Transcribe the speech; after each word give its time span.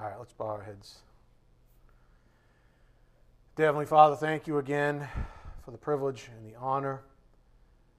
All 0.00 0.06
right, 0.06 0.18
let's 0.18 0.32
bow 0.32 0.46
our 0.46 0.62
heads. 0.62 1.00
Heavenly 3.58 3.84
Father, 3.84 4.16
thank 4.16 4.46
you 4.46 4.56
again 4.56 5.06
for 5.62 5.72
the 5.72 5.76
privilege 5.76 6.30
and 6.34 6.50
the 6.50 6.56
honor 6.58 7.02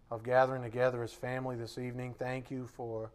of 0.09 0.23
gathering 0.23 0.63
together 0.63 1.03
as 1.03 1.13
family 1.13 1.55
this 1.55 1.77
evening. 1.77 2.15
Thank 2.17 2.49
you 2.49 2.65
for 2.65 3.11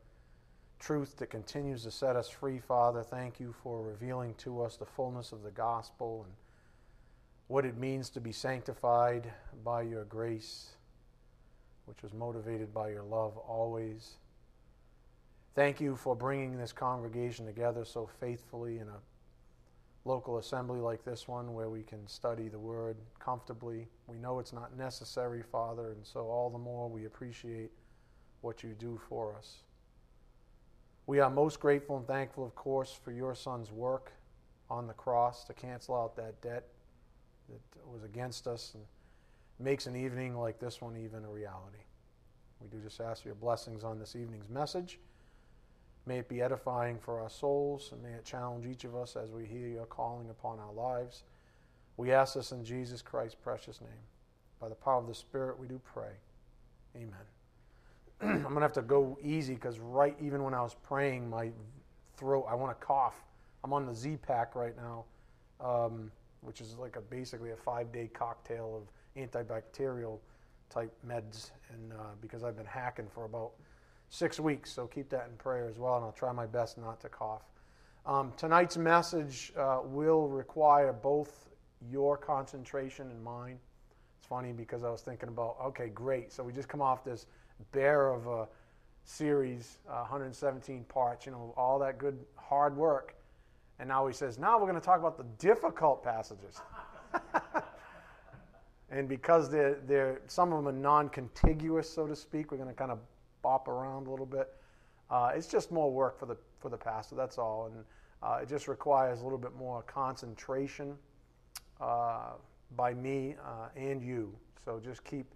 truth 0.79 1.17
that 1.17 1.31
continues 1.31 1.83
to 1.83 1.91
set 1.91 2.15
us 2.15 2.29
free, 2.29 2.61
Father. 2.61 3.03
Thank 3.03 3.41
you 3.41 3.53
for 3.61 3.83
revealing 3.83 4.35
to 4.35 4.63
us 4.63 4.77
the 4.77 4.87
fullness 4.87 5.33
of 5.33 5.43
the 5.43 5.51
gospel 5.51 6.25
and 6.25 6.35
what 7.49 7.65
it 7.65 7.77
means 7.77 8.09
to 8.11 8.21
be 8.21 8.31
sanctified 8.31 9.33
by 9.65 9.83
your 9.83 10.05
grace, 10.05 10.77
which 11.87 12.05
was 12.05 12.15
motivated 12.15 12.73
by 12.73 12.91
your 12.91 13.03
love 13.03 13.37
always. 13.37 14.13
Thank 15.57 15.81
you 15.81 15.97
for 15.97 16.15
bringing 16.15 16.59
this 16.59 16.75
congregation 16.75 17.47
together 17.47 17.87
so 17.87 18.07
faithfully 18.21 18.79
in 18.79 18.89
a 18.89 19.01
local 20.05 20.37
assembly 20.37 20.81
like 20.81 21.03
this 21.03 21.27
one 21.27 21.55
where 21.55 21.71
we 21.71 21.83
can 21.83 22.07
study 22.07 22.49
the 22.49 22.59
Word 22.59 22.99
comfortably. 23.19 23.89
We 24.07 24.19
know 24.19 24.39
it's 24.39 24.53
not 24.53 24.77
necessary, 24.77 25.43
Father, 25.43 25.93
and 25.93 26.07
so 26.07 26.29
all 26.29 26.51
the 26.51 26.59
more 26.59 26.91
we 26.91 27.07
appreciate 27.07 27.71
what 28.43 28.63
you 28.63 28.75
do 28.79 29.01
for 29.09 29.35
us. 29.35 29.63
We 31.07 31.21
are 31.21 31.31
most 31.31 31.59
grateful 31.59 31.97
and 31.97 32.07
thankful, 32.07 32.45
of 32.45 32.55
course, 32.55 32.93
for 32.93 33.11
your 33.11 33.35
Son's 33.35 33.73
work 33.73 34.13
on 34.69 34.87
the 34.87 34.93
cross 34.93 35.43
to 35.45 35.55
cancel 35.55 35.97
out 35.97 36.17
that 36.17 36.39
debt 36.43 36.65
that 37.49 37.87
was 37.91 38.05
against 38.05 38.47
us 38.47 38.73
and 38.75 38.85
makes 39.59 39.87
an 39.87 39.97
evening 39.97 40.37
like 40.37 40.61
this 40.61 40.83
one 40.83 40.99
even 40.99 41.25
a 41.25 41.31
reality. 41.31 41.79
We 42.61 42.69
do 42.69 42.79
just 42.85 43.01
ask 43.01 43.23
for 43.23 43.29
your 43.29 43.37
blessings 43.37 43.85
on 43.85 43.99
this 43.99 44.15
evening's 44.15 44.51
message. 44.51 44.99
May 46.07 46.19
it 46.19 46.29
be 46.29 46.41
edifying 46.41 46.99
for 46.99 47.21
our 47.21 47.29
souls, 47.29 47.91
and 47.93 48.01
may 48.03 48.13
it 48.13 48.25
challenge 48.25 48.65
each 48.65 48.85
of 48.85 48.95
us 48.95 49.17
as 49.17 49.31
we 49.33 49.45
hear 49.45 49.67
your 49.67 49.87
calling 49.87 50.31
upon 50.31 50.61
our 50.61 50.73
lives. 50.73 51.25
We 51.97 52.13
ask 52.13 52.35
this 52.35 52.53
in 52.53 52.65
Jesus 52.65 53.03
Christ's 53.03 53.35
precious 53.35 53.81
name. 53.81 53.91
By 54.61 54.69
the 54.69 54.77
power 54.77 55.01
of 55.01 55.09
the 55.09 55.15
Spirit, 55.15 55.59
we 55.59 55.67
do 55.67 55.81
pray. 55.85 56.13
Amen. 56.95 57.13
I'm 58.21 58.43
going 58.43 58.55
to 58.57 58.61
have 58.61 58.73
to 58.75 58.83
go 58.83 59.19
easy 59.23 59.55
because, 59.55 59.81
right, 59.81 60.17
even 60.21 60.45
when 60.45 60.55
I 60.55 60.63
was 60.63 60.77
praying, 60.83 61.29
my 61.29 61.51
throat, 62.17 62.47
I 62.49 62.55
want 62.55 62.79
to 62.79 62.87
cough. 62.87 63.25
I'm 63.65 63.73
on 63.73 63.85
the 63.85 63.95
Z-Pak 63.95 64.55
right 64.55 64.75
now, 64.77 65.05
um, 65.61 66.13
which 66.41 66.61
is 66.61 66.77
like 66.79 66.97
a 66.97 67.01
basically 67.01 67.51
a 67.51 67.57
five 67.57 67.91
day 67.93 68.09
cocktail 68.13 68.81
of 68.81 69.21
antibacterial 69.21 70.19
type 70.71 70.93
meds, 71.07 71.51
and 71.73 71.93
uh, 71.93 71.97
because 72.21 72.45
I've 72.45 72.57
been 72.57 72.67
hacking 72.67 73.09
for 73.13 73.25
about 73.25 73.53
six 74.09 74.41
weeks. 74.41 74.73
So 74.73 74.87
keep 74.87 75.09
that 75.11 75.29
in 75.31 75.37
prayer 75.37 75.69
as 75.69 75.79
well, 75.79 75.97
and 75.97 76.05
I'll 76.05 76.13
try 76.13 76.33
my 76.33 76.47
best 76.47 76.79
not 76.79 77.01
to 77.01 77.09
cough. 77.09 77.43
Um, 78.05 78.33
tonight's 78.37 78.77
message 78.77 79.53
uh, 79.59 79.81
will 79.83 80.29
require 80.29 80.93
both 80.93 81.49
your 81.91 82.17
concentration 82.17 83.11
and 83.11 83.23
mine. 83.23 83.59
It's 84.19 84.27
funny 84.27 84.53
because 84.53 84.85
I 84.85 84.91
was 84.91 85.01
thinking 85.01 85.29
about, 85.29 85.57
okay, 85.67 85.89
great. 85.89 86.33
So 86.33 86.43
we 86.45 86.53
just 86.53 86.69
come 86.69 86.81
off 86.81 87.05
this 87.05 87.27
bear 87.73 88.11
of 88.11 88.27
a 88.27 88.49
series, 89.05 89.79
uh, 89.89 90.01
117 90.01 90.85
parts, 90.85 91.27
you 91.27 91.33
know, 91.33 91.53
all 91.57 91.79
that 91.81 91.99
good 91.99 92.25
hard 92.37 92.77
work. 92.77 93.17
And 93.79 93.89
now 93.89 94.07
he 94.07 94.13
says, 94.13 94.39
now 94.39 94.59
we're 94.59 94.69
going 94.69 94.81
to 94.81 94.85
talk 94.85 94.99
about 94.99 95.17
the 95.17 95.27
difficult 95.39 96.03
passages. 96.03 96.61
and 98.91 99.09
because 99.09 99.51
they're, 99.51 99.79
they're, 99.87 100.21
some 100.29 100.53
of 100.53 100.65
them 100.65 100.69
are 100.75 100.79
non 100.79 101.09
contiguous, 101.09 101.93
so 101.93 102.07
to 102.07 102.17
speak, 102.17 102.51
we're 102.51 102.57
going 102.57 102.71
to 102.71 102.75
kind 102.75 102.91
of 102.91 102.99
bop 103.47 103.69
around 103.69 104.09
a 104.09 104.11
little 104.11 104.27
bit. 104.27 104.49
Uh, 105.09 105.31
it's 105.33 105.47
just 105.47 105.71
more 105.71 105.89
work 105.89 106.19
for 106.19 106.27
the 106.27 106.37
for 106.59 106.69
the 106.69 106.77
pastor. 106.77 107.15
That's 107.15 107.39
all, 107.39 107.67
and 107.67 107.85
uh, 108.25 108.41
it 108.43 108.49
just 108.49 108.67
requires 108.67 109.21
a 109.21 109.23
little 109.23 109.39
bit 109.39 109.55
more 109.55 109.83
concentration 109.83 110.97
uh, 111.81 112.33
by 112.77 112.93
me 112.93 113.37
uh, 113.45 113.69
and 113.77 114.03
you. 114.03 114.37
So 114.65 114.81
just 114.85 115.05
keep 115.05 115.27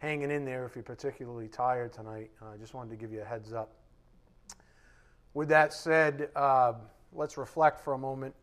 hanging 0.00 0.30
in 0.30 0.44
there 0.44 0.66
if 0.66 0.74
you're 0.76 0.82
particularly 0.82 1.48
tired 1.48 1.94
tonight. 1.94 2.30
I 2.42 2.58
just 2.58 2.74
wanted 2.74 2.90
to 2.90 2.96
give 2.96 3.10
you 3.10 3.22
a 3.22 3.24
heads 3.24 3.54
up. 3.54 3.72
With 5.32 5.48
that 5.48 5.72
said, 5.72 6.28
uh, 6.36 6.74
let's 7.14 7.38
reflect 7.38 7.80
for 7.80 7.94
a 7.94 7.98
moment. 7.98 8.34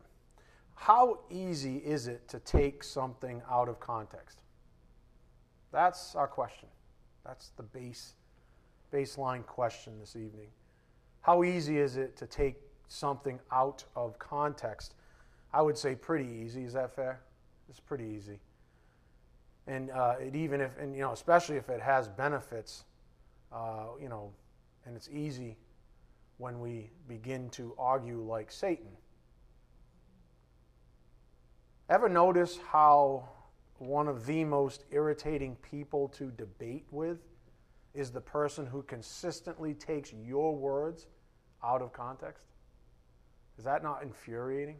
How 0.74 1.20
easy 1.30 1.76
is 1.76 2.08
it 2.08 2.26
to 2.30 2.40
take 2.40 2.82
something 2.82 3.42
out 3.48 3.68
of 3.68 3.78
context? 3.78 4.40
That's 5.70 6.16
our 6.16 6.26
question. 6.26 6.68
That's 7.24 7.50
the 7.50 7.62
base 7.62 8.14
baseline 8.94 9.44
question 9.44 9.98
this 9.98 10.14
evening. 10.14 10.46
How 11.20 11.42
easy 11.42 11.78
is 11.78 11.96
it 11.96 12.16
to 12.18 12.26
take 12.26 12.56
something 12.86 13.40
out 13.50 13.84
of 13.96 14.18
context? 14.18 14.94
I 15.52 15.62
would 15.62 15.76
say 15.76 15.96
pretty 15.96 16.28
easy. 16.28 16.62
Is 16.62 16.74
that 16.74 16.94
fair? 16.94 17.20
It's 17.68 17.80
pretty 17.80 18.04
easy. 18.04 18.38
And 19.66 19.90
uh, 19.90 20.16
it 20.20 20.36
even 20.36 20.60
if, 20.60 20.78
and 20.78 20.94
you 20.94 21.00
know, 21.00 21.12
especially 21.12 21.56
if 21.56 21.68
it 21.70 21.80
has 21.80 22.08
benefits, 22.08 22.84
uh, 23.52 23.86
you 24.00 24.08
know, 24.08 24.30
and 24.86 24.94
it's 24.94 25.08
easy 25.08 25.56
when 26.38 26.60
we 26.60 26.90
begin 27.08 27.48
to 27.50 27.74
argue 27.78 28.20
like 28.20 28.52
Satan. 28.52 28.90
Ever 31.88 32.08
notice 32.08 32.58
how 32.70 33.28
one 33.78 34.06
of 34.08 34.26
the 34.26 34.44
most 34.44 34.84
irritating 34.92 35.56
people 35.56 36.08
to 36.08 36.30
debate 36.30 36.86
with 36.90 37.18
is 37.94 38.10
the 38.10 38.20
person 38.20 38.66
who 38.66 38.82
consistently 38.82 39.74
takes 39.74 40.12
your 40.12 40.54
words 40.54 41.06
out 41.62 41.80
of 41.80 41.92
context? 41.92 42.44
Is 43.56 43.64
that 43.64 43.82
not 43.82 44.02
infuriating? 44.02 44.76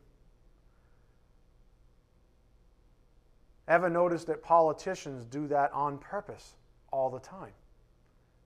Ever 3.68 3.88
notice 3.88 4.24
that 4.24 4.42
politicians 4.42 5.24
do 5.24 5.46
that 5.46 5.72
on 5.72 5.98
purpose 5.98 6.54
all 6.90 7.08
the 7.08 7.20
time 7.20 7.52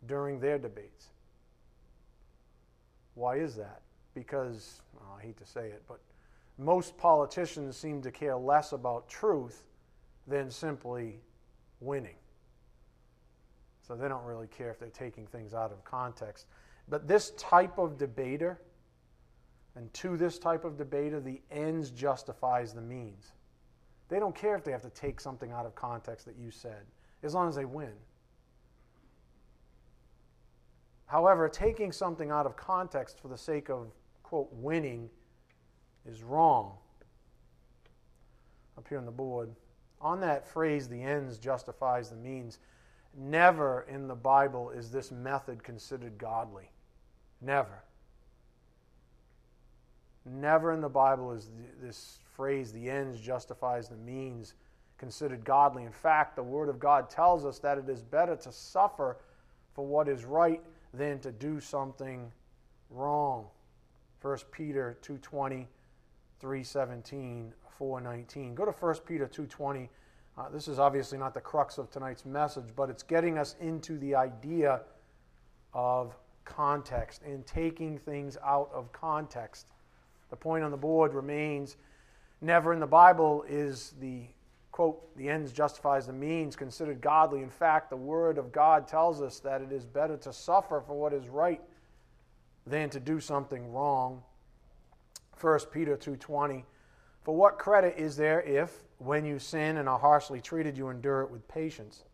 during 0.06 0.38
their 0.38 0.58
debates? 0.58 1.06
Why 3.14 3.36
is 3.36 3.56
that? 3.56 3.80
Because, 4.14 4.80
well, 4.94 5.18
I 5.18 5.22
hate 5.22 5.38
to 5.38 5.46
say 5.46 5.68
it, 5.68 5.82
but 5.88 5.98
most 6.56 6.96
politicians 6.96 7.76
seem 7.76 8.00
to 8.02 8.10
care 8.10 8.36
less 8.36 8.72
about 8.72 9.08
truth 9.08 9.64
than 10.26 10.50
simply 10.50 11.20
winning. 11.80 12.14
So 13.88 13.96
they 13.96 14.06
don't 14.06 14.24
really 14.24 14.46
care 14.46 14.70
if 14.70 14.78
they're 14.78 14.90
taking 14.90 15.26
things 15.26 15.54
out 15.54 15.72
of 15.72 15.82
context. 15.82 16.46
But 16.88 17.08
this 17.08 17.30
type 17.38 17.78
of 17.78 17.96
debater, 17.96 18.60
and 19.74 19.92
to 19.94 20.18
this 20.18 20.38
type 20.38 20.66
of 20.66 20.76
debater, 20.76 21.20
the 21.20 21.40
ends 21.50 21.90
justifies 21.90 22.74
the 22.74 22.82
means. 22.82 23.32
They 24.10 24.18
don't 24.18 24.34
care 24.34 24.54
if 24.56 24.62
they 24.62 24.72
have 24.72 24.82
to 24.82 24.90
take 24.90 25.20
something 25.20 25.52
out 25.52 25.64
of 25.64 25.74
context 25.74 26.26
that 26.26 26.36
you 26.36 26.50
said, 26.50 26.84
as 27.22 27.34
long 27.34 27.48
as 27.48 27.56
they 27.56 27.64
win. 27.64 27.92
However, 31.06 31.48
taking 31.48 31.90
something 31.90 32.30
out 32.30 32.44
of 32.44 32.56
context 32.56 33.18
for 33.20 33.28
the 33.28 33.38
sake 33.38 33.70
of, 33.70 33.92
quote, 34.22 34.48
winning 34.52 35.08
is 36.06 36.22
wrong. 36.22 36.74
Up 38.76 38.86
here 38.86 38.98
on 38.98 39.06
the 39.06 39.10
board, 39.10 39.50
on 40.00 40.20
that 40.20 40.46
phrase, 40.46 40.88
the 40.88 41.02
ends 41.02 41.38
justifies 41.38 42.10
the 42.10 42.16
means, 42.16 42.58
Never 43.16 43.86
in 43.88 44.06
the 44.06 44.14
Bible 44.14 44.70
is 44.70 44.90
this 44.90 45.10
method 45.10 45.62
considered 45.62 46.18
godly. 46.18 46.70
Never. 47.40 47.82
Never 50.24 50.72
in 50.72 50.80
the 50.80 50.88
Bible 50.88 51.32
is 51.32 51.50
this 51.80 52.18
phrase, 52.34 52.72
the 52.72 52.90
ends 52.90 53.20
justifies 53.20 53.88
the 53.88 53.96
means, 53.96 54.54
considered 54.98 55.44
godly. 55.44 55.84
In 55.84 55.92
fact, 55.92 56.36
the 56.36 56.42
Word 56.42 56.68
of 56.68 56.78
God 56.78 57.08
tells 57.08 57.44
us 57.44 57.58
that 57.60 57.78
it 57.78 57.88
is 57.88 58.02
better 58.02 58.36
to 58.36 58.52
suffer 58.52 59.16
for 59.74 59.86
what 59.86 60.08
is 60.08 60.24
right 60.24 60.62
than 60.92 61.18
to 61.20 61.32
do 61.32 61.60
something 61.60 62.30
wrong. 62.90 63.46
1 64.22 64.38
Peter 64.50 64.98
2.20, 65.02 65.66
3.17, 66.42 67.52
4.19. 67.80 68.54
Go 68.54 68.64
to 68.64 68.72
1 68.72 68.94
Peter 69.06 69.26
2.20 69.26 69.88
uh, 70.38 70.48
this 70.50 70.68
is 70.68 70.78
obviously 70.78 71.18
not 71.18 71.34
the 71.34 71.40
crux 71.40 71.78
of 71.78 71.90
tonight's 71.90 72.24
message, 72.24 72.66
but 72.76 72.88
it's 72.88 73.02
getting 73.02 73.38
us 73.38 73.56
into 73.60 73.98
the 73.98 74.14
idea 74.14 74.82
of 75.74 76.16
context 76.44 77.22
and 77.22 77.44
taking 77.44 77.98
things 77.98 78.38
out 78.44 78.70
of 78.72 78.92
context. 78.92 79.66
The 80.30 80.36
point 80.36 80.62
on 80.62 80.70
the 80.70 80.76
board 80.76 81.12
remains 81.12 81.76
never 82.40 82.72
in 82.72 82.78
the 82.78 82.86
Bible 82.86 83.44
is 83.48 83.94
the 84.00 84.26
quote, 84.70 85.16
the 85.16 85.28
ends 85.28 85.52
justifies 85.52 86.06
the 86.06 86.12
means 86.12 86.54
considered 86.54 87.00
godly. 87.00 87.42
In 87.42 87.50
fact, 87.50 87.90
the 87.90 87.96
Word 87.96 88.38
of 88.38 88.52
God 88.52 88.86
tells 88.86 89.20
us 89.20 89.40
that 89.40 89.60
it 89.60 89.72
is 89.72 89.84
better 89.84 90.16
to 90.18 90.32
suffer 90.32 90.80
for 90.86 90.94
what 90.94 91.12
is 91.12 91.28
right 91.28 91.60
than 92.64 92.88
to 92.90 93.00
do 93.00 93.18
something 93.18 93.72
wrong. 93.72 94.22
1 95.40 95.58
Peter 95.72 95.96
2.20 95.96 96.62
For 97.24 97.34
what 97.34 97.58
credit 97.58 97.94
is 97.96 98.16
there 98.16 98.40
if, 98.42 98.84
when 98.98 99.24
you 99.24 99.38
sin 99.38 99.76
and 99.76 99.88
are 99.88 99.98
harshly 99.98 100.40
treated, 100.40 100.76
you 100.76 100.88
endure 100.88 101.22
it 101.22 101.30
with 101.30 101.46
patience. 101.48 102.04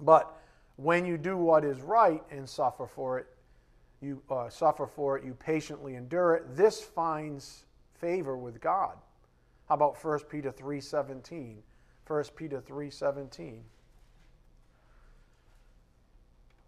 But 0.00 0.34
when 0.76 1.04
you 1.04 1.16
do 1.18 1.36
what 1.36 1.64
is 1.64 1.80
right 1.80 2.22
and 2.30 2.48
suffer 2.48 2.86
for 2.86 3.18
it, 3.18 3.26
you 4.00 4.22
uh, 4.30 4.48
suffer 4.48 4.86
for 4.86 5.16
it, 5.16 5.24
you 5.24 5.34
patiently 5.34 5.94
endure 5.94 6.34
it. 6.34 6.56
This 6.56 6.80
finds 6.80 7.64
favor 7.94 8.36
with 8.36 8.60
God. 8.60 8.96
How 9.68 9.76
about 9.76 10.02
1 10.02 10.18
Peter 10.28 10.52
3:17? 10.52 11.62
1 12.06 12.24
Peter 12.36 12.60
3:17. 12.60 13.62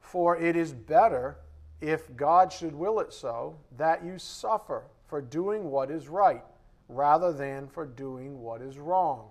For 0.00 0.36
it 0.36 0.56
is 0.56 0.72
better 0.72 1.38
if 1.80 2.14
God 2.16 2.52
should 2.52 2.74
will 2.74 3.00
it 3.00 3.12
so 3.12 3.58
that 3.76 4.04
you 4.04 4.18
suffer 4.18 4.84
for 5.06 5.20
doing 5.20 5.70
what 5.70 5.90
is 5.90 6.08
right 6.08 6.44
rather 6.88 7.32
than 7.32 7.68
for 7.68 7.86
doing 7.86 8.40
what 8.40 8.62
is 8.62 8.78
wrong. 8.78 9.30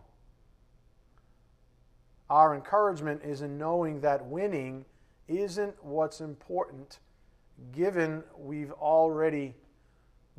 Our 2.30 2.56
encouragement 2.56 3.22
is 3.24 3.42
in 3.42 3.58
knowing 3.58 4.02
that 4.02 4.26
winning 4.26 4.86
isn't 5.28 5.76
what's 5.84 6.22
important, 6.22 7.00
given 7.72 8.24
we've 8.38 8.72
already 8.74 9.56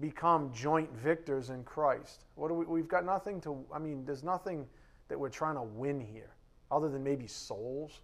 become 0.01 0.53
joint 0.53 0.93
victors 0.95 1.51
in 1.51 1.65
Christ. 1.65 2.25
What 2.35 2.49
do 2.49 2.55
we, 2.55 2.67
we've 2.67 2.89
got 2.89 3.05
nothing 3.05 3.41
to, 3.43 3.65
I 3.73 3.79
mean, 3.79 4.05
there's 4.05 4.25
nothing 4.25 4.67
that 5.09 5.19
we're 5.19 5.31
trying 5.31 5.55
to 5.55 5.63
win 5.63 6.01
here, 6.01 6.35
other 6.71 6.89
than 6.89 7.03
maybe 7.03 7.27
souls. 7.27 8.01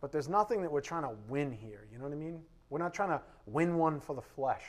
But 0.00 0.12
there's 0.12 0.28
nothing 0.28 0.62
that 0.62 0.70
we're 0.70 0.80
trying 0.80 1.02
to 1.02 1.12
win 1.28 1.50
here. 1.50 1.86
You 1.90 1.98
know 1.98 2.04
what 2.04 2.12
I 2.12 2.16
mean? 2.16 2.40
We're 2.70 2.78
not 2.78 2.94
trying 2.94 3.10
to 3.10 3.20
win 3.46 3.76
one 3.76 4.00
for 4.00 4.14
the 4.14 4.22
flesh. 4.22 4.64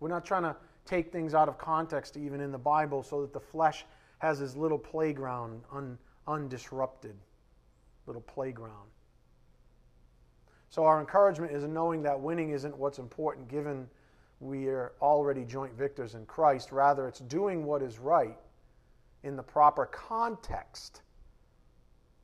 We're 0.00 0.08
not 0.08 0.24
trying 0.24 0.42
to 0.42 0.56
take 0.86 1.12
things 1.12 1.34
out 1.34 1.48
of 1.48 1.58
context, 1.58 2.16
even 2.16 2.40
in 2.40 2.52
the 2.52 2.58
Bible, 2.58 3.02
so 3.02 3.20
that 3.22 3.32
the 3.32 3.40
flesh 3.40 3.84
has 4.18 4.38
his 4.38 4.56
little 4.56 4.78
playground 4.78 5.62
un, 5.72 5.98
undisrupted. 6.26 7.14
Little 8.06 8.22
playground. 8.22 8.88
So, 10.70 10.84
our 10.84 11.00
encouragement 11.00 11.52
is 11.52 11.64
in 11.64 11.72
knowing 11.72 12.02
that 12.02 12.20
winning 12.20 12.50
isn't 12.50 12.76
what's 12.76 12.98
important, 12.98 13.48
given 13.48 13.88
we 14.40 14.68
are 14.68 14.92
already 15.00 15.44
joint 15.44 15.72
victors 15.74 16.14
in 16.14 16.26
Christ. 16.26 16.72
Rather, 16.72 17.08
it's 17.08 17.20
doing 17.20 17.64
what 17.64 17.82
is 17.82 17.98
right 17.98 18.38
in 19.22 19.36
the 19.36 19.42
proper 19.42 19.86
context, 19.86 21.02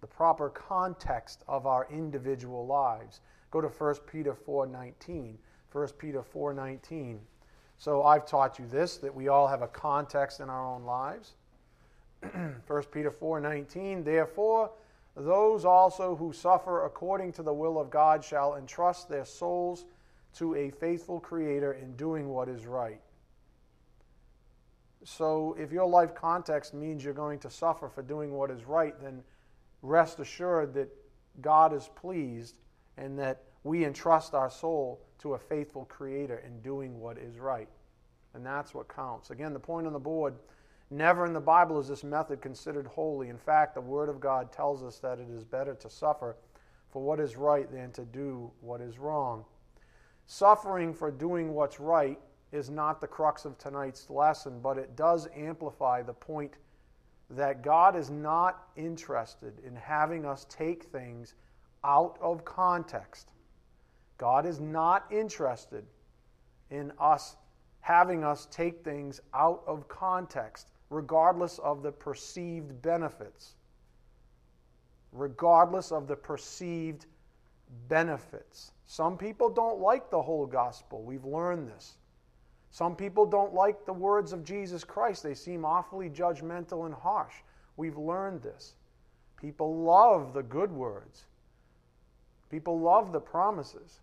the 0.01 0.07
proper 0.07 0.51
context 0.51 1.43
of 1.49 1.67
our 1.67 1.89
individual 1.91 2.67
lives. 2.67 3.21
Go 3.51 3.61
to 3.61 3.69
1 3.69 4.07
Peter 4.07 4.35
4:19. 4.35 5.39
1 5.71 5.89
Peter 5.99 6.23
4:19. 6.23 7.21
So 7.83 8.05
I've 8.05 8.27
taught 8.27 8.61
you 8.61 8.67
this 8.69 8.99
that 8.99 9.13
we 9.13 9.27
all 9.27 9.49
have 9.49 9.63
a 9.63 9.67
context 9.67 10.39
in 10.39 10.49
our 10.49 10.65
own 10.65 10.85
lives. 10.85 11.33
1 12.69 12.83
Peter 12.93 13.11
4:19. 13.11 14.05
Therefore, 14.05 14.71
those 15.17 15.65
also 15.65 16.15
who 16.15 16.33
suffer 16.33 16.85
according 16.85 17.33
to 17.33 17.43
the 17.43 17.53
will 17.53 17.81
of 17.81 17.91
God 17.91 18.23
shall 18.23 18.55
entrust 18.55 19.09
their 19.09 19.25
souls 19.25 19.85
to 20.35 20.55
a 20.55 20.71
faithful 20.71 21.19
creator 21.19 21.73
in 21.73 21.97
doing 21.97 22.29
what 22.29 22.49
is 22.49 22.67
right. 22.67 23.01
So, 25.03 25.57
if 25.59 25.73
your 25.73 25.89
life 25.89 26.15
context 26.15 26.75
means 26.75 27.03
you're 27.03 27.13
going 27.13 27.41
to 27.41 27.51
suffer 27.51 27.89
for 27.89 28.03
doing 28.03 28.31
what 28.31 28.53
is 28.53 28.65
right, 28.65 28.95
then 29.03 29.25
rest 29.83 30.21
assured 30.21 30.75
that 30.75 30.89
God 31.41 31.73
is 31.73 31.91
pleased 31.97 32.55
and 32.97 33.19
that 33.19 33.43
we 33.65 33.85
entrust 33.85 34.35
our 34.35 34.51
soul 34.51 35.01
to 35.21 35.35
a 35.35 35.39
faithful 35.39 35.85
Creator 35.85 36.43
in 36.45 36.61
doing 36.61 36.99
what 36.99 37.19
is 37.19 37.39
right. 37.39 37.69
And 38.35 38.45
that's 38.45 38.75
what 38.75 38.89
counts. 38.89 39.31
Again, 39.31 39.53
the 39.53 39.61
point 39.61 39.87
on 39.87 39.93
the 39.93 39.99
board 39.99 40.35
never 40.91 41.27
in 41.27 41.33
the 41.33 41.41
Bible 41.41 41.79
is 41.79 41.89
this 41.89 42.05
method 42.05 42.41
considered 42.41 42.87
holy. 42.87 43.29
In 43.29 43.39
fact, 43.39 43.75
the 43.75 43.81
Word 43.81 44.09
of 44.09 44.21
God 44.21 44.53
tells 44.53 44.83
us 44.83 44.99
that 44.99 45.19
it 45.19 45.29
is 45.31 45.45
better 45.45 45.75
to 45.75 45.89
suffer 45.89 46.37
for 46.91 47.03
what 47.03 47.21
is 47.21 47.37
right 47.37 47.71
than 47.71 47.93
to 47.93 48.05
do 48.05 48.51
what 48.61 48.81
is 48.81 48.99
wrong. 48.99 49.45
Suffering 50.27 50.93
for 50.93 51.11
doing 51.11 51.55
what's 51.55 51.81
right 51.81 52.19
is 52.53 52.69
not 52.69 53.01
the 53.01 53.07
crux 53.07 53.45
of 53.45 53.57
tonight's 53.59 54.11
lesson, 54.11 54.61
but 54.61 54.77
it 54.77 54.95
does 54.95 55.29
amplify 55.35 56.03
the 56.03 56.13
point 56.13 56.53
that 57.31 57.63
God 57.63 57.97
is 57.97 58.11
not 58.11 58.69
interested 58.77 59.55
in 59.67 59.75
having 59.75 60.27
us 60.27 60.47
take 60.51 60.85
things 60.85 61.35
out 61.83 62.19
of 62.21 62.45
context. 62.45 63.33
God 64.23 64.47
is 64.47 64.61
not 64.61 65.05
interested 65.11 65.85
in 66.71 66.93
us 67.01 67.35
having 67.81 68.23
us 68.23 68.47
take 68.53 68.85
things 68.85 69.21
out 69.35 69.65
of 69.67 69.89
context, 69.89 70.69
regardless 70.91 71.59
of 71.59 71.83
the 71.83 71.91
perceived 71.91 72.81
benefits. 72.83 73.57
Regardless 75.11 75.91
of 75.91 76.07
the 76.07 76.15
perceived 76.15 77.07
benefits. 77.89 78.71
Some 78.87 79.19
people 79.19 79.51
don't 79.51 79.81
like 79.81 80.09
the 80.09 80.23
whole 80.23 80.47
gospel. 80.47 81.03
We've 81.03 81.25
learned 81.25 81.67
this. 81.67 81.97
Some 82.71 82.95
people 82.95 83.27
don't 83.27 83.53
like 83.53 83.85
the 83.85 83.93
words 83.93 84.33
of 84.33 84.45
Jesus 84.45 84.85
Christ. 84.85 85.25
They 85.25 85.35
seem 85.35 85.65
awfully 85.65 86.09
judgmental 86.09 86.87
and 86.87 86.95
harsh. 86.95 87.35
We've 87.77 87.99
learned 87.99 88.41
this. 88.41 88.77
People 89.37 89.83
love 89.83 90.33
the 90.33 90.45
good 90.45 90.71
words. 90.71 91.25
People 92.53 92.79
love 92.79 93.11
the 93.11 93.21
promises. 93.21 93.99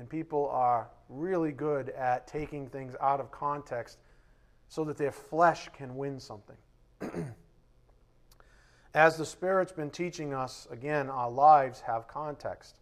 And 0.00 0.08
people 0.08 0.48
are 0.48 0.88
really 1.10 1.52
good 1.52 1.90
at 1.90 2.26
taking 2.26 2.66
things 2.66 2.94
out 3.02 3.20
of 3.20 3.30
context 3.30 3.98
so 4.66 4.82
that 4.84 4.96
their 4.96 5.12
flesh 5.12 5.68
can 5.76 5.94
win 5.94 6.18
something. 6.18 6.56
As 8.94 9.18
the 9.18 9.26
Spirit's 9.26 9.72
been 9.72 9.90
teaching 9.90 10.32
us, 10.32 10.66
again, 10.70 11.10
our 11.10 11.30
lives 11.30 11.82
have 11.82 12.08
context. 12.08 12.80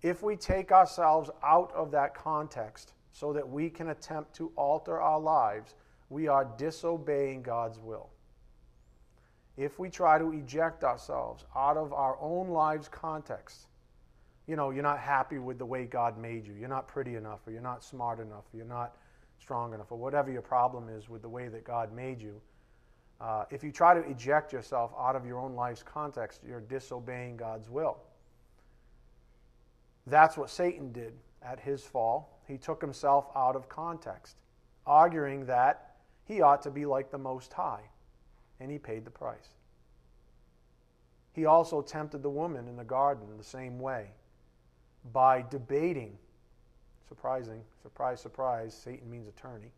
If 0.00 0.22
we 0.22 0.36
take 0.36 0.70
ourselves 0.70 1.28
out 1.42 1.72
of 1.74 1.90
that 1.90 2.14
context 2.14 2.92
so 3.10 3.32
that 3.32 3.48
we 3.48 3.68
can 3.68 3.88
attempt 3.88 4.32
to 4.36 4.52
alter 4.54 5.00
our 5.00 5.18
lives, 5.18 5.74
we 6.08 6.28
are 6.28 6.44
disobeying 6.56 7.42
God's 7.42 7.80
will. 7.80 8.10
If 9.56 9.80
we 9.80 9.90
try 9.90 10.20
to 10.20 10.30
eject 10.30 10.84
ourselves 10.84 11.46
out 11.56 11.76
of 11.76 11.92
our 11.92 12.16
own 12.20 12.50
lives' 12.50 12.86
context, 12.86 13.66
you 14.46 14.56
know, 14.56 14.70
you're 14.70 14.82
not 14.82 14.98
happy 14.98 15.38
with 15.38 15.58
the 15.58 15.66
way 15.66 15.84
God 15.84 16.18
made 16.18 16.46
you, 16.46 16.54
you're 16.54 16.68
not 16.68 16.88
pretty 16.88 17.14
enough, 17.14 17.40
or 17.46 17.52
you're 17.52 17.60
not 17.60 17.84
smart 17.84 18.18
enough, 18.18 18.44
or 18.52 18.56
you're 18.56 18.66
not 18.66 18.96
strong 19.38 19.72
enough, 19.74 19.90
or 19.90 19.98
whatever 19.98 20.30
your 20.30 20.42
problem 20.42 20.88
is 20.88 21.08
with 21.08 21.22
the 21.22 21.28
way 21.28 21.48
that 21.48 21.64
God 21.64 21.92
made 21.92 22.20
you, 22.20 22.40
uh, 23.20 23.44
if 23.50 23.62
you 23.62 23.70
try 23.70 23.94
to 23.94 24.00
eject 24.10 24.52
yourself 24.52 24.92
out 24.98 25.14
of 25.14 25.24
your 25.24 25.38
own 25.38 25.54
life's 25.54 25.82
context, 25.82 26.40
you're 26.46 26.60
disobeying 26.60 27.36
God's 27.36 27.70
will. 27.70 27.98
That's 30.08 30.36
what 30.36 30.50
Satan 30.50 30.90
did 30.92 31.12
at 31.40 31.60
his 31.60 31.84
fall. 31.84 32.40
He 32.48 32.58
took 32.58 32.80
himself 32.80 33.26
out 33.36 33.54
of 33.54 33.68
context, 33.68 34.36
arguing 34.86 35.46
that 35.46 35.94
he 36.24 36.40
ought 36.40 36.62
to 36.62 36.70
be 36.70 36.84
like 36.84 37.12
the 37.12 37.18
Most 37.18 37.52
High, 37.52 37.82
and 38.58 38.70
he 38.70 38.78
paid 38.78 39.04
the 39.04 39.10
price. 39.10 39.54
He 41.32 41.46
also 41.46 41.80
tempted 41.80 42.22
the 42.22 42.30
woman 42.30 42.66
in 42.66 42.76
the 42.76 42.84
garden 42.84 43.26
the 43.38 43.44
same 43.44 43.78
way 43.78 44.08
by 45.12 45.44
debating. 45.50 46.16
Surprising, 47.08 47.62
surprise, 47.82 48.20
surprise, 48.20 48.74
Satan 48.74 49.10
means 49.10 49.28
attorney. 49.28 49.72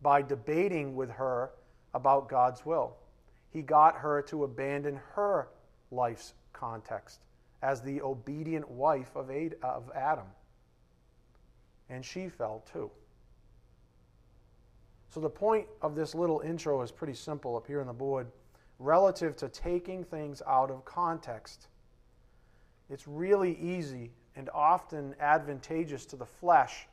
By 0.00 0.22
debating 0.22 0.94
with 0.94 1.10
her 1.10 1.50
about 1.94 2.28
God's 2.28 2.64
will. 2.64 2.96
He 3.50 3.62
got 3.62 3.96
her 3.96 4.22
to 4.22 4.44
abandon 4.44 4.98
her 5.14 5.48
life's 5.90 6.34
context 6.52 7.20
as 7.62 7.82
the 7.82 8.00
obedient 8.00 8.68
wife 8.70 9.14
of 9.14 9.30
Adam. 9.94 10.26
And 11.90 12.04
she 12.04 12.28
fell 12.28 12.64
too. 12.72 12.90
So, 15.10 15.20
the 15.20 15.28
point 15.28 15.66
of 15.82 15.94
this 15.94 16.14
little 16.14 16.40
intro 16.40 16.80
is 16.80 16.90
pretty 16.90 17.12
simple 17.12 17.54
up 17.56 17.66
here 17.66 17.82
on 17.82 17.86
the 17.86 17.92
board. 17.92 18.28
Relative 18.78 19.36
to 19.36 19.48
taking 19.48 20.02
things 20.02 20.40
out 20.46 20.70
of 20.70 20.86
context, 20.86 21.68
it's 22.88 23.06
really 23.06 23.58
easy 23.60 24.10
and 24.36 24.48
often 24.54 25.14
advantageous 25.20 26.06
to 26.06 26.16
the 26.16 26.26
flesh 26.26 26.86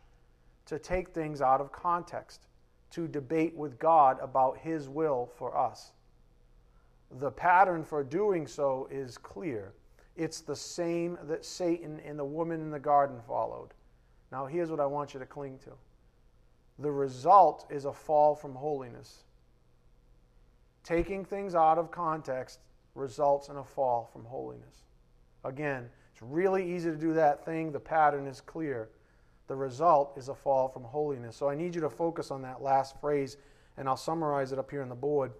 to 0.66 0.78
take 0.78 1.10
things 1.10 1.42
out 1.42 1.62
of 1.62 1.72
context, 1.72 2.48
to 2.92 3.08
debate 3.08 3.56
with 3.56 3.80
God 3.80 4.18
about 4.22 4.58
His 4.58 4.90
will 4.90 5.30
for 5.38 5.58
us. 5.58 5.92
The 7.20 7.32
pattern 7.32 7.84
for 7.84 8.04
doing 8.04 8.46
so 8.46 8.88
is 8.92 9.18
clear. 9.18 9.74
It's 10.16 10.42
the 10.42 10.56
same 10.56 11.18
that 11.24 11.46
Satan 11.46 12.00
and 12.06 12.20
the 12.20 12.26
woman 12.26 12.62
in 12.62 12.70
the 12.70 12.80
garden 12.80 13.20
followed. 13.26 13.70
Now, 14.32 14.46
here's 14.46 14.70
what 14.70 14.80
I 14.80 14.86
want 14.86 15.14
you 15.14 15.20
to 15.20 15.26
cling 15.26 15.60
to 15.60 15.72
the 16.78 16.92
result 16.92 17.66
is 17.70 17.86
a 17.86 17.92
fall 17.92 18.36
from 18.36 18.56
holiness. 18.56 19.24
Taking 20.84 21.26
things 21.26 21.54
out 21.54 21.78
of 21.78 21.92
context 21.92 22.60
results 22.96 23.50
in 23.50 23.58
a 23.58 23.64
fall 23.64 24.10
from 24.14 24.24
holiness. 24.24 24.84
Again, 25.44 25.90
it's 26.20 26.22
really 26.22 26.76
easy 26.76 26.90
to 26.90 26.98
do 26.98 27.14
that 27.14 27.46
thing. 27.46 27.72
The 27.72 27.80
pattern 27.80 28.28
is 28.28 28.42
clear. 28.42 28.90
The 29.48 29.56
result 29.56 30.18
is 30.18 30.28
a 30.28 30.36
fall 30.36 30.68
from 30.68 30.84
holiness. 30.84 31.38
So 31.38 31.48
I 31.48 31.56
need 31.56 31.74
you 31.74 31.82
to 31.82 31.90
focus 31.90 32.30
on 32.30 32.42
that 32.42 32.62
last 32.62 33.00
phrase, 33.00 33.38
and 33.78 33.88
I'll 33.88 33.98
summarize 33.98 34.52
it 34.52 34.60
up 34.60 34.70
here 34.70 34.82
on 34.82 34.90
the 34.90 34.96
board 34.96 35.32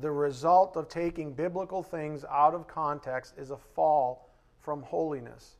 the 0.00 0.10
result 0.10 0.76
of 0.76 0.88
taking 0.88 1.32
biblical 1.32 1.82
things 1.82 2.24
out 2.30 2.54
of 2.54 2.68
context 2.68 3.34
is 3.36 3.50
a 3.50 3.56
fall 3.56 4.30
from 4.60 4.82
holiness. 4.82 5.56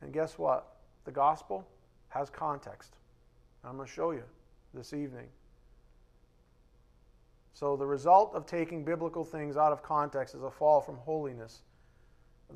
And 0.00 0.12
guess 0.12 0.38
what? 0.38 0.76
The 1.04 1.10
gospel 1.10 1.66
has 2.08 2.30
context. 2.30 2.94
I'm 3.64 3.76
going 3.76 3.88
to 3.88 3.92
show 3.92 4.12
you 4.12 4.22
this 4.72 4.92
evening. 4.92 5.26
So, 7.54 7.76
the 7.76 7.86
result 7.86 8.34
of 8.34 8.46
taking 8.46 8.84
biblical 8.84 9.24
things 9.24 9.56
out 9.56 9.72
of 9.72 9.82
context 9.82 10.34
is 10.34 10.42
a 10.42 10.50
fall 10.50 10.80
from 10.80 10.96
holiness. 10.96 11.62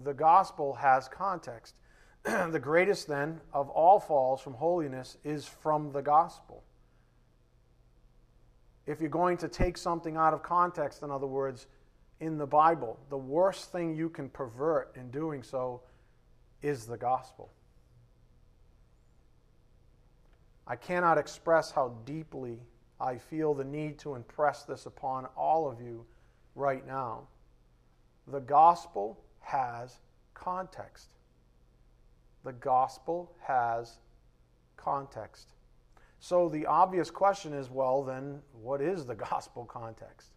The 0.04 0.12
gospel 0.12 0.74
has 0.74 1.08
context. 1.08 1.76
the 2.24 2.58
greatest, 2.60 3.06
then, 3.06 3.40
of 3.52 3.70
all 3.70 4.00
falls 4.00 4.40
from 4.40 4.54
holiness 4.54 5.16
is 5.22 5.46
from 5.46 5.92
the 5.92 6.02
gospel. 6.02 6.64
If 8.86 9.00
you're 9.00 9.08
going 9.08 9.36
to 9.38 9.48
take 9.48 9.78
something 9.78 10.16
out 10.16 10.34
of 10.34 10.42
context, 10.42 11.04
in 11.04 11.12
other 11.12 11.26
words, 11.28 11.68
in 12.18 12.36
the 12.36 12.46
Bible, 12.46 12.98
the 13.08 13.18
worst 13.18 13.70
thing 13.70 13.94
you 13.94 14.08
can 14.08 14.28
pervert 14.28 14.96
in 14.96 15.12
doing 15.12 15.44
so 15.44 15.82
is 16.60 16.86
the 16.86 16.96
gospel. 16.96 17.52
I 20.66 20.74
cannot 20.74 21.18
express 21.18 21.70
how 21.70 21.94
deeply 22.04 22.58
I 23.00 23.16
feel 23.16 23.54
the 23.54 23.64
need 23.64 23.98
to 24.00 24.14
impress 24.14 24.64
this 24.64 24.86
upon 24.86 25.26
all 25.36 25.70
of 25.70 25.80
you 25.80 26.04
right 26.54 26.86
now. 26.86 27.28
The 28.26 28.40
gospel 28.40 29.18
has 29.40 29.98
context. 30.34 31.10
The 32.44 32.52
gospel 32.52 33.32
has 33.40 33.98
context. 34.76 35.52
So 36.20 36.48
the 36.48 36.66
obvious 36.66 37.10
question 37.10 37.52
is 37.52 37.70
well, 37.70 38.02
then, 38.02 38.40
what 38.52 38.80
is 38.80 39.06
the 39.06 39.14
gospel 39.30 39.64
context? 39.64 40.30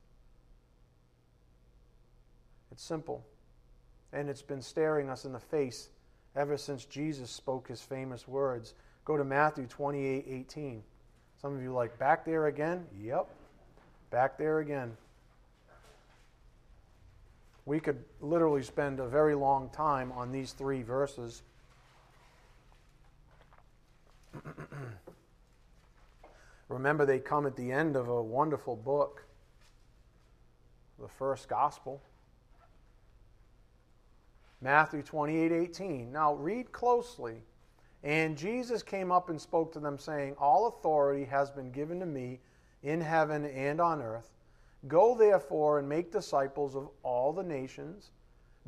It's 2.72 2.84
simple. 2.84 3.26
And 4.14 4.30
it's 4.30 4.42
been 4.42 4.62
staring 4.62 5.10
us 5.10 5.26
in 5.26 5.34
the 5.34 5.40
face 5.40 5.90
ever 6.36 6.58
since 6.58 6.86
Jesus 6.86 7.32
spoke 7.32 7.68
his 7.68 7.82
famous 7.82 8.28
words. 8.28 8.74
Go 9.04 9.18
to 9.18 9.24
Matthew 9.24 9.66
28 9.66 10.26
18. 10.28 10.84
Some 11.42 11.56
of 11.56 11.64
you 11.64 11.74
like, 11.74 11.98
back 11.98 12.24
there 12.24 12.46
again? 12.46 12.86
Yep, 13.02 13.28
back 14.12 14.38
there 14.38 14.60
again. 14.60 14.96
We 17.66 17.80
could 17.80 18.04
literally 18.20 18.62
spend 18.62 19.00
a 19.00 19.08
very 19.08 19.34
long 19.34 19.70
time 19.70 20.12
on 20.12 20.32
these 20.32 20.52
three 20.52 20.84
verses. 20.84 21.42
Remember, 26.70 27.08
they 27.08 27.18
come 27.18 27.48
at 27.48 27.56
the 27.56 27.72
end 27.72 27.96
of 27.96 28.08
a 28.08 28.22
wonderful 28.22 28.76
book, 28.76 29.24
the 31.00 31.08
first 31.08 31.48
gospel. 31.50 32.04
Matthew 34.62 35.02
28 35.02 35.52
18. 35.52 36.12
Now, 36.12 36.36
read 36.36 36.72
closely. 36.72 37.42
And 38.04 38.38
Jesus 38.38 38.82
came 38.82 39.12
up 39.12 39.30
and 39.30 39.40
spoke 39.40 39.72
to 39.74 39.80
them, 39.80 39.98
saying, 39.98 40.36
All 40.40 40.68
authority 40.68 41.26
has 41.26 41.52
been 41.52 41.72
given 41.72 42.00
to 42.00 42.06
me 42.06 42.40
in 42.82 43.00
heaven 43.00 43.46
and 43.46 43.80
on 43.80 44.02
earth. 44.02 44.32
Go 44.88 45.16
therefore 45.16 45.78
and 45.78 45.88
make 45.88 46.12
disciples 46.12 46.76
of 46.76 46.90
all 47.04 47.32
the 47.32 47.44
nations, 47.44 48.12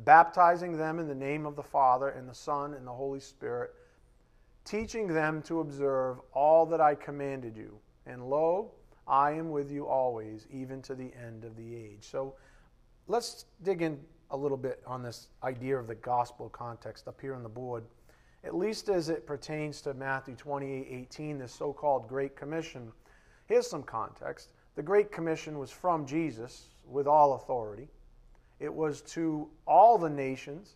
baptizing 0.00 0.76
them 0.76 1.00
in 1.00 1.08
the 1.08 1.14
name 1.14 1.46
of 1.46 1.56
the 1.56 1.62
Father 1.62 2.10
and 2.10 2.28
the 2.28 2.34
Son 2.34 2.74
and 2.74 2.86
the 2.86 2.92
Holy 2.92 3.18
Spirit, 3.18 3.74
teaching 4.64 5.08
them 5.08 5.42
to 5.42 5.60
observe 5.60 6.18
all 6.32 6.64
that 6.66 6.80
I 6.80 6.94
commanded 6.94 7.56
you. 7.56 7.76
And 8.06 8.30
lo, 8.30 8.70
I 9.08 9.32
am 9.32 9.50
with 9.50 9.72
you 9.72 9.88
always, 9.88 10.46
even 10.50 10.80
to 10.82 10.94
the 10.94 11.10
end 11.20 11.44
of 11.44 11.56
the 11.56 11.74
age. 11.74 12.08
So 12.08 12.36
let's 13.08 13.46
dig 13.62 13.82
in 13.82 13.98
a 14.30 14.36
little 14.36 14.56
bit 14.56 14.80
on 14.86 15.02
this 15.02 15.28
idea 15.42 15.76
of 15.76 15.88
the 15.88 15.96
gospel 15.96 16.48
context 16.48 17.08
up 17.08 17.20
here 17.20 17.34
on 17.34 17.42
the 17.42 17.48
board 17.48 17.84
at 18.44 18.54
least 18.54 18.88
as 18.88 19.08
it 19.08 19.26
pertains 19.26 19.80
to 19.82 19.94
Matthew 19.94 20.34
28 20.34 20.86
18, 20.90 21.38
this 21.38 21.52
so 21.52 21.72
called 21.72 22.08
Great 22.08 22.36
Commission. 22.36 22.92
Here's 23.46 23.68
some 23.68 23.82
context. 23.82 24.50
The 24.74 24.82
Great 24.82 25.10
Commission 25.10 25.58
was 25.58 25.70
from 25.70 26.06
Jesus 26.06 26.68
with 26.86 27.06
all 27.06 27.34
authority, 27.34 27.88
it 28.60 28.72
was 28.72 29.00
to 29.02 29.48
all 29.66 29.98
the 29.98 30.10
nations. 30.10 30.74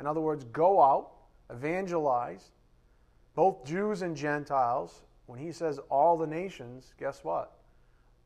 In 0.00 0.06
other 0.06 0.20
words, 0.20 0.44
go 0.44 0.82
out, 0.82 1.12
evangelize, 1.50 2.50
both 3.34 3.64
Jews 3.64 4.02
and 4.02 4.16
Gentiles. 4.16 5.02
When 5.26 5.38
he 5.38 5.52
says 5.52 5.78
all 5.88 6.18
the 6.18 6.26
nations, 6.26 6.92
guess 6.98 7.24
what? 7.24 7.58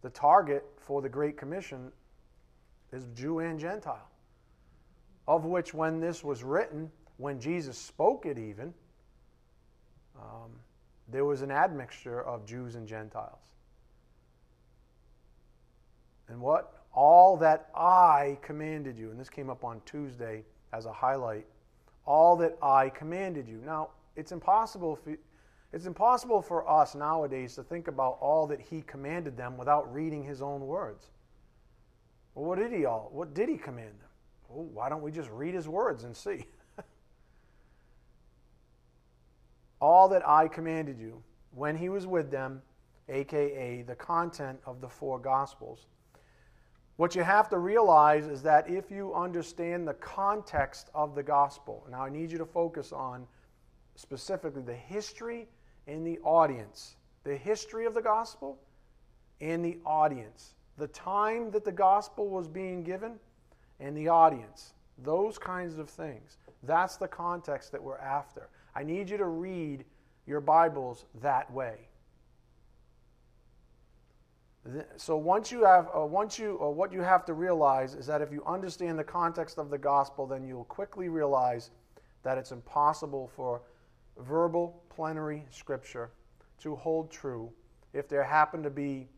The 0.02 0.10
target 0.10 0.64
for 0.78 1.00
the 1.00 1.08
Great 1.08 1.36
Commission 1.36 1.92
is 2.92 3.06
Jew 3.14 3.38
and 3.40 3.58
Gentile. 3.58 4.08
Of 5.28 5.44
which, 5.44 5.74
when 5.74 6.00
this 6.00 6.24
was 6.24 6.42
written, 6.42 6.90
when 7.18 7.38
Jesus 7.38 7.76
spoke 7.76 8.26
it, 8.26 8.38
even, 8.38 8.72
um, 10.16 10.50
there 11.08 11.24
was 11.24 11.42
an 11.42 11.50
admixture 11.50 12.22
of 12.22 12.46
Jews 12.46 12.74
and 12.74 12.86
Gentiles. 12.86 13.52
And 16.28 16.40
what? 16.40 16.84
All 16.92 17.36
that 17.38 17.68
I 17.74 18.38
commanded 18.42 18.98
you. 18.98 19.10
And 19.10 19.18
this 19.18 19.28
came 19.28 19.50
up 19.50 19.64
on 19.64 19.80
Tuesday 19.84 20.44
as 20.72 20.86
a 20.86 20.92
highlight. 20.92 21.46
All 22.06 22.36
that 22.36 22.56
I 22.62 22.88
commanded 22.90 23.48
you. 23.48 23.60
Now, 23.64 23.90
it's 24.16 24.32
impossible 24.32 24.96
for, 24.96 25.16
it's 25.72 25.86
impossible 25.86 26.42
for 26.42 26.68
us 26.68 26.94
nowadays 26.94 27.54
to 27.54 27.62
think 27.62 27.88
about 27.88 28.18
all 28.20 28.46
that 28.46 28.60
he 28.60 28.82
commanded 28.82 29.36
them 29.36 29.56
without 29.56 29.92
reading 29.92 30.22
his 30.22 30.42
own 30.42 30.66
words. 30.66 31.10
Well, 32.34 32.46
what 32.46 32.58
did 32.58 32.72
he 32.72 32.84
all? 32.84 33.10
What 33.12 33.34
did 33.34 33.48
he 33.48 33.56
command 33.56 33.88
them? 34.00 34.08
Well, 34.48 34.64
why 34.72 34.88
don't 34.88 35.02
we 35.02 35.10
just 35.10 35.30
read 35.30 35.54
his 35.54 35.68
words 35.68 36.04
and 36.04 36.16
see? 36.16 36.46
all 39.80 40.08
that 40.08 40.26
I 40.28 40.48
commanded 40.48 40.98
you 40.98 41.22
when 41.52 41.76
he 41.76 41.88
was 41.88 42.06
with 42.06 42.30
them, 42.30 42.62
aka 43.08 43.82
the 43.82 43.94
content 43.94 44.58
of 44.66 44.80
the 44.80 44.88
four 44.88 45.18
Gospels. 45.18 45.86
What 46.96 47.14
you 47.14 47.22
have 47.22 47.48
to 47.50 47.58
realize 47.58 48.26
is 48.26 48.42
that 48.42 48.68
if 48.68 48.90
you 48.90 49.14
understand 49.14 49.86
the 49.86 49.94
context 49.94 50.90
of 50.94 51.14
the 51.14 51.22
gospel, 51.22 51.86
now 51.88 52.02
I 52.02 52.10
need 52.10 52.32
you 52.32 52.38
to 52.38 52.44
focus 52.44 52.92
on 52.92 53.24
specifically 53.94 54.62
the 54.62 54.74
history 54.74 55.46
and 55.86 56.04
the 56.04 56.18
audience. 56.24 56.96
The 57.22 57.36
history 57.36 57.86
of 57.86 57.94
the 57.94 58.02
gospel 58.02 58.58
and 59.40 59.64
the 59.64 59.78
audience. 59.86 60.54
The 60.76 60.88
time 60.88 61.52
that 61.52 61.64
the 61.64 61.70
gospel 61.70 62.28
was 62.28 62.48
being 62.48 62.82
given 62.82 63.12
and 63.78 63.96
the 63.96 64.08
audience. 64.08 64.74
Those 65.04 65.38
kinds 65.38 65.78
of 65.78 65.88
things. 65.88 66.38
That's 66.64 66.96
the 66.96 67.06
context 67.06 67.70
that 67.70 67.82
we're 67.82 67.98
after. 67.98 68.48
I 68.78 68.84
need 68.84 69.10
you 69.10 69.16
to 69.16 69.26
read 69.26 69.84
your 70.24 70.40
Bibles 70.40 71.04
that 71.20 71.52
way. 71.52 71.88
So 74.96 75.16
once 75.16 75.50
you 75.50 75.64
have, 75.64 75.88
uh, 75.96 76.06
once 76.06 76.38
you, 76.38 76.60
uh, 76.62 76.70
what 76.70 76.92
you 76.92 77.00
have 77.00 77.24
to 77.24 77.34
realize 77.34 77.96
is 77.96 78.06
that 78.06 78.22
if 78.22 78.30
you 78.30 78.44
understand 78.46 78.96
the 78.96 79.02
context 79.02 79.58
of 79.58 79.68
the 79.68 79.78
gospel, 79.78 80.28
then 80.28 80.44
you'll 80.44 80.62
quickly 80.64 81.08
realize 81.08 81.70
that 82.22 82.38
it's 82.38 82.52
impossible 82.52 83.32
for 83.34 83.62
verbal 84.18 84.80
plenary 84.90 85.44
scripture 85.50 86.10
to 86.60 86.76
hold 86.76 87.10
true 87.10 87.50
if 87.94 88.08
there 88.08 88.22
happen 88.22 88.62
to 88.62 88.70
be 88.70 89.08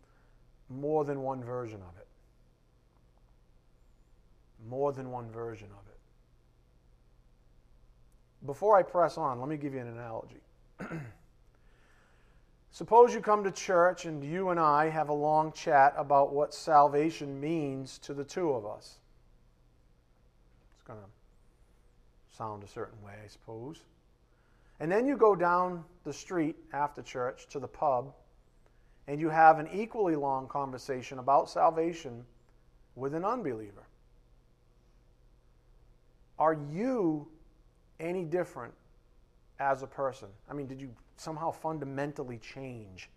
more 0.70 1.04
than 1.04 1.20
one 1.20 1.44
version 1.44 1.82
of 1.82 1.98
it. 1.98 2.06
More 4.70 4.94
than 4.94 5.10
one 5.10 5.30
version 5.30 5.68
of 5.78 5.86
it. 5.86 5.99
Before 8.46 8.76
I 8.76 8.82
press 8.82 9.18
on, 9.18 9.38
let 9.40 9.48
me 9.48 9.56
give 9.56 9.74
you 9.74 9.80
an 9.80 9.88
analogy. 9.88 10.40
Suppose 12.72 13.12
you 13.12 13.20
come 13.20 13.44
to 13.44 13.50
church 13.50 14.06
and 14.06 14.24
you 14.24 14.50
and 14.50 14.60
I 14.60 14.88
have 14.88 15.08
a 15.08 15.14
long 15.14 15.52
chat 15.52 15.92
about 15.96 16.32
what 16.32 16.54
salvation 16.54 17.40
means 17.40 17.98
to 17.98 18.14
the 18.14 18.24
two 18.24 18.50
of 18.52 18.64
us. 18.64 18.98
It's 20.74 20.82
going 20.86 20.98
to 21.00 22.36
sound 22.36 22.62
a 22.62 22.68
certain 22.68 23.02
way, 23.02 23.12
I 23.22 23.26
suppose. 23.26 23.82
And 24.78 24.90
then 24.90 25.06
you 25.06 25.16
go 25.16 25.36
down 25.36 25.84
the 26.04 26.12
street 26.12 26.56
after 26.72 27.02
church 27.02 27.46
to 27.50 27.58
the 27.58 27.68
pub 27.68 28.14
and 29.06 29.20
you 29.20 29.28
have 29.28 29.58
an 29.58 29.68
equally 29.72 30.16
long 30.16 30.46
conversation 30.46 31.18
about 31.18 31.50
salvation 31.50 32.24
with 32.94 33.14
an 33.14 33.24
unbeliever. 33.24 33.82
Are 36.38 36.54
you 36.54 37.28
any 38.00 38.24
different 38.24 38.74
as 39.58 39.82
a 39.82 39.86
person? 39.86 40.28
I 40.48 40.54
mean, 40.54 40.66
did 40.66 40.80
you 40.80 40.90
somehow 41.16 41.50
fundamentally 41.50 42.38
change? 42.38 43.10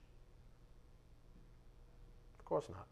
Of 2.37 2.45
course 2.45 2.67
not. 2.69 2.87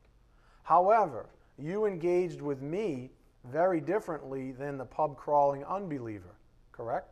However, 0.64 1.28
you 1.58 1.86
engaged 1.86 2.42
with 2.42 2.62
me 2.62 3.12
very 3.52 3.82
differently 3.82 4.52
than 4.52 4.78
the 4.78 4.86
pub 4.86 5.18
crawling 5.18 5.64
unbeliever, 5.66 6.36
correct? 6.72 7.10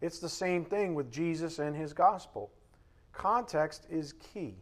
It's 0.00 0.18
the 0.18 0.28
same 0.28 0.64
thing 0.64 0.94
with 0.94 1.10
Jesus 1.10 1.58
and 1.58 1.76
his 1.76 1.92
gospel. 1.92 2.50
Context 3.12 3.86
is 3.90 4.14
key. 4.14 4.54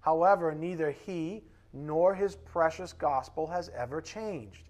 However, 0.00 0.54
neither 0.54 0.90
he 0.90 1.44
nor 1.72 2.14
his 2.14 2.36
precious 2.36 2.92
gospel 2.92 3.46
has 3.46 3.70
ever 3.70 4.00
changed. 4.00 4.68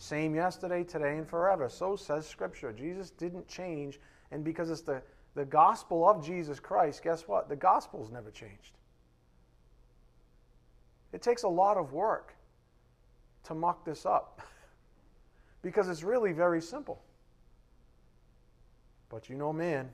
Same 0.00 0.34
yesterday, 0.34 0.82
today, 0.82 1.18
and 1.18 1.28
forever. 1.28 1.68
So 1.68 1.94
says 1.94 2.26
Scripture. 2.26 2.72
Jesus 2.72 3.10
didn't 3.10 3.46
change, 3.46 4.00
and 4.30 4.42
because 4.42 4.70
it's 4.70 4.80
the 4.80 5.02
the 5.34 5.44
gospel 5.44 6.08
of 6.08 6.24
Jesus 6.24 6.58
Christ, 6.58 7.02
guess 7.02 7.28
what? 7.28 7.50
The 7.50 7.56
gospel's 7.56 8.10
never 8.10 8.30
changed. 8.30 8.72
It 11.12 11.20
takes 11.20 11.42
a 11.42 11.48
lot 11.48 11.76
of 11.76 11.92
work 11.92 12.34
to 13.44 13.54
muck 13.54 13.84
this 13.84 14.06
up 14.06 14.40
because 15.62 15.88
it's 15.88 16.02
really 16.02 16.32
very 16.32 16.62
simple. 16.62 17.02
But 19.10 19.28
you 19.28 19.36
know, 19.36 19.52
man. 19.52 19.90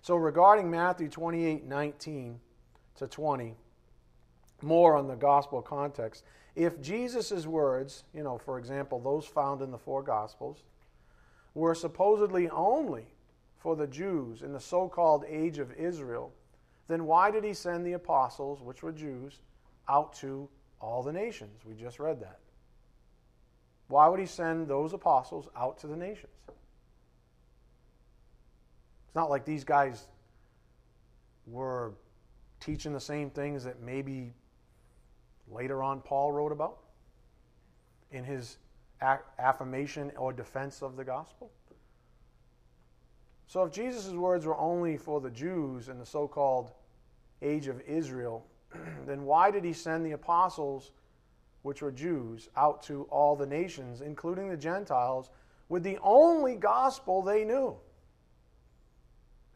So, 0.00 0.16
regarding 0.16 0.68
Matthew 0.68 1.08
28 1.08 1.64
19 1.64 2.40
to 2.96 3.06
20, 3.06 3.54
more 4.62 4.96
on 4.96 5.06
the 5.06 5.14
gospel 5.14 5.62
context. 5.62 6.24
If 6.54 6.80
Jesus' 6.80 7.46
words, 7.46 8.04
you 8.14 8.22
know, 8.22 8.38
for 8.38 8.58
example, 8.58 9.00
those 9.00 9.26
found 9.26 9.62
in 9.62 9.70
the 9.70 9.78
four 9.78 10.02
gospels, 10.02 10.62
were 11.54 11.74
supposedly 11.74 12.48
only 12.50 13.06
for 13.58 13.76
the 13.76 13.86
Jews 13.86 14.42
in 14.42 14.52
the 14.52 14.60
so 14.60 14.88
called 14.88 15.24
age 15.28 15.58
of 15.58 15.72
Israel, 15.72 16.32
then 16.88 17.06
why 17.06 17.30
did 17.30 17.44
he 17.44 17.54
send 17.54 17.86
the 17.86 17.92
apostles, 17.92 18.60
which 18.60 18.82
were 18.82 18.92
Jews, 18.92 19.40
out 19.88 20.12
to 20.14 20.48
all 20.80 21.02
the 21.02 21.12
nations? 21.12 21.60
We 21.64 21.74
just 21.74 21.98
read 21.98 22.20
that. 22.20 22.38
Why 23.88 24.08
would 24.08 24.20
he 24.20 24.26
send 24.26 24.68
those 24.68 24.92
apostles 24.92 25.48
out 25.56 25.78
to 25.78 25.86
the 25.86 25.96
nations? 25.96 26.32
It's 26.48 29.14
not 29.14 29.30
like 29.30 29.44
these 29.44 29.64
guys 29.64 30.06
were 31.46 31.92
teaching 32.60 32.92
the 32.92 33.00
same 33.00 33.30
things 33.30 33.64
that 33.64 33.82
maybe 33.82 34.32
later 35.52 35.82
on 35.82 36.00
Paul 36.00 36.32
wrote 36.32 36.52
about 36.52 36.78
in 38.10 38.24
his 38.24 38.58
affirmation 39.38 40.12
or 40.16 40.32
defense 40.32 40.82
of 40.82 40.96
the 40.96 41.04
gospel. 41.04 41.50
So 43.46 43.64
if 43.64 43.72
Jesus' 43.72 44.12
words 44.12 44.46
were 44.46 44.56
only 44.56 44.96
for 44.96 45.20
the 45.20 45.30
Jews 45.30 45.88
in 45.88 45.98
the 45.98 46.06
so 46.06 46.26
called 46.26 46.70
age 47.42 47.66
of 47.66 47.80
Israel, 47.82 48.46
then 49.06 49.24
why 49.24 49.50
did 49.50 49.64
he 49.64 49.72
send 49.72 50.06
the 50.06 50.12
apostles, 50.12 50.92
which 51.62 51.82
were 51.82 51.92
Jews, 51.92 52.48
out 52.56 52.82
to 52.84 53.02
all 53.10 53.36
the 53.36 53.46
nations, 53.46 54.00
including 54.00 54.48
the 54.48 54.56
Gentiles, 54.56 55.30
with 55.68 55.82
the 55.82 55.98
only 56.02 56.56
gospel 56.56 57.22
they 57.22 57.44
knew? 57.44 57.76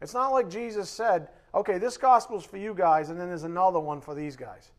It's 0.01 0.13
not 0.13 0.31
like 0.31 0.49
Jesus 0.49 0.89
said, 0.89 1.29
okay, 1.55 1.79
this 1.79 1.97
gospel's 1.97 2.45
for 2.45 2.57
you 2.57 2.75
guys, 2.75 3.09
and 3.09 3.19
then 3.19 3.29
there's 3.29 3.43
another 3.43 3.79
one 3.79 3.99
for 3.99 4.13
these 4.13 4.35
guys. 4.35 4.71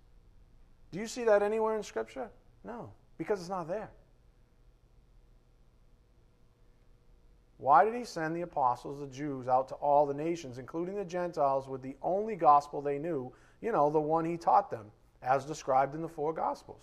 Do 0.90 0.99
you 0.99 1.07
see 1.07 1.25
that 1.25 1.42
anywhere 1.42 1.76
in 1.76 1.83
Scripture? 1.83 2.30
No, 2.64 2.90
because 3.18 3.40
it's 3.40 3.49
not 3.49 3.68
there. 3.68 3.90
Why 7.59 7.85
did 7.85 7.95
he 7.95 8.04
send 8.04 8.37
the 8.37 8.42
apostles, 8.42 9.00
the 9.00 9.09
Jews, 9.09 9.49
out 9.49 9.68
to 9.68 9.75
all 9.75 10.07
the 10.07 10.14
nations, 10.14 10.59
including 10.59 10.95
the 10.95 11.04
Gentiles, 11.04 11.68
with 11.68 11.83
the 11.83 11.97
only 12.02 12.37
gospel 12.37 12.80
they 12.80 12.99
knew? 12.99 13.33
You 13.61 13.73
know, 13.73 13.90
the 13.90 14.00
one 14.00 14.25
he 14.25 14.37
taught 14.37 14.71
them, 14.71 14.87
as 15.23 15.45
described 15.45 15.95
in 15.97 16.00
the 16.00 16.09
four 16.09 16.33
gospels. 16.33 16.83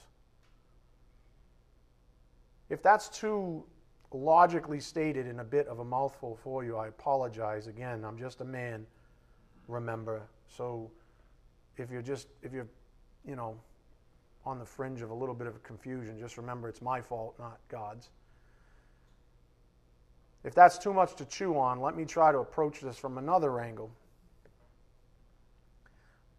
If 2.70 2.84
that's 2.84 3.08
too 3.08 3.64
logically 4.12 4.82
stated 4.82 5.28
in 5.28 5.40
a 5.40 5.44
bit 5.44 5.68
of 5.68 5.80
a 5.80 5.86
mouthful 5.86 6.38
for 6.44 6.66
you, 6.66 6.76
I 6.78 6.88
apologize 6.88 7.68
again. 7.68 8.04
I'm 8.04 8.18
just 8.18 8.42
a 8.42 8.46
man, 8.46 8.86
remember. 9.70 10.24
So 10.48 10.92
if 11.78 11.90
you're 11.90 12.02
just, 12.02 12.28
if 12.42 12.52
you're, 12.52 12.68
you 13.26 13.38
know, 13.38 13.58
on 14.46 14.60
the 14.60 14.66
fringe 14.66 15.02
of 15.02 15.10
a 15.10 15.14
little 15.14 15.36
bit 15.36 15.48
of 15.48 15.62
confusion, 15.64 16.20
just 16.20 16.38
remember 16.38 16.70
it's 16.70 16.82
my 16.82 17.02
fault, 17.02 17.36
not 17.40 17.60
God's. 17.70 18.10
If 20.44 20.54
that's 20.54 20.78
too 20.78 20.94
much 20.94 21.16
to 21.16 21.26
chew 21.26 21.58
on, 21.58 21.82
let 21.82 21.98
me 21.98 22.06
try 22.06 22.32
to 22.32 22.38
approach 22.38 22.80
this 22.80 22.98
from 22.98 23.18
another 23.18 23.60
angle. 23.60 23.90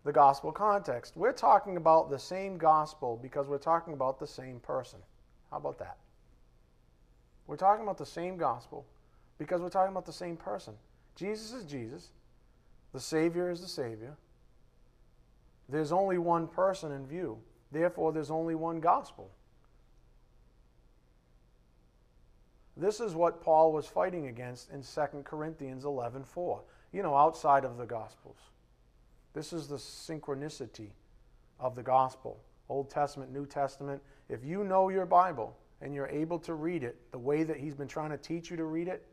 The 0.05 0.13
gospel 0.13 0.53
context. 0.53 1.17
We're 1.17 1.33
talking 1.33 1.77
about 1.77 2.09
the 2.09 2.19
same 2.19 2.57
gospel 2.57 3.19
because 3.21 3.49
we're 3.49 3.59
talking 3.59 3.95
about 3.95 4.21
the 4.21 4.27
same 4.27 4.61
person. 4.61 5.01
How 5.51 5.57
about 5.57 5.79
that? 5.81 5.97
We're 7.49 7.57
talking 7.57 7.83
about 7.83 7.99
the 7.99 8.07
same 8.07 8.37
gospel 8.37 8.87
because 9.39 9.61
we're 9.61 9.71
talking 9.71 9.91
about 9.91 10.07
the 10.07 10.13
same 10.13 10.37
person. 10.37 10.75
Jesus 11.17 11.53
is 11.53 11.65
Jesus, 11.65 12.11
the 12.93 13.01
Savior 13.01 13.51
is 13.51 13.61
the 13.61 13.69
Savior. 13.69 14.17
There's 15.69 15.91
only 15.91 16.19
one 16.19 16.47
person 16.47 16.93
in 16.93 17.07
view. 17.07 17.39
Therefore, 17.73 18.13
there's 18.13 18.31
only 18.31 18.55
one 18.55 18.81
gospel. 18.81 19.31
This 22.77 23.01
is 23.01 23.15
what 23.15 23.41
Paul 23.41 23.73
was 23.73 23.87
fighting 23.87 24.27
against 24.27 24.71
in 24.71 24.83
2 24.83 25.25
Corinthians 25.25 25.85
11:4. 25.85 26.63
You 26.93 27.03
know, 27.03 27.17
outside 27.17 27.65
of 27.65 27.79
the 27.79 27.87
gospels. 27.87 28.39
This 29.33 29.53
is 29.53 29.69
the 29.69 29.77
synchronicity 29.77 30.91
of 31.59 31.75
the 31.75 31.83
gospel. 31.83 32.41
Old 32.69 32.91
Testament, 32.91 33.33
New 33.33 33.47
Testament. 33.47 34.03
If 34.29 34.45
you 34.45 34.65
know 34.65 34.89
your 34.89 35.07
Bible 35.07 35.57
and 35.81 35.95
you're 35.95 36.09
able 36.09 36.39
to 36.41 36.55
read 36.55 36.83
it 36.83 37.11
the 37.13 37.19
way 37.19 37.45
that 37.45 37.57
he's 37.57 37.75
been 37.75 37.89
trying 37.89 38.11
to 38.11 38.19
teach 38.19 38.51
you 38.51 38.57
to 38.57 38.65
read 38.65 38.89
it 38.89 39.07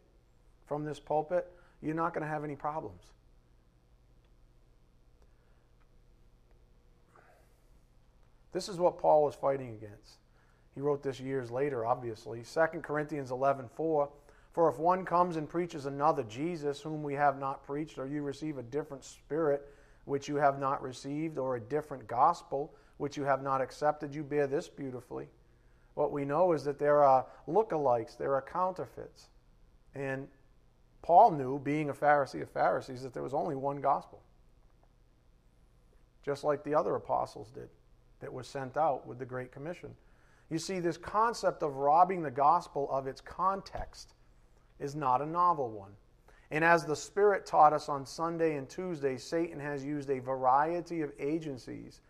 from 0.65 0.83
this 0.83 0.99
pulpit, 0.99 1.51
you're 1.81 1.95
not 1.95 2.13
going 2.13 2.23
to 2.23 2.27
have 2.27 2.43
any 2.43 2.55
problems. 2.55 3.12
This 8.53 8.69
is 8.69 8.77
what 8.77 8.99
Paul 8.99 9.23
was 9.23 9.35
fighting 9.35 9.69
against. 9.69 10.19
He 10.75 10.81
wrote 10.81 11.03
this 11.03 11.19
years 11.19 11.51
later, 11.51 11.85
obviously. 11.85 12.43
2 12.43 12.79
Corinthians 12.79 13.31
11 13.31 13.67
4. 13.75 14.09
For 14.53 14.69
if 14.69 14.77
one 14.77 15.03
comes 15.03 15.35
and 15.35 15.49
preaches 15.49 15.87
another 15.87 16.23
Jesus, 16.23 16.79
whom 16.79 17.01
we 17.01 17.15
have 17.15 17.39
not 17.39 17.65
preached, 17.65 17.97
or 17.97 18.05
you 18.05 18.21
receive 18.21 18.59
a 18.59 18.63
different 18.63 19.03
spirit 19.03 19.67
which 20.05 20.27
you 20.27 20.35
have 20.35 20.59
not 20.59 20.81
received, 20.83 21.39
or 21.39 21.55
a 21.55 21.59
different 21.59 22.07
gospel 22.07 22.73
which 22.97 23.17
you 23.17 23.23
have 23.23 23.41
not 23.41 23.61
accepted, 23.61 24.13
you 24.13 24.23
bear 24.23 24.45
this 24.45 24.69
beautifully. 24.69 25.27
What 25.95 26.11
we 26.11 26.23
know 26.23 26.53
is 26.53 26.63
that 26.65 26.77
there 26.77 27.03
are 27.03 27.25
lookalikes, 27.47 28.17
there 28.17 28.35
are 28.35 28.41
counterfeits. 28.41 29.29
And 29.95 30.27
Paul 31.01 31.31
knew, 31.31 31.57
being 31.57 31.89
a 31.89 31.93
Pharisee 31.93 32.43
of 32.43 32.49
Pharisees, 32.49 33.01
that 33.01 33.13
there 33.13 33.23
was 33.23 33.33
only 33.33 33.55
one 33.55 33.81
gospel, 33.81 34.21
just 36.23 36.43
like 36.43 36.63
the 36.63 36.75
other 36.75 36.95
apostles 36.95 37.49
did 37.49 37.69
that 38.23 38.33
was 38.33 38.47
sent 38.47 38.77
out 38.77 39.05
with 39.05 39.19
the 39.19 39.25
Great 39.25 39.51
Commission. 39.51 39.91
You 40.49 40.57
see, 40.57 40.79
this 40.79 40.97
concept 40.97 41.61
of 41.61 41.75
robbing 41.75 42.21
the 42.21 42.31
gospel 42.31 42.87
of 42.89 43.05
its 43.05 43.21
context 43.21 44.15
is 44.79 44.95
not 44.95 45.21
a 45.21 45.25
novel 45.25 45.69
one. 45.69 45.91
And 46.51 46.63
as 46.63 46.85
the 46.85 46.95
Spirit 46.95 47.45
taught 47.45 47.73
us 47.73 47.89
on 47.89 48.05
Sunday 48.05 48.55
and 48.55 48.69
Tuesday, 48.69 49.17
Satan 49.17 49.59
has 49.59 49.83
used 49.83 50.09
a 50.09 50.19
variety 50.19 51.01
of 51.01 51.11
agencies 51.19 52.01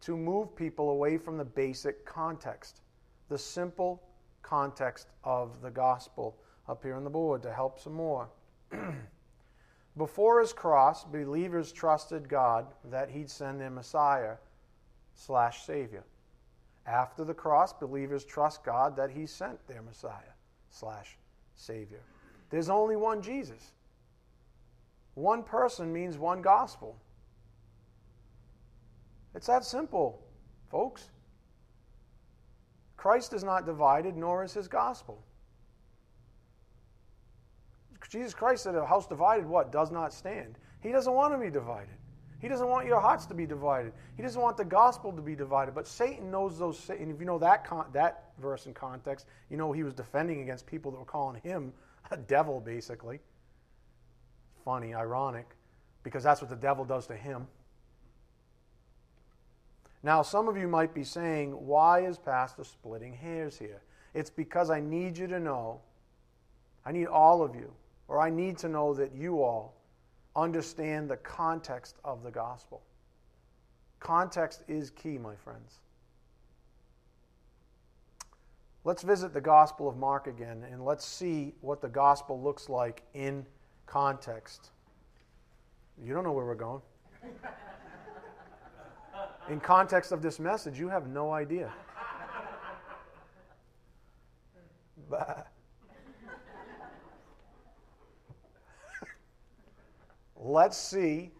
to 0.00 0.16
move 0.16 0.56
people 0.56 0.90
away 0.90 1.18
from 1.18 1.36
the 1.36 1.44
basic 1.44 2.04
context, 2.04 2.80
the 3.28 3.38
simple 3.38 4.02
context 4.42 5.08
of 5.24 5.60
the 5.62 5.70
gospel. 5.70 6.36
Up 6.68 6.82
here 6.82 6.96
on 6.96 7.04
the 7.04 7.10
board 7.10 7.42
to 7.42 7.52
help 7.52 7.78
some 7.78 7.94
more. 7.94 8.28
Before 9.96 10.40
his 10.40 10.52
cross, 10.52 11.04
believers 11.04 11.72
trusted 11.72 12.28
God 12.28 12.66
that 12.90 13.10
he'd 13.10 13.30
send 13.30 13.60
their 13.60 13.70
Messiah 13.70 14.36
slash 15.18 15.64
Savior. 15.64 16.04
After 16.86 17.24
the 17.24 17.34
cross, 17.34 17.72
believers 17.72 18.24
trust 18.24 18.64
God 18.64 18.96
that 18.96 19.10
He 19.10 19.26
sent 19.26 19.66
their 19.66 19.82
Messiah 19.82 20.32
slash 20.70 21.18
Savior. 21.54 22.00
There's 22.50 22.70
only 22.70 22.96
one 22.96 23.20
Jesus. 23.20 23.72
One 25.14 25.42
person 25.42 25.92
means 25.92 26.16
one 26.16 26.40
gospel. 26.40 26.96
It's 29.34 29.48
that 29.48 29.64
simple, 29.64 30.22
folks. 30.70 31.10
Christ 32.96 33.32
is 33.32 33.44
not 33.44 33.66
divided, 33.66 34.16
nor 34.16 34.44
is 34.44 34.54
his 34.54 34.68
gospel. 34.68 35.22
Jesus 38.08 38.32
Christ 38.32 38.62
said, 38.62 38.74
A 38.74 38.86
house 38.86 39.06
divided, 39.06 39.44
what? 39.46 39.70
Does 39.70 39.90
not 39.90 40.14
stand. 40.14 40.56
He 40.80 40.90
doesn't 40.90 41.12
want 41.12 41.34
to 41.34 41.38
be 41.38 41.50
divided. 41.50 41.94
He 42.40 42.46
doesn't 42.46 42.68
want 42.68 42.86
your 42.86 43.00
hearts 43.00 43.26
to 43.26 43.34
be 43.34 43.46
divided. 43.46 43.92
He 44.16 44.22
doesn't 44.22 44.40
want 44.40 44.56
the 44.56 44.64
gospel 44.64 45.12
to 45.12 45.20
be 45.20 45.34
divided. 45.34 45.74
But 45.74 45.88
Satan 45.88 46.30
knows 46.30 46.58
those. 46.58 46.88
And 46.88 47.10
if 47.10 47.18
you 47.18 47.26
know 47.26 47.38
that 47.38 47.64
con- 47.64 47.86
that 47.92 48.30
verse 48.40 48.66
in 48.66 48.74
context, 48.74 49.26
you 49.50 49.56
know 49.56 49.72
he 49.72 49.82
was 49.82 49.92
defending 49.92 50.42
against 50.42 50.66
people 50.66 50.92
that 50.92 50.98
were 50.98 51.04
calling 51.04 51.40
him 51.42 51.72
a 52.10 52.16
devil, 52.16 52.60
basically. 52.60 53.18
Funny, 54.64 54.94
ironic, 54.94 55.46
because 56.04 56.22
that's 56.22 56.40
what 56.40 56.50
the 56.50 56.56
devil 56.56 56.84
does 56.84 57.06
to 57.08 57.16
him. 57.16 57.46
Now, 60.02 60.22
some 60.22 60.48
of 60.48 60.56
you 60.56 60.68
might 60.68 60.94
be 60.94 61.02
saying, 61.02 61.50
why 61.50 62.00
is 62.00 62.18
Pastor 62.18 62.62
splitting 62.62 63.14
hairs 63.14 63.58
here? 63.58 63.82
It's 64.14 64.30
because 64.30 64.70
I 64.70 64.78
need 64.78 65.18
you 65.18 65.26
to 65.26 65.40
know, 65.40 65.80
I 66.86 66.92
need 66.92 67.06
all 67.06 67.42
of 67.42 67.56
you, 67.56 67.72
or 68.06 68.20
I 68.20 68.30
need 68.30 68.58
to 68.58 68.68
know 68.68 68.94
that 68.94 69.12
you 69.12 69.42
all 69.42 69.77
understand 70.42 71.10
the 71.10 71.16
context 71.16 71.96
of 72.04 72.22
the 72.22 72.30
gospel. 72.30 72.82
Context 74.00 74.62
is 74.68 74.90
key, 74.90 75.18
my 75.18 75.34
friends. 75.34 75.80
Let's 78.84 79.02
visit 79.02 79.34
the 79.34 79.40
Gospel 79.40 79.88
of 79.88 79.96
Mark 79.96 80.28
again 80.28 80.64
and 80.70 80.84
let's 80.84 81.04
see 81.04 81.52
what 81.60 81.82
the 81.82 81.88
gospel 81.88 82.40
looks 82.40 82.68
like 82.68 83.02
in 83.12 83.44
context. 83.86 84.70
You 86.02 86.14
don't 86.14 86.24
know 86.24 86.32
where 86.32 86.46
we're 86.46 86.54
going. 86.54 86.80
In 89.50 89.60
context 89.60 90.12
of 90.12 90.22
this 90.22 90.38
message, 90.38 90.78
you 90.78 90.88
have 90.88 91.08
no 91.08 91.32
idea. 91.32 91.72
But 95.10 95.48
let's 100.38 100.78
see 100.78 101.32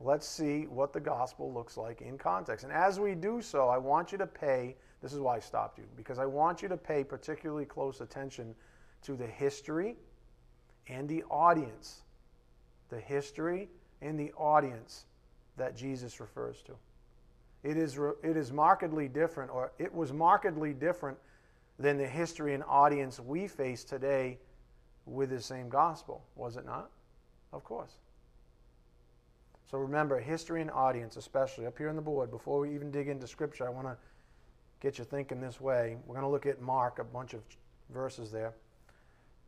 let's 0.00 0.26
see 0.26 0.62
what 0.62 0.92
the 0.92 1.00
gospel 1.00 1.52
looks 1.52 1.76
like 1.76 2.00
in 2.00 2.16
context. 2.16 2.64
And 2.64 2.72
as 2.72 2.98
we 2.98 3.14
do 3.14 3.42
so, 3.42 3.68
I 3.68 3.76
want 3.76 4.12
you 4.12 4.18
to 4.18 4.26
pay, 4.26 4.74
this 5.02 5.12
is 5.12 5.20
why 5.20 5.36
I 5.36 5.40
stopped 5.40 5.78
you, 5.78 5.84
because 5.96 6.18
I 6.18 6.26
want 6.26 6.62
you 6.62 6.68
to 6.68 6.76
pay 6.76 7.04
particularly 7.04 7.66
close 7.66 8.00
attention 8.00 8.54
to 9.02 9.14
the 9.14 9.26
history 9.26 9.96
and 10.88 11.08
the 11.08 11.22
audience. 11.30 12.00
The 12.88 12.98
history 12.98 13.68
and 14.00 14.18
the 14.18 14.32
audience 14.32 15.04
that 15.56 15.76
Jesus 15.76 16.18
refers 16.18 16.62
to. 16.62 16.72
It 17.62 17.76
is, 17.76 17.98
it 18.22 18.38
is 18.38 18.50
markedly 18.52 19.06
different, 19.06 19.50
or 19.50 19.70
it 19.78 19.94
was 19.94 20.14
markedly 20.14 20.72
different 20.72 21.18
than 21.78 21.98
the 21.98 22.06
history 22.06 22.54
and 22.54 22.64
audience 22.66 23.20
we 23.20 23.46
face 23.46 23.84
today 23.84 24.38
with 25.10 25.30
the 25.30 25.40
same 25.40 25.68
gospel, 25.68 26.24
was 26.36 26.56
it 26.56 26.64
not? 26.64 26.90
Of 27.52 27.64
course. 27.64 27.92
So 29.70 29.78
remember, 29.78 30.18
history 30.18 30.60
and 30.60 30.70
audience, 30.70 31.16
especially 31.16 31.66
up 31.66 31.76
here 31.76 31.88
on 31.88 31.96
the 31.96 32.02
board, 32.02 32.30
before 32.30 32.60
we 32.60 32.74
even 32.74 32.90
dig 32.90 33.08
into 33.08 33.26
Scripture, 33.26 33.66
I 33.66 33.70
want 33.70 33.86
to 33.86 33.96
get 34.80 34.98
you 34.98 35.04
thinking 35.04 35.40
this 35.40 35.60
way. 35.60 35.96
We're 36.06 36.14
going 36.14 36.26
to 36.26 36.30
look 36.30 36.46
at 36.46 36.60
Mark, 36.60 36.98
a 36.98 37.04
bunch 37.04 37.34
of 37.34 37.42
verses 37.92 38.30
there. 38.30 38.54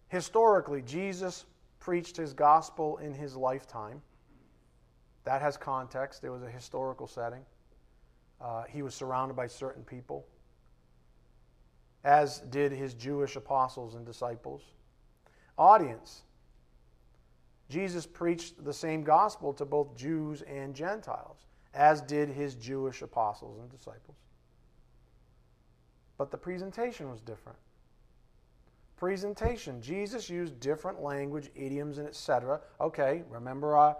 Historically, 0.09 0.83
Jesus 0.83 1.45
preached 1.81 2.17
his 2.17 2.33
gospel 2.33 2.99
in 2.99 3.15
his 3.15 3.35
lifetime. 3.35 4.03
That 5.25 5.41
has 5.41 5.57
context. 5.57 6.23
There 6.23 6.33
was 6.33 6.43
a 6.43 6.51
historical 6.51 7.07
setting. 7.07 7.45
Uh, 8.41 8.65
he 8.69 8.83
was 8.83 8.95
surrounded 8.95 9.35
by 9.35 9.47
certain 9.47 9.85
people, 9.85 10.27
as 12.05 12.41
did 12.51 12.73
his 12.73 12.95
Jewish 12.95 13.37
apostles 13.37 13.95
and 13.95 14.05
disciples. 14.05 14.63
Audience 15.59 16.23
Jesus 17.73 18.07
preached 18.07 18.63
the 18.63 18.73
same 18.75 19.03
gospel 19.03 19.55
to 19.55 19.65
both 19.65 19.97
Jews 19.97 20.43
and 20.43 20.75
Gentiles, 20.75 21.47
as 21.73 22.03
did 22.03 22.29
his 22.29 22.55
Jewish 22.55 23.01
apostles 23.01 23.59
and 23.61 23.71
disciples. 23.71 24.19
But 26.19 26.31
the 26.31 26.37
presentation 26.37 27.11
was 27.11 27.23
different. 27.23 27.57
Presentation. 28.97 29.81
Jesus 29.81 30.29
used 30.29 30.61
different 30.61 31.03
language, 31.03 31.49
idioms, 31.55 31.97
and 31.97 32.07
etc. 32.07 32.61
Okay, 32.79 33.23
remember 33.31 33.75
our, 33.75 33.97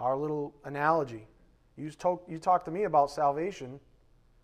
our 0.00 0.16
little 0.16 0.52
analogy. 0.64 1.28
You 1.76 1.92
talk, 1.92 2.24
you 2.28 2.38
talk 2.38 2.64
to 2.64 2.72
me 2.72 2.84
about 2.84 3.12
salvation, 3.12 3.78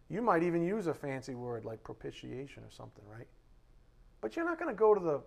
you 0.09 0.23
might 0.23 0.45
even 0.45 0.65
use 0.65 0.87
a 0.87 0.95
fancy 0.95 1.35
word 1.35 1.65
like 1.65 1.83
propitiation 1.83 2.63
or 2.63 2.71
something, 2.71 3.05
right? 3.13 3.27
But 4.21 4.37
you're 4.37 4.45
not 4.45 4.61
going 4.61 4.73
to 4.73 4.79
go 4.79 4.95
to 4.95 5.01
the 5.01 5.21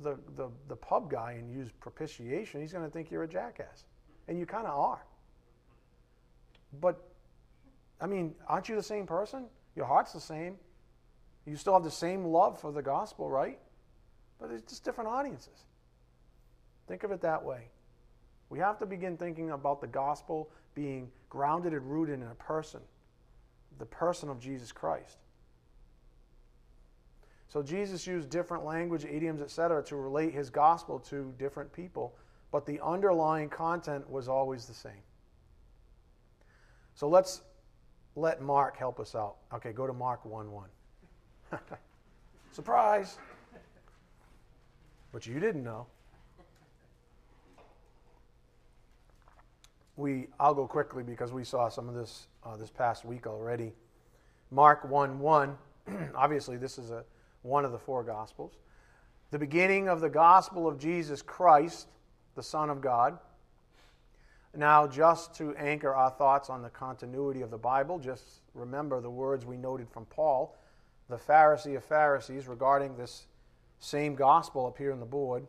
the, 0.00 0.18
the, 0.34 0.50
the 0.68 0.76
pub 0.76 1.10
guy 1.10 1.32
and 1.32 1.50
use 1.50 1.70
propitiation, 1.80 2.60
he's 2.60 2.72
going 2.72 2.84
to 2.84 2.90
think 2.90 3.10
you're 3.10 3.22
a 3.22 3.28
jackass. 3.28 3.84
And 4.28 4.38
you 4.38 4.46
kind 4.46 4.66
of 4.66 4.78
are. 4.78 5.04
But, 6.80 7.02
I 8.00 8.06
mean, 8.06 8.34
aren't 8.48 8.68
you 8.68 8.74
the 8.74 8.82
same 8.82 9.06
person? 9.06 9.46
Your 9.74 9.86
heart's 9.86 10.12
the 10.12 10.20
same. 10.20 10.56
You 11.46 11.56
still 11.56 11.74
have 11.74 11.84
the 11.84 11.90
same 11.90 12.24
love 12.24 12.60
for 12.60 12.72
the 12.72 12.82
gospel, 12.82 13.30
right? 13.30 13.58
But 14.38 14.50
it's 14.50 14.70
just 14.70 14.84
different 14.84 15.10
audiences. 15.10 15.64
Think 16.88 17.04
of 17.04 17.12
it 17.12 17.20
that 17.22 17.44
way. 17.44 17.68
We 18.48 18.58
have 18.58 18.78
to 18.78 18.86
begin 18.86 19.16
thinking 19.16 19.50
about 19.50 19.80
the 19.80 19.86
gospel 19.86 20.50
being 20.74 21.10
grounded 21.28 21.72
and 21.72 21.90
rooted 21.90 22.20
in 22.20 22.26
a 22.26 22.34
person, 22.34 22.80
the 23.78 23.86
person 23.86 24.28
of 24.28 24.40
Jesus 24.40 24.72
Christ. 24.72 25.18
So 27.48 27.62
Jesus 27.62 28.06
used 28.06 28.28
different 28.28 28.64
language, 28.64 29.04
idioms, 29.04 29.40
etc., 29.40 29.82
to 29.84 29.96
relate 29.96 30.32
his 30.32 30.50
gospel 30.50 30.98
to 31.00 31.32
different 31.38 31.72
people, 31.72 32.14
but 32.50 32.66
the 32.66 32.80
underlying 32.84 33.48
content 33.48 34.08
was 34.10 34.28
always 34.28 34.66
the 34.66 34.74
same. 34.74 35.02
So 36.94 37.08
let's 37.08 37.42
let 38.16 38.42
Mark 38.42 38.76
help 38.76 38.98
us 38.98 39.14
out. 39.14 39.36
Okay, 39.52 39.72
go 39.72 39.86
to 39.86 39.92
Mark 39.92 40.24
1 40.24 40.50
1. 40.50 40.68
Surprise! 42.52 43.18
But 45.12 45.26
you 45.26 45.38
didn't 45.38 45.62
know. 45.62 45.86
We, 49.96 50.26
I'll 50.38 50.54
go 50.54 50.66
quickly 50.66 51.02
because 51.02 51.32
we 51.32 51.44
saw 51.44 51.68
some 51.68 51.88
of 51.88 51.94
this 51.94 52.26
uh, 52.44 52.56
this 52.56 52.70
past 52.70 53.04
week 53.04 53.26
already. 53.26 53.72
Mark 54.50 54.84
1 54.84 55.18
1. 55.18 55.56
Obviously, 56.14 56.56
this 56.56 56.78
is 56.78 56.90
a 56.90 57.04
one 57.46 57.64
of 57.64 57.72
the 57.72 57.78
four 57.78 58.02
Gospels. 58.02 58.58
The 59.30 59.38
beginning 59.38 59.88
of 59.88 60.00
the 60.00 60.08
gospel 60.08 60.68
of 60.68 60.78
Jesus 60.78 61.22
Christ, 61.22 61.88
the 62.34 62.42
Son 62.42 62.70
of 62.70 62.80
God. 62.80 63.18
Now, 64.54 64.86
just 64.86 65.34
to 65.34 65.54
anchor 65.56 65.94
our 65.94 66.10
thoughts 66.10 66.48
on 66.48 66.62
the 66.62 66.70
continuity 66.70 67.42
of 67.42 67.50
the 67.50 67.58
Bible, 67.58 67.98
just 67.98 68.40
remember 68.54 69.00
the 69.00 69.10
words 69.10 69.44
we 69.44 69.56
noted 69.56 69.88
from 69.90 70.06
Paul, 70.06 70.56
the 71.08 71.16
Pharisee 71.16 71.76
of 71.76 71.84
Pharisees, 71.84 72.48
regarding 72.48 72.96
this 72.96 73.26
same 73.80 74.14
gospel 74.14 74.66
up 74.66 74.78
here 74.78 74.92
on 74.92 75.00
the 75.00 75.06
board. 75.06 75.46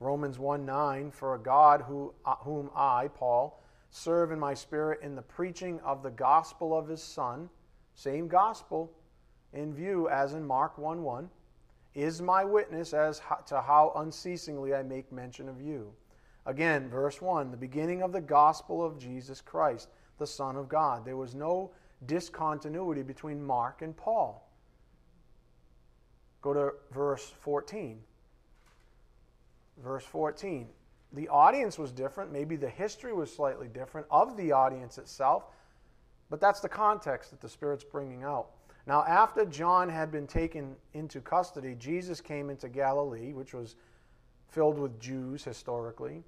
Romans 0.00 0.38
1 0.38 0.64
9, 0.64 1.10
for 1.10 1.34
a 1.34 1.38
God 1.38 1.82
who, 1.82 2.12
uh, 2.24 2.36
whom 2.40 2.70
I, 2.74 3.08
Paul, 3.14 3.62
serve 3.90 4.30
in 4.30 4.38
my 4.38 4.54
spirit 4.54 5.00
in 5.02 5.14
the 5.14 5.22
preaching 5.22 5.80
of 5.80 6.02
the 6.02 6.10
gospel 6.10 6.76
of 6.76 6.88
his 6.88 7.02
Son, 7.02 7.48
same 7.94 8.28
gospel 8.28 8.92
in 9.52 9.74
view 9.74 10.08
as 10.08 10.34
in 10.34 10.46
Mark 10.46 10.78
1 10.78 11.02
1, 11.02 11.30
is 11.96 12.20
my 12.20 12.44
witness 12.44 12.92
as 12.92 13.22
to 13.46 13.60
how 13.60 13.92
unceasingly 13.96 14.74
I 14.74 14.82
make 14.82 15.10
mention 15.10 15.48
of 15.48 15.62
you. 15.62 15.92
Again, 16.44 16.90
verse 16.90 17.20
1 17.20 17.50
the 17.50 17.56
beginning 17.56 18.02
of 18.02 18.12
the 18.12 18.20
gospel 18.20 18.84
of 18.84 18.98
Jesus 18.98 19.40
Christ, 19.40 19.88
the 20.18 20.26
Son 20.26 20.56
of 20.56 20.68
God. 20.68 21.04
There 21.04 21.16
was 21.16 21.34
no 21.34 21.72
discontinuity 22.04 23.02
between 23.02 23.42
Mark 23.42 23.80
and 23.80 23.96
Paul. 23.96 24.46
Go 26.42 26.52
to 26.52 26.72
verse 26.92 27.32
14. 27.40 27.98
Verse 29.82 30.04
14. 30.04 30.68
The 31.14 31.28
audience 31.28 31.78
was 31.78 31.92
different. 31.92 32.30
Maybe 32.30 32.56
the 32.56 32.68
history 32.68 33.14
was 33.14 33.34
slightly 33.34 33.68
different 33.68 34.06
of 34.10 34.36
the 34.36 34.52
audience 34.52 34.98
itself, 34.98 35.46
but 36.28 36.40
that's 36.40 36.60
the 36.60 36.68
context 36.68 37.30
that 37.30 37.40
the 37.40 37.48
Spirit's 37.48 37.84
bringing 37.84 38.22
out. 38.22 38.50
Now, 38.86 39.04
after 39.04 39.44
John 39.44 39.88
had 39.88 40.12
been 40.12 40.26
taken 40.26 40.76
into 40.94 41.20
custody, 41.20 41.74
Jesus 41.78 42.20
came 42.20 42.50
into 42.50 42.68
Galilee, 42.68 43.32
which 43.32 43.52
was 43.52 43.74
filled 44.48 44.78
with 44.78 45.00
Jews 45.00 45.42
historically, 45.42 46.22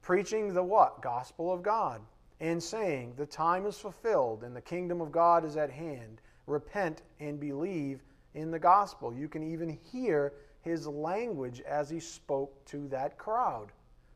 preaching 0.00 0.54
the 0.54 0.62
what? 0.62 1.02
Gospel 1.02 1.52
of 1.52 1.62
God, 1.62 2.00
and 2.40 2.62
saying, 2.62 3.14
The 3.16 3.26
time 3.26 3.66
is 3.66 3.78
fulfilled 3.78 4.42
and 4.42 4.56
the 4.56 4.60
kingdom 4.60 5.00
of 5.00 5.12
God 5.12 5.44
is 5.44 5.56
at 5.56 5.70
hand. 5.70 6.20
Repent 6.46 7.02
and 7.20 7.38
believe 7.38 8.02
in 8.34 8.50
the 8.50 8.58
gospel. 8.58 9.14
You 9.14 9.28
can 9.28 9.42
even 9.42 9.78
hear 9.92 10.32
his 10.62 10.86
language 10.86 11.60
as 11.60 11.90
he 11.90 12.00
spoke 12.00 12.64
to 12.66 12.88
that 12.88 13.18
crowd. 13.18 13.68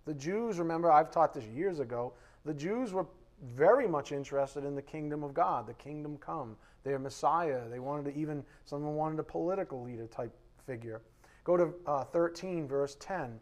The 0.06 0.14
Jews, 0.14 0.58
remember, 0.58 0.90
I've 0.90 1.10
taught 1.10 1.34
this 1.34 1.44
years 1.44 1.78
ago, 1.80 2.14
the 2.44 2.54
Jews 2.54 2.92
were 2.92 3.06
very 3.54 3.86
much 3.86 4.12
interested 4.12 4.64
in 4.64 4.74
the 4.74 4.82
kingdom 4.82 5.22
of 5.22 5.34
God, 5.34 5.66
the 5.66 5.74
kingdom 5.74 6.16
come, 6.18 6.56
their 6.84 6.98
Messiah. 6.98 7.68
They 7.68 7.78
wanted 7.78 8.12
to 8.12 8.18
even, 8.18 8.44
someone 8.64 8.94
wanted 8.94 9.18
a 9.18 9.24
political 9.24 9.82
leader 9.82 10.06
type 10.06 10.34
figure. 10.66 11.02
Go 11.44 11.56
to 11.56 11.74
uh, 11.86 12.04
13, 12.04 12.66
verse 12.66 12.96
10. 13.00 13.38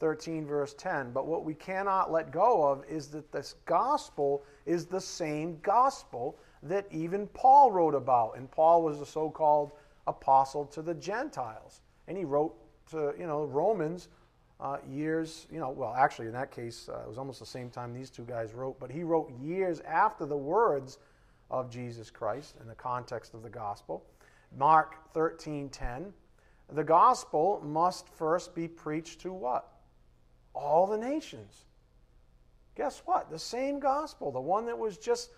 13, 0.00 0.46
verse 0.46 0.74
10. 0.74 1.12
But 1.12 1.26
what 1.26 1.44
we 1.44 1.54
cannot 1.54 2.10
let 2.10 2.32
go 2.32 2.66
of 2.66 2.84
is 2.88 3.08
that 3.08 3.30
this 3.30 3.54
gospel 3.66 4.42
is 4.66 4.86
the 4.86 5.00
same 5.00 5.58
gospel 5.62 6.38
that 6.62 6.86
even 6.90 7.26
Paul 7.28 7.70
wrote 7.70 7.94
about. 7.94 8.36
And 8.36 8.50
Paul 8.50 8.82
was 8.82 9.00
a 9.00 9.06
so 9.06 9.30
called 9.30 9.72
apostle 10.06 10.64
to 10.66 10.82
the 10.82 10.94
Gentiles. 10.94 11.82
And 12.08 12.16
he 12.16 12.24
wrote 12.24 12.54
to, 12.90 13.14
you 13.18 13.26
know, 13.26 13.44
Romans 13.44 14.08
uh, 14.62 14.76
years, 14.88 15.48
you 15.50 15.58
know, 15.58 15.70
well, 15.70 15.92
actually, 15.92 16.26
in 16.26 16.32
that 16.32 16.52
case, 16.52 16.88
uh, 16.88 17.00
it 17.00 17.08
was 17.08 17.18
almost 17.18 17.40
the 17.40 17.46
same 17.46 17.68
time 17.68 17.92
these 17.92 18.10
two 18.10 18.22
guys 18.22 18.54
wrote, 18.54 18.78
but 18.78 18.92
he 18.92 19.02
wrote 19.02 19.28
years 19.40 19.80
after 19.80 20.24
the 20.24 20.36
words 20.36 20.98
of 21.50 21.68
Jesus 21.68 22.10
Christ 22.10 22.54
in 22.60 22.68
the 22.68 22.74
context 22.74 23.34
of 23.34 23.42
the 23.42 23.50
gospel. 23.50 24.04
Mark 24.56 25.12
13:10, 25.14 26.12
the 26.72 26.84
gospel 26.84 27.60
must 27.64 28.08
first 28.08 28.54
be 28.54 28.68
preached 28.68 29.20
to 29.22 29.32
what? 29.32 29.68
All 30.54 30.86
the 30.86 30.96
nations. 30.96 31.66
Guess 32.76 33.02
what? 33.04 33.30
The 33.30 33.38
same 33.40 33.80
gospel, 33.80 34.30
the 34.30 34.40
one 34.40 34.64
that 34.66 34.78
was 34.78 34.96
just 34.96 35.30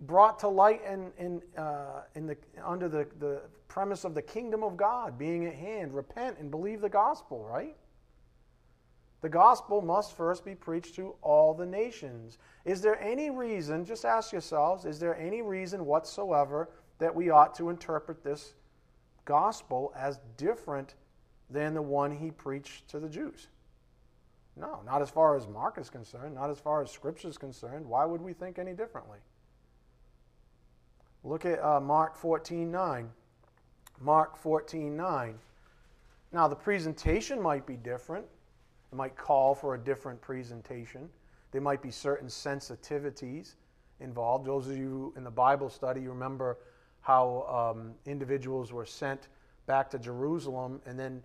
brought 0.00 0.40
to 0.40 0.48
light 0.48 0.82
in, 0.84 1.12
in, 1.16 1.42
uh, 1.56 2.02
in 2.16 2.26
the, 2.26 2.36
under 2.62 2.88
the, 2.88 3.06
the 3.20 3.42
premise 3.68 4.04
of 4.04 4.14
the 4.14 4.22
kingdom 4.22 4.64
of 4.64 4.76
God 4.76 5.16
being 5.16 5.46
at 5.46 5.54
hand. 5.54 5.94
Repent 5.94 6.38
and 6.38 6.50
believe 6.50 6.80
the 6.80 6.88
gospel, 6.88 7.44
right? 7.44 7.76
The 9.24 9.30
gospel 9.30 9.80
must 9.80 10.18
first 10.18 10.44
be 10.44 10.54
preached 10.54 10.96
to 10.96 11.14
all 11.22 11.54
the 11.54 11.64
nations. 11.64 12.36
Is 12.66 12.82
there 12.82 13.02
any 13.02 13.30
reason, 13.30 13.86
just 13.86 14.04
ask 14.04 14.32
yourselves, 14.32 14.84
is 14.84 15.00
there 15.00 15.16
any 15.16 15.40
reason 15.40 15.86
whatsoever 15.86 16.68
that 16.98 17.14
we 17.14 17.30
ought 17.30 17.54
to 17.54 17.70
interpret 17.70 18.22
this 18.22 18.52
gospel 19.24 19.94
as 19.96 20.20
different 20.36 20.96
than 21.48 21.72
the 21.72 21.80
one 21.80 22.10
he 22.10 22.30
preached 22.32 22.86
to 22.88 23.00
the 23.00 23.08
Jews? 23.08 23.48
No, 24.56 24.80
not 24.84 25.00
as 25.00 25.08
far 25.08 25.38
as 25.38 25.48
Mark 25.48 25.78
is 25.78 25.88
concerned, 25.88 26.34
not 26.34 26.50
as 26.50 26.58
far 26.58 26.82
as 26.82 26.90
Scripture 26.90 27.28
is 27.28 27.38
concerned. 27.38 27.86
Why 27.86 28.04
would 28.04 28.20
we 28.20 28.34
think 28.34 28.58
any 28.58 28.74
differently? 28.74 29.20
Look 31.22 31.46
at 31.46 31.64
uh, 31.64 31.80
Mark 31.80 32.14
14 32.14 32.70
9. 32.70 33.08
Mark 34.02 34.36
14 34.36 34.94
9. 34.94 35.38
Now, 36.30 36.46
the 36.46 36.54
presentation 36.54 37.40
might 37.40 37.64
be 37.64 37.76
different. 37.76 38.26
It 38.94 38.96
might 38.96 39.16
call 39.16 39.56
for 39.56 39.74
a 39.74 39.78
different 39.78 40.20
presentation. 40.20 41.08
There 41.50 41.60
might 41.60 41.82
be 41.82 41.90
certain 41.90 42.28
sensitivities 42.28 43.56
involved. 43.98 44.46
Those 44.46 44.68
of 44.68 44.76
you 44.76 45.12
in 45.16 45.24
the 45.24 45.32
Bible 45.32 45.68
study, 45.68 46.00
you 46.02 46.10
remember 46.10 46.58
how 47.00 47.74
um, 47.74 47.94
individuals 48.06 48.72
were 48.72 48.86
sent 48.86 49.26
back 49.66 49.90
to 49.90 49.98
Jerusalem, 49.98 50.80
and 50.86 50.96
then 50.96 51.24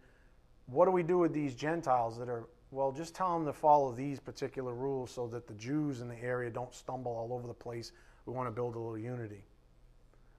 what 0.65 0.86
do 0.86 0.91
we 0.91 1.03
do 1.03 1.19
with 1.19 1.32
these 1.32 1.53
Gentiles 1.53 2.17
that 2.17 2.27
are 2.27 2.47
well, 2.71 2.91
just 2.91 3.13
tell 3.13 3.38
them 3.38 3.45
to 3.45 3.53
follow 3.53 3.91
these 3.91 4.19
particular 4.19 4.73
rules 4.73 5.12
so 5.12 5.27
that 5.27 5.47
the 5.47 5.53
Jews 5.53 6.01
in 6.01 6.08
the 6.08 6.19
area 6.23 6.49
don't 6.49 6.73
stumble 6.73 7.12
all 7.12 7.34
over 7.34 7.45
the 7.45 7.53
place. 7.53 7.91
We 8.25 8.34
want 8.34 8.47
to 8.47 8.51
build 8.51 8.75
a 8.75 8.79
little 8.79 8.97
unity. 8.97 9.43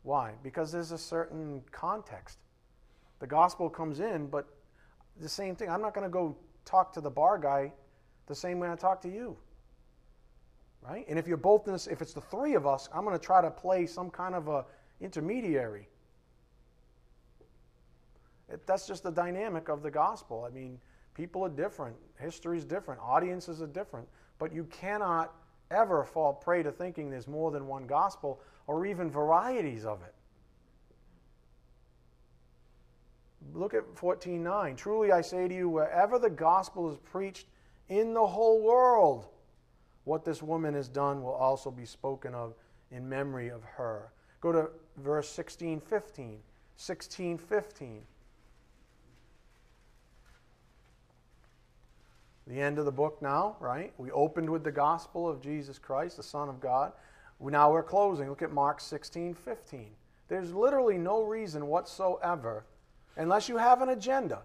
Why? 0.03 0.33
Because 0.43 0.73
there's 0.73 0.91
a 0.91 0.99
certain 0.99 1.63
context. 1.71 2.39
The 3.21 3.27
gospel 3.29 3.71
comes 3.71 4.01
in, 4.01 4.27
but 4.27 4.49
the 5.21 5.29
same 5.29 5.55
thing. 5.55 5.69
I'm 5.69 5.81
not 5.81 5.95
going 5.95 6.07
to 6.07 6.11
go 6.11 6.37
talk 6.65 6.93
to 6.95 7.01
the 7.01 7.11
bar 7.11 7.39
guy 7.39 7.73
the 8.27 8.35
same 8.35 8.59
way 8.59 8.71
I 8.71 8.77
talk 8.77 9.01
to 9.03 9.09
you. 9.09 9.37
Right? 10.83 11.05
And 11.09 11.19
if 11.19 11.27
you're 11.27 11.37
both 11.37 11.67
in 11.67 11.73
this, 11.73 11.87
if 11.87 12.01
it's 12.01 12.15
the 12.15 12.21
three 12.21 12.55
of 12.55 12.67
us, 12.67 12.89
I'm 12.95 13.05
going 13.05 13.19
to 13.19 13.25
try 13.25 13.43
to 13.43 13.51
play 13.51 13.87
some 13.87 14.11
kind 14.11 14.35
of 14.35 14.49
a 14.49 14.65
intermediary. 15.01 15.89
It, 18.49 18.67
that's 18.67 18.87
just 18.87 19.03
the 19.03 19.11
dynamic 19.11 19.69
of 19.69 19.83
the 19.83 19.91
gospel. 19.91 20.47
I 20.49 20.55
mean, 20.55 20.79
People 21.15 21.45
are 21.45 21.51
different, 21.51 21.97
history 22.19 22.57
is 22.57 22.65
different, 22.65 23.01
audiences 23.03 23.61
are 23.61 23.67
different, 23.67 24.09
but 24.39 24.55
you 24.55 24.65
cannot 24.65 25.35
ever 25.71 26.05
fall 26.05 26.33
prey 26.33 26.63
to 26.63 26.73
thinking 26.73 27.11
there's 27.11 27.29
more 27.29 27.51
than 27.51 27.67
one 27.67 27.87
gospel 27.87 28.41
or 28.67 28.87
even 28.87 29.11
varieties 29.11 29.85
of 29.85 30.03
it. 30.03 30.15
Look 33.55 33.75
at 33.75 33.85
14:9. 33.95 34.77
Truly 34.77 35.13
I 35.13 35.21
say 35.21 35.49
to 35.49 35.55
you 35.55 35.69
wherever 35.69 36.19
the 36.19 36.31
gospel 36.31 36.91
is 36.91 36.99
preached 36.99 37.47
in 37.89 38.15
the 38.15 38.27
whole 38.27 38.63
world, 38.63 39.29
what 40.05 40.25
this 40.25 40.43
woman 40.43 40.75
has 40.75 40.89
done 40.89 41.23
will 41.23 41.35
also 41.35 41.71
be 41.71 41.85
spoken 41.85 42.35
of 42.35 42.55
in 42.91 43.09
memory 43.09 43.49
of 43.49 43.65
her. 43.65 44.13
Go 44.41 44.53
to 44.53 44.71
verse 44.97 45.29
16, 45.29 45.81
15. 45.81 46.43
16, 46.77 47.39
15. 47.39 48.07
the 52.51 52.61
end 52.61 52.79
of 52.79 52.85
the 52.85 52.93
book 52.93 53.23
now, 53.23 53.57
right? 53.61 53.93
We 53.97 54.11
opened 54.11 54.51
with 54.51 54.65
the 54.65 54.73
gospel 54.73 55.29
of 55.29 55.41
Jesus 55.41 55.79
Christ, 55.79 56.17
the 56.17 56.23
Son 56.23 56.49
of 56.49 56.61
God. 56.61 56.93
Now 57.41 57.73
we're 57.73 57.83
closing. 57.83 58.29
Look 58.29 58.43
at 58.43 58.53
Mark 58.53 58.81
16, 58.81 59.35
15. 59.35 59.91
There's 60.29 60.53
literally 60.53 60.99
no 60.99 61.23
reason 61.23 61.67
whatsoever, 61.69 62.65
unless 63.17 63.49
you 63.49 63.57
have 63.57 63.83
an 63.83 63.91
agenda, 63.91 64.43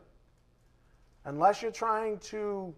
unless 1.25 1.62
you're 1.62 1.71
trying 1.71 2.17
to 2.19 2.73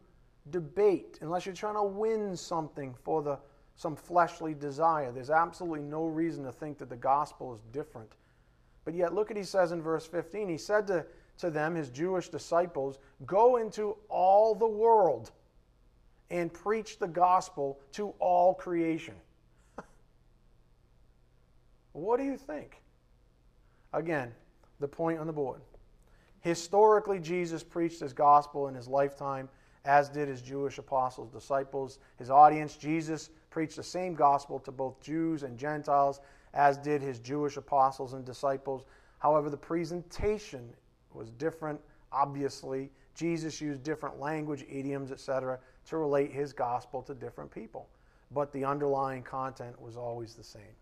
debate, 0.52 1.19
unless 1.21 1.45
you're 1.45 1.56
trying 1.56 1.76
to 1.76 1.84
win 1.84 2.36
something 2.36 2.95
for 3.04 3.21
the, 3.21 3.38
some 3.76 3.95
fleshly 3.95 4.54
desire. 4.54 5.12
There's 5.12 5.30
absolutely 5.30 5.82
no 5.82 6.06
reason 6.06 6.43
to 6.45 6.52
think 6.52 6.78
that 6.78 6.89
the 6.89 6.95
gospel 6.95 7.54
is 7.54 7.62
different. 7.71 8.12
But 8.86 8.93
yet, 8.93 9.13
look 9.13 9.30
what 9.30 9.38
he 9.38 9.43
says 9.43 9.71
in 9.71 9.82
verse 9.82 10.06
15. 10.06 10.47
He 10.47 10.58
said 10.58 10.88
to 10.88 11.06
to 11.39 11.50
them, 11.50 11.76
his 11.76 11.89
Jewish 11.89 12.30
disciples, 12.30 13.00
Go 13.26 13.58
into 13.58 13.95
all 14.10 14.56
the 14.56 14.67
world 14.67 15.32
and 16.30 16.52
preach 16.52 17.00
the 17.00 17.08
gospel 17.08 17.80
to 17.93 18.10
all 18.19 18.54
creation. 18.54 19.15
what 21.93 22.17
do 22.17 22.26
you 22.26 22.38
think? 22.38 22.82
Again, 23.93 24.34
the 24.80 24.88
point 24.88 25.19
on 25.19 25.28
the 25.28 25.34
board. 25.34 25.62
Historically, 26.48 27.20
Jesus 27.20 27.62
preached 27.62 28.00
his 28.00 28.14
gospel 28.14 28.70
in 28.70 28.74
his 28.74 28.88
lifetime, 28.88 29.50
as 29.84 30.08
did 30.08 30.30
his 30.30 30.42
Jewish 30.42 30.78
apostles, 30.78 31.30
disciples, 31.30 32.00
his 32.18 32.30
audience. 32.30 32.78
Jesus 32.78 33.32
preached 33.50 33.76
the 33.76 33.84
same 33.84 34.16
gospel 34.16 34.58
to 34.60 34.72
both 34.72 35.02
Jews 35.02 35.44
and 35.44 35.58
Gentiles, 35.58 36.22
as 36.54 36.78
did 36.78 37.02
his 37.02 37.20
Jewish 37.20 37.58
apostles 37.58 38.14
and 38.14 38.24
disciples. 38.24 38.86
However, 39.20 39.50
the 39.50 39.58
presentation 39.58 40.70
was 41.14 41.32
different, 41.32 41.82
obviously. 42.14 42.92
Jesus 43.14 43.60
used 43.60 43.84
different 43.84 44.18
language, 44.18 44.64
idioms, 44.70 45.12
etc., 45.12 45.60
to 45.88 45.98
relate 45.98 46.32
his 46.32 46.54
gospel 46.54 47.02
to 47.02 47.14
different 47.14 47.52
people. 47.52 47.90
But 48.32 48.54
the 48.54 48.64
underlying 48.64 49.24
content 49.24 49.82
was 49.82 49.98
always 49.98 50.34
the 50.34 50.46
same. 50.46 50.78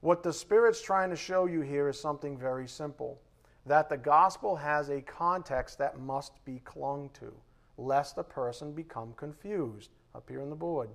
What 0.00 0.22
the 0.22 0.32
Spirit's 0.32 0.80
trying 0.80 1.10
to 1.10 1.16
show 1.16 1.46
you 1.46 1.62
here 1.62 1.88
is 1.88 1.98
something 1.98 2.38
very 2.38 2.68
simple 2.68 3.18
that 3.66 3.88
the 3.88 3.96
gospel 3.96 4.56
has 4.56 4.88
a 4.88 5.02
context 5.02 5.78
that 5.78 5.98
must 5.98 6.32
be 6.44 6.60
clung 6.64 7.10
to, 7.14 7.32
lest 7.76 8.16
a 8.16 8.22
person 8.22 8.72
become 8.72 9.12
confused. 9.16 9.90
Up 10.14 10.28
here 10.30 10.40
on 10.40 10.48
the 10.48 10.56
board. 10.56 10.88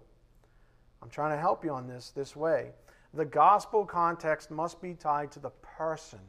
I'm 1.04 1.10
trying 1.10 1.36
to 1.36 1.40
help 1.40 1.64
you 1.64 1.72
on 1.72 1.88
this 1.88 2.10
this 2.10 2.36
way. 2.36 2.72
The 3.14 3.26
gospel 3.26 3.86
context 3.86 4.50
must 4.50 4.82
be 4.82 4.94
tied 4.94 5.32
to 5.34 5.40
the 5.40 5.52
person, 5.78 6.20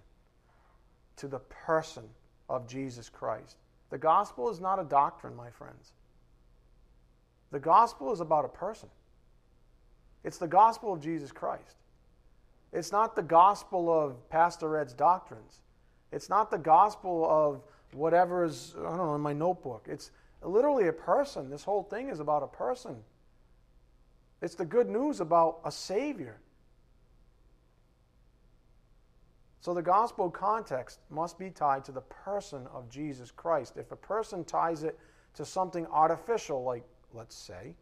to 1.16 1.28
the 1.28 1.38
person 1.38 2.04
of 2.50 2.66
Jesus 2.66 3.08
Christ. 3.08 3.56
The 3.90 3.98
gospel 3.98 4.50
is 4.50 4.60
not 4.60 4.78
a 4.78 4.84
doctrine, 4.84 5.34
my 5.34 5.50
friends. 5.50 5.92
The 7.50 7.60
gospel 7.60 8.12
is 8.12 8.20
about 8.20 8.44
a 8.44 8.48
person. 8.48 8.88
It's 10.24 10.38
the 10.38 10.48
gospel 10.48 10.92
of 10.92 11.00
Jesus 11.00 11.32
Christ. 11.32 11.76
It's 12.72 12.92
not 12.92 13.14
the 13.14 13.22
gospel 13.22 13.90
of 13.90 14.28
Pastor 14.28 14.78
Ed's 14.78 14.94
doctrines. 14.94 15.60
It's 16.12 16.28
not 16.28 16.50
the 16.50 16.58
gospel 16.58 17.26
of 17.28 17.62
whatever 17.94 18.44
is, 18.44 18.74
I 18.78 18.82
don't 18.82 18.98
know, 18.98 19.14
in 19.14 19.20
my 19.20 19.32
notebook. 19.32 19.86
It's 19.88 20.10
literally 20.42 20.88
a 20.88 20.92
person. 20.92 21.50
This 21.50 21.64
whole 21.64 21.82
thing 21.82 22.08
is 22.08 22.20
about 22.20 22.42
a 22.42 22.46
person. 22.46 22.96
It's 24.40 24.54
the 24.54 24.64
good 24.64 24.88
news 24.88 25.20
about 25.20 25.60
a 25.64 25.72
Savior. 25.72 26.38
So 29.60 29.72
the 29.72 29.82
gospel 29.82 30.28
context 30.28 30.98
must 31.08 31.38
be 31.38 31.48
tied 31.48 31.84
to 31.84 31.92
the 31.92 32.00
person 32.00 32.66
of 32.74 32.90
Jesus 32.90 33.30
Christ. 33.30 33.76
If 33.76 33.92
a 33.92 33.96
person 33.96 34.44
ties 34.44 34.82
it 34.82 34.98
to 35.34 35.44
something 35.44 35.86
artificial, 35.86 36.64
like, 36.64 36.84
let's 37.14 37.36
say, 37.36 37.76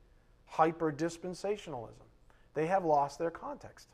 hyper 0.44 0.92
dispensationalism, 0.92 2.04
they 2.52 2.66
have 2.66 2.84
lost 2.84 3.18
their 3.18 3.30
context. 3.30 3.88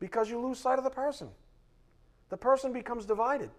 Because 0.00 0.28
you 0.28 0.40
lose 0.40 0.58
sight 0.58 0.78
of 0.78 0.84
the 0.84 0.90
person. 0.90 1.28
The 2.28 2.36
person 2.36 2.72
becomes 2.72 3.06
divided. 3.06 3.50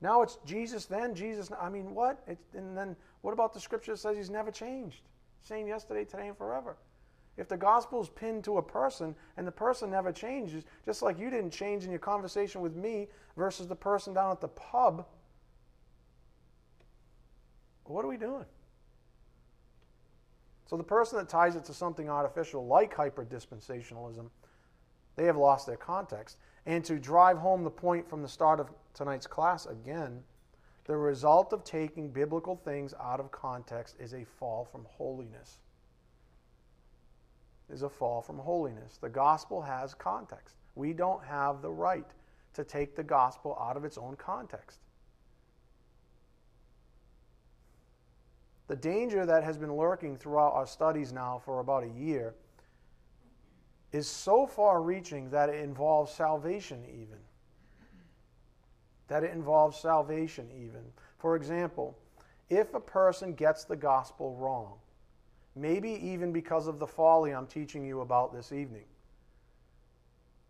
Now 0.00 0.22
it's 0.22 0.38
Jesus 0.44 0.86
then, 0.86 1.14
Jesus. 1.14 1.50
I 1.60 1.68
mean, 1.68 1.94
what? 1.94 2.26
and 2.54 2.76
then 2.76 2.96
what 3.22 3.32
about 3.32 3.52
the 3.52 3.60
scripture 3.60 3.92
that 3.92 3.98
says 3.98 4.16
he's 4.16 4.30
never 4.30 4.50
changed? 4.50 5.02
Same 5.42 5.66
yesterday, 5.66 6.04
today, 6.04 6.28
and 6.28 6.36
forever. 6.36 6.76
If 7.36 7.48
the 7.48 7.56
gospel 7.56 8.02
is 8.02 8.08
pinned 8.08 8.44
to 8.44 8.58
a 8.58 8.62
person 8.62 9.14
and 9.36 9.46
the 9.46 9.52
person 9.52 9.90
never 9.90 10.12
changes, 10.12 10.64
just 10.84 11.02
like 11.02 11.18
you 11.18 11.30
didn't 11.30 11.50
change 11.50 11.84
in 11.84 11.90
your 11.90 11.98
conversation 11.98 12.60
with 12.60 12.76
me 12.76 13.08
versus 13.36 13.66
the 13.66 13.76
person 13.76 14.12
down 14.12 14.30
at 14.32 14.40
the 14.40 14.48
pub, 14.48 15.06
what 17.84 18.04
are 18.04 18.08
we 18.08 18.16
doing? 18.16 18.44
So 20.66 20.76
the 20.76 20.84
person 20.84 21.18
that 21.18 21.28
ties 21.28 21.56
it 21.56 21.64
to 21.66 21.74
something 21.74 22.08
artificial 22.08 22.66
like 22.66 22.94
hyperdispensationalism, 22.94 24.28
they 25.16 25.24
have 25.24 25.36
lost 25.36 25.66
their 25.66 25.76
context. 25.76 26.38
And 26.66 26.84
to 26.84 26.98
drive 26.98 27.38
home 27.38 27.64
the 27.64 27.70
point 27.70 28.08
from 28.08 28.22
the 28.22 28.28
start 28.28 28.60
of 28.60 28.70
tonight's 28.94 29.26
class 29.26 29.66
again, 29.66 30.22
the 30.84 30.96
result 30.96 31.52
of 31.52 31.64
taking 31.64 32.10
biblical 32.10 32.56
things 32.56 32.94
out 33.00 33.20
of 33.20 33.30
context 33.30 33.96
is 33.98 34.14
a 34.14 34.24
fall 34.24 34.64
from 34.64 34.86
holiness 34.90 35.58
is 37.72 37.82
a 37.82 37.88
fall 37.88 38.20
from 38.20 38.38
holiness. 38.38 38.98
The 39.00 39.08
gospel 39.08 39.62
has 39.62 39.94
context. 39.94 40.56
We 40.74 40.92
don't 40.92 41.24
have 41.24 41.62
the 41.62 41.70
right 41.70 42.06
to 42.54 42.64
take 42.64 42.94
the 42.94 43.02
gospel 43.02 43.58
out 43.60 43.76
of 43.76 43.84
its 43.84 43.96
own 43.96 44.16
context. 44.16 44.78
The 48.68 48.76
danger 48.76 49.26
that 49.26 49.42
has 49.42 49.58
been 49.58 49.74
lurking 49.74 50.16
throughout 50.16 50.52
our 50.52 50.66
studies 50.66 51.12
now 51.12 51.40
for 51.44 51.60
about 51.60 51.84
a 51.84 51.88
year 51.88 52.34
is 53.92 54.08
so 54.08 54.46
far 54.46 54.82
reaching 54.82 55.30
that 55.30 55.48
it 55.48 55.62
involves 55.62 56.12
salvation, 56.12 56.82
even. 56.88 57.18
That 59.08 59.22
it 59.22 59.32
involves 59.32 59.78
salvation, 59.78 60.48
even. 60.56 60.82
For 61.18 61.36
example, 61.36 61.96
if 62.48 62.74
a 62.74 62.80
person 62.80 63.34
gets 63.34 63.64
the 63.64 63.76
gospel 63.76 64.34
wrong, 64.36 64.74
maybe 65.54 65.90
even 66.02 66.32
because 66.32 66.66
of 66.66 66.78
the 66.78 66.86
folly 66.86 67.32
I'm 67.32 67.46
teaching 67.46 67.84
you 67.84 68.00
about 68.00 68.34
this 68.34 68.52
evening, 68.52 68.84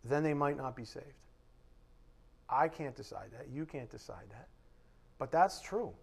then 0.05 0.23
they 0.23 0.33
might 0.33 0.57
not 0.57 0.75
be 0.75 0.85
saved. 0.85 1.05
I 2.49 2.67
can't 2.67 2.95
decide 2.95 3.29
that. 3.31 3.47
You 3.53 3.65
can't 3.65 3.89
decide 3.89 4.29
that. 4.29 4.47
But 5.17 5.31
that's 5.31 5.59
true. 5.61 5.93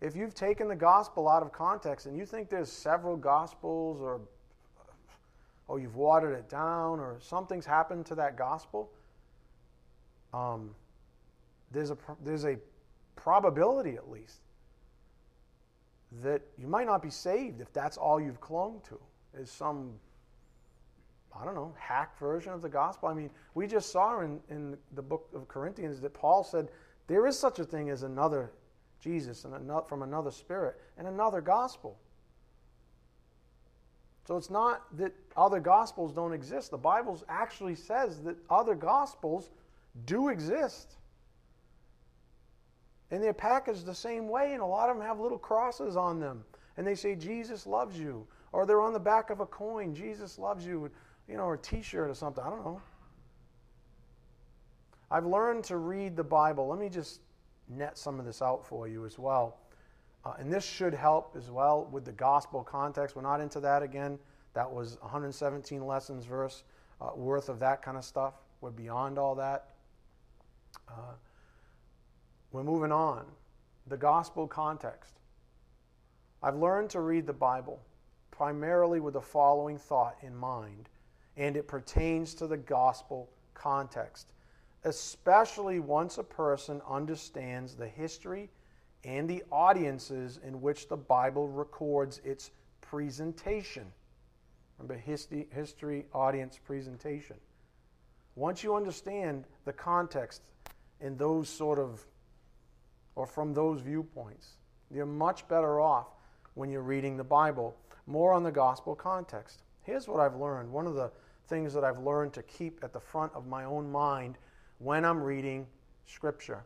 If 0.00 0.14
you've 0.14 0.34
taken 0.34 0.68
the 0.68 0.76
gospel 0.76 1.28
out 1.28 1.42
of 1.42 1.52
context 1.52 2.06
and 2.06 2.16
you 2.16 2.26
think 2.26 2.50
there's 2.50 2.70
several 2.70 3.16
gospels 3.16 4.00
or 4.00 4.20
or 5.68 5.80
you've 5.80 5.96
watered 5.96 6.34
it 6.34 6.48
down 6.48 7.00
or 7.00 7.16
something's 7.20 7.66
happened 7.66 8.06
to 8.06 8.14
that 8.14 8.36
gospel, 8.36 8.90
um, 10.32 10.70
there's 11.72 11.90
a 11.90 11.96
there's 12.24 12.44
a 12.44 12.56
probability 13.16 13.96
at 13.96 14.10
least 14.10 14.40
that 16.22 16.42
you 16.56 16.68
might 16.68 16.86
not 16.86 17.02
be 17.02 17.10
saved 17.10 17.60
if 17.60 17.72
that's 17.72 17.96
all 17.96 18.20
you've 18.20 18.40
clung 18.40 18.80
to 18.88 18.98
is 19.40 19.50
some 19.50 19.94
I 21.40 21.44
don't 21.44 21.54
know, 21.54 21.74
hack 21.78 22.18
version 22.18 22.52
of 22.52 22.62
the 22.62 22.68
gospel. 22.68 23.08
I 23.08 23.14
mean, 23.14 23.30
we 23.54 23.66
just 23.66 23.92
saw 23.92 24.20
in, 24.20 24.40
in 24.48 24.76
the 24.94 25.02
book 25.02 25.28
of 25.34 25.48
Corinthians 25.48 26.00
that 26.00 26.14
Paul 26.14 26.42
said 26.42 26.68
there 27.06 27.26
is 27.26 27.38
such 27.38 27.58
a 27.58 27.64
thing 27.64 27.90
as 27.90 28.02
another 28.02 28.52
Jesus 29.00 29.44
and 29.44 29.54
another, 29.54 29.86
from 29.86 30.02
another 30.02 30.30
spirit 30.30 30.80
and 30.96 31.06
another 31.06 31.40
gospel. 31.40 31.98
So 34.26 34.36
it's 34.36 34.50
not 34.50 34.84
that 34.98 35.12
other 35.36 35.60
gospels 35.60 36.12
don't 36.12 36.32
exist. 36.32 36.72
The 36.72 36.78
Bible 36.78 37.22
actually 37.28 37.76
says 37.76 38.20
that 38.22 38.36
other 38.50 38.74
gospels 38.74 39.50
do 40.04 40.28
exist. 40.30 40.96
And 43.12 43.22
they're 43.22 43.32
packaged 43.32 43.86
the 43.86 43.94
same 43.94 44.28
way, 44.28 44.52
and 44.52 44.60
a 44.60 44.66
lot 44.66 44.90
of 44.90 44.96
them 44.96 45.06
have 45.06 45.20
little 45.20 45.38
crosses 45.38 45.96
on 45.96 46.18
them. 46.18 46.44
And 46.76 46.84
they 46.84 46.96
say, 46.96 47.14
Jesus 47.14 47.66
loves 47.66 47.96
you. 47.98 48.26
Or 48.50 48.66
they're 48.66 48.80
on 48.80 48.92
the 48.92 48.98
back 48.98 49.30
of 49.30 49.40
a 49.40 49.46
coin, 49.46 49.94
Jesus 49.94 50.38
loves 50.38 50.66
you, 50.66 50.90
you 51.28 51.36
know, 51.36 51.44
or 51.44 51.54
a 51.54 51.58
t 51.58 51.80
shirt 51.80 52.10
or 52.10 52.14
something. 52.14 52.42
I 52.42 52.50
don't 52.50 52.64
know. 52.64 52.80
I've 55.10 55.26
learned 55.26 55.62
to 55.64 55.76
read 55.76 56.16
the 56.16 56.24
Bible. 56.24 56.66
Let 56.66 56.80
me 56.80 56.88
just 56.88 57.20
net 57.68 57.96
some 57.96 58.18
of 58.18 58.26
this 58.26 58.42
out 58.42 58.66
for 58.66 58.88
you 58.88 59.06
as 59.06 59.18
well. 59.18 59.58
Uh, 60.26 60.32
and 60.40 60.52
this 60.52 60.64
should 60.64 60.92
help 60.92 61.36
as 61.36 61.52
well 61.52 61.88
with 61.92 62.04
the 62.04 62.10
gospel 62.10 62.64
context. 62.64 63.14
We're 63.14 63.22
not 63.22 63.40
into 63.40 63.60
that 63.60 63.84
again. 63.84 64.18
That 64.54 64.68
was 64.68 64.98
117 65.00 65.86
lessons 65.86 66.24
verse 66.24 66.64
uh, 67.00 67.10
worth 67.14 67.48
of 67.48 67.60
that 67.60 67.80
kind 67.80 67.96
of 67.96 68.04
stuff. 68.04 68.34
We're 68.60 68.72
beyond 68.72 69.20
all 69.20 69.36
that. 69.36 69.68
Uh, 70.88 71.14
we're 72.50 72.64
moving 72.64 72.90
on. 72.90 73.24
The 73.86 73.96
gospel 73.96 74.48
context. 74.48 75.14
I've 76.42 76.56
learned 76.56 76.90
to 76.90 77.00
read 77.02 77.24
the 77.24 77.32
Bible 77.32 77.80
primarily 78.32 78.98
with 78.98 79.14
the 79.14 79.20
following 79.20 79.78
thought 79.78 80.16
in 80.22 80.34
mind, 80.34 80.88
and 81.36 81.56
it 81.56 81.68
pertains 81.68 82.34
to 82.34 82.48
the 82.48 82.56
gospel 82.56 83.30
context, 83.54 84.32
especially 84.82 85.78
once 85.78 86.18
a 86.18 86.24
person 86.24 86.82
understands 86.88 87.76
the 87.76 87.86
history 87.86 88.50
and 89.06 89.28
the 89.28 89.42
audiences 89.50 90.40
in 90.44 90.60
which 90.60 90.88
the 90.88 90.96
Bible 90.96 91.48
records 91.48 92.20
its 92.24 92.50
presentation. 92.80 93.86
Remember, 94.78 95.00
history, 95.00 95.46
history 95.50 96.06
audience, 96.12 96.58
presentation. 96.62 97.36
Once 98.34 98.62
you 98.62 98.74
understand 98.74 99.44
the 99.64 99.72
context 99.72 100.42
in 101.00 101.16
those 101.16 101.48
sort 101.48 101.78
of 101.78 102.04
or 103.14 103.26
from 103.26 103.54
those 103.54 103.80
viewpoints. 103.80 104.58
You're 104.90 105.06
much 105.06 105.48
better 105.48 105.80
off 105.80 106.08
when 106.54 106.70
you're 106.70 106.82
reading 106.82 107.16
the 107.16 107.24
Bible, 107.24 107.76
more 108.06 108.32
on 108.32 108.42
the 108.42 108.52
gospel 108.52 108.94
context. 108.94 109.62
Here's 109.82 110.06
what 110.06 110.20
I've 110.20 110.36
learned. 110.36 110.70
One 110.70 110.86
of 110.86 110.94
the 110.94 111.10
things 111.48 111.72
that 111.74 111.82
I've 111.82 111.98
learned 111.98 112.32
to 112.34 112.42
keep 112.42 112.84
at 112.84 112.92
the 112.92 113.00
front 113.00 113.32
of 113.34 113.46
my 113.46 113.64
own 113.64 113.90
mind 113.90 114.36
when 114.78 115.04
I'm 115.04 115.22
reading 115.22 115.66
Scripture. 116.06 116.64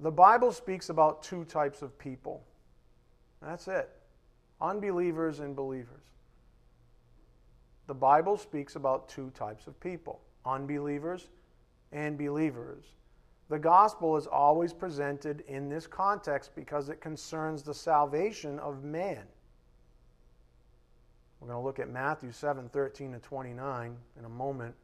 The 0.00 0.10
Bible 0.10 0.52
speaks 0.52 0.88
about 0.88 1.22
two 1.22 1.44
types 1.44 1.82
of 1.82 1.98
people. 1.98 2.42
That's 3.40 3.68
it 3.68 3.90
unbelievers 4.60 5.40
and 5.40 5.54
believers. 5.54 6.04
The 7.86 7.94
Bible 7.94 8.38
speaks 8.38 8.76
about 8.76 9.08
two 9.08 9.30
types 9.30 9.66
of 9.66 9.78
people 9.80 10.20
unbelievers 10.46 11.28
and 11.92 12.18
believers. 12.18 12.84
The 13.48 13.58
gospel 13.58 14.16
is 14.16 14.26
always 14.26 14.72
presented 14.72 15.42
in 15.48 15.68
this 15.68 15.86
context 15.86 16.50
because 16.54 16.88
it 16.88 17.00
concerns 17.00 17.62
the 17.62 17.74
salvation 17.74 18.58
of 18.58 18.84
man. 18.84 19.22
We're 21.40 21.48
going 21.48 21.60
to 21.60 21.64
look 21.64 21.78
at 21.78 21.90
Matthew 21.90 22.32
7 22.32 22.68
13 22.70 23.12
to 23.12 23.18
29 23.18 23.96
in 24.18 24.24
a 24.24 24.28
moment. 24.28 24.74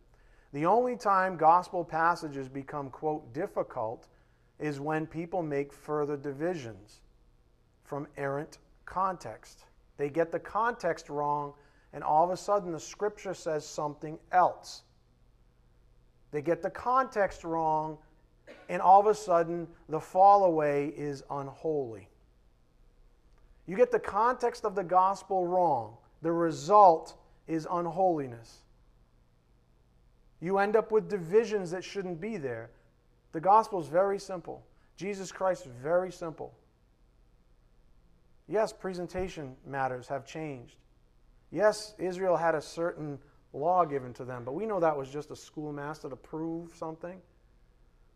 The 0.52 0.66
only 0.66 0.96
time 0.96 1.36
gospel 1.36 1.84
passages 1.84 2.48
become, 2.48 2.90
quote, 2.90 3.32
difficult 3.32 4.08
is 4.60 4.78
when 4.78 5.06
people 5.06 5.42
make 5.42 5.72
further 5.72 6.16
divisions 6.16 7.00
from 7.84 8.06
errant 8.16 8.58
context. 8.84 9.64
They 9.96 10.10
get 10.10 10.30
the 10.30 10.38
context 10.38 11.08
wrong, 11.08 11.54
and 11.92 12.04
all 12.04 12.24
of 12.24 12.30
a 12.30 12.36
sudden 12.36 12.72
the 12.72 12.80
scripture 12.80 13.34
says 13.34 13.66
something 13.66 14.18
else. 14.32 14.82
They 16.30 16.42
get 16.42 16.62
the 16.62 16.70
context 16.70 17.42
wrong, 17.42 17.98
and 18.68 18.80
all 18.80 19.00
of 19.00 19.06
a 19.06 19.14
sudden 19.14 19.66
the 19.88 20.00
fall 20.00 20.44
away 20.44 20.92
is 20.96 21.22
unholy. 21.30 22.08
You 23.66 23.76
get 23.76 23.90
the 23.90 23.98
context 23.98 24.64
of 24.64 24.74
the 24.74 24.84
gospel 24.84 25.46
wrong, 25.46 25.96
the 26.22 26.32
result 26.32 27.14
is 27.48 27.66
unholiness. 27.70 28.58
You 30.40 30.58
end 30.58 30.76
up 30.76 30.90
with 30.90 31.08
divisions 31.08 31.70
that 31.70 31.84
shouldn't 31.84 32.20
be 32.20 32.36
there. 32.36 32.70
The 33.32 33.40
gospel 33.40 33.80
is 33.80 33.88
very 33.88 34.18
simple. 34.18 34.64
Jesus 34.96 35.30
Christ 35.32 35.66
is 35.66 35.72
very 35.82 36.10
simple. 36.10 36.52
Yes, 38.48 38.72
presentation 38.72 39.56
matters 39.64 40.08
have 40.08 40.26
changed. 40.26 40.76
Yes, 41.52 41.94
Israel 41.98 42.36
had 42.36 42.54
a 42.54 42.60
certain 42.60 43.18
law 43.52 43.84
given 43.84 44.12
to 44.14 44.24
them, 44.24 44.44
but 44.44 44.52
we 44.52 44.66
know 44.66 44.80
that 44.80 44.96
was 44.96 45.08
just 45.08 45.30
a 45.30 45.36
schoolmaster 45.36 46.08
to 46.08 46.16
prove 46.16 46.74
something. 46.74 47.20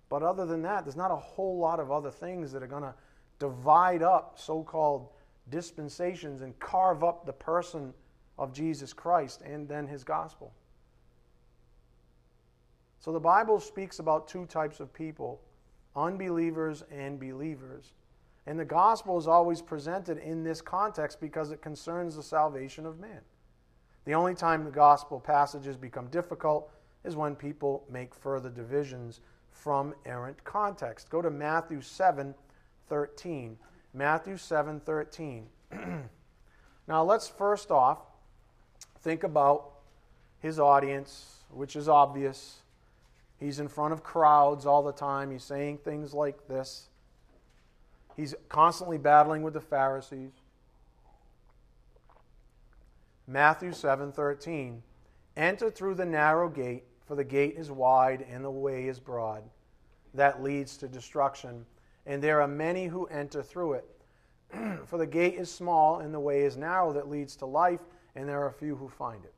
But 0.08 0.22
other 0.22 0.46
than 0.46 0.62
that, 0.62 0.84
there's 0.84 0.96
not 0.96 1.10
a 1.10 1.16
whole 1.16 1.58
lot 1.58 1.80
of 1.80 1.90
other 1.90 2.10
things 2.10 2.52
that 2.52 2.62
are 2.62 2.68
going 2.68 2.82
to 2.82 2.94
divide 3.38 4.02
up 4.02 4.34
so 4.36 4.62
called 4.62 5.08
dispensations 5.50 6.42
and 6.42 6.58
carve 6.58 7.02
up 7.02 7.26
the 7.26 7.32
person 7.32 7.92
of 8.38 8.52
Jesus 8.52 8.92
Christ 8.92 9.42
and 9.42 9.68
then 9.68 9.86
his 9.86 10.04
gospel. 10.04 10.52
So 13.04 13.12
the 13.12 13.20
Bible 13.20 13.60
speaks 13.60 13.98
about 13.98 14.28
two 14.28 14.46
types 14.46 14.80
of 14.80 14.90
people 14.94 15.42
unbelievers 15.94 16.84
and 16.90 17.20
believers. 17.20 17.92
And 18.46 18.58
the 18.58 18.64
gospel 18.64 19.18
is 19.18 19.28
always 19.28 19.60
presented 19.60 20.16
in 20.16 20.42
this 20.42 20.62
context 20.62 21.20
because 21.20 21.50
it 21.50 21.60
concerns 21.60 22.16
the 22.16 22.22
salvation 22.22 22.86
of 22.86 22.98
man. 22.98 23.20
The 24.06 24.14
only 24.14 24.34
time 24.34 24.64
the 24.64 24.70
gospel 24.70 25.20
passages 25.20 25.76
become 25.76 26.06
difficult 26.06 26.70
is 27.04 27.14
when 27.14 27.36
people 27.36 27.84
make 27.90 28.14
further 28.14 28.48
divisions 28.48 29.20
from 29.50 29.94
errant 30.06 30.42
context. 30.44 31.10
Go 31.10 31.20
to 31.20 31.30
Matthew 31.30 31.82
7 31.82 32.34
13. 32.88 33.58
Matthew 33.92 34.38
7 34.38 34.80
13. 34.80 35.46
now, 36.88 37.04
let's 37.04 37.28
first 37.28 37.70
off 37.70 37.98
think 39.00 39.24
about 39.24 39.72
his 40.38 40.58
audience, 40.58 41.40
which 41.50 41.76
is 41.76 41.86
obvious. 41.86 42.62
He's 43.44 43.60
in 43.60 43.68
front 43.68 43.92
of 43.92 44.02
crowds 44.02 44.64
all 44.64 44.82
the 44.82 44.90
time. 44.90 45.30
He's 45.30 45.44
saying 45.44 45.78
things 45.78 46.14
like 46.14 46.48
this. 46.48 46.88
He's 48.16 48.34
constantly 48.48 48.96
battling 48.96 49.42
with 49.42 49.52
the 49.52 49.60
Pharisees. 49.60 50.32
Matthew 53.26 53.72
7:13 53.72 54.80
Enter 55.36 55.70
through 55.70 55.94
the 55.96 56.06
narrow 56.06 56.48
gate 56.48 56.84
for 57.04 57.16
the 57.16 57.24
gate 57.24 57.56
is 57.58 57.70
wide 57.70 58.24
and 58.30 58.42
the 58.42 58.50
way 58.50 58.88
is 58.88 58.98
broad 58.98 59.44
that 60.14 60.42
leads 60.42 60.78
to 60.78 60.88
destruction, 60.88 61.66
and 62.06 62.22
there 62.22 62.40
are 62.40 62.48
many 62.48 62.86
who 62.86 63.04
enter 63.08 63.42
through 63.42 63.74
it. 63.74 63.90
For 64.86 64.96
the 64.96 65.06
gate 65.06 65.34
is 65.34 65.50
small 65.50 65.98
and 65.98 66.14
the 66.14 66.20
way 66.20 66.44
is 66.44 66.56
narrow 66.56 66.94
that 66.94 67.10
leads 67.10 67.36
to 67.36 67.46
life, 67.46 67.80
and 68.14 68.26
there 68.26 68.42
are 68.42 68.52
few 68.52 68.76
who 68.76 68.88
find 68.88 69.24
it. 69.24 69.34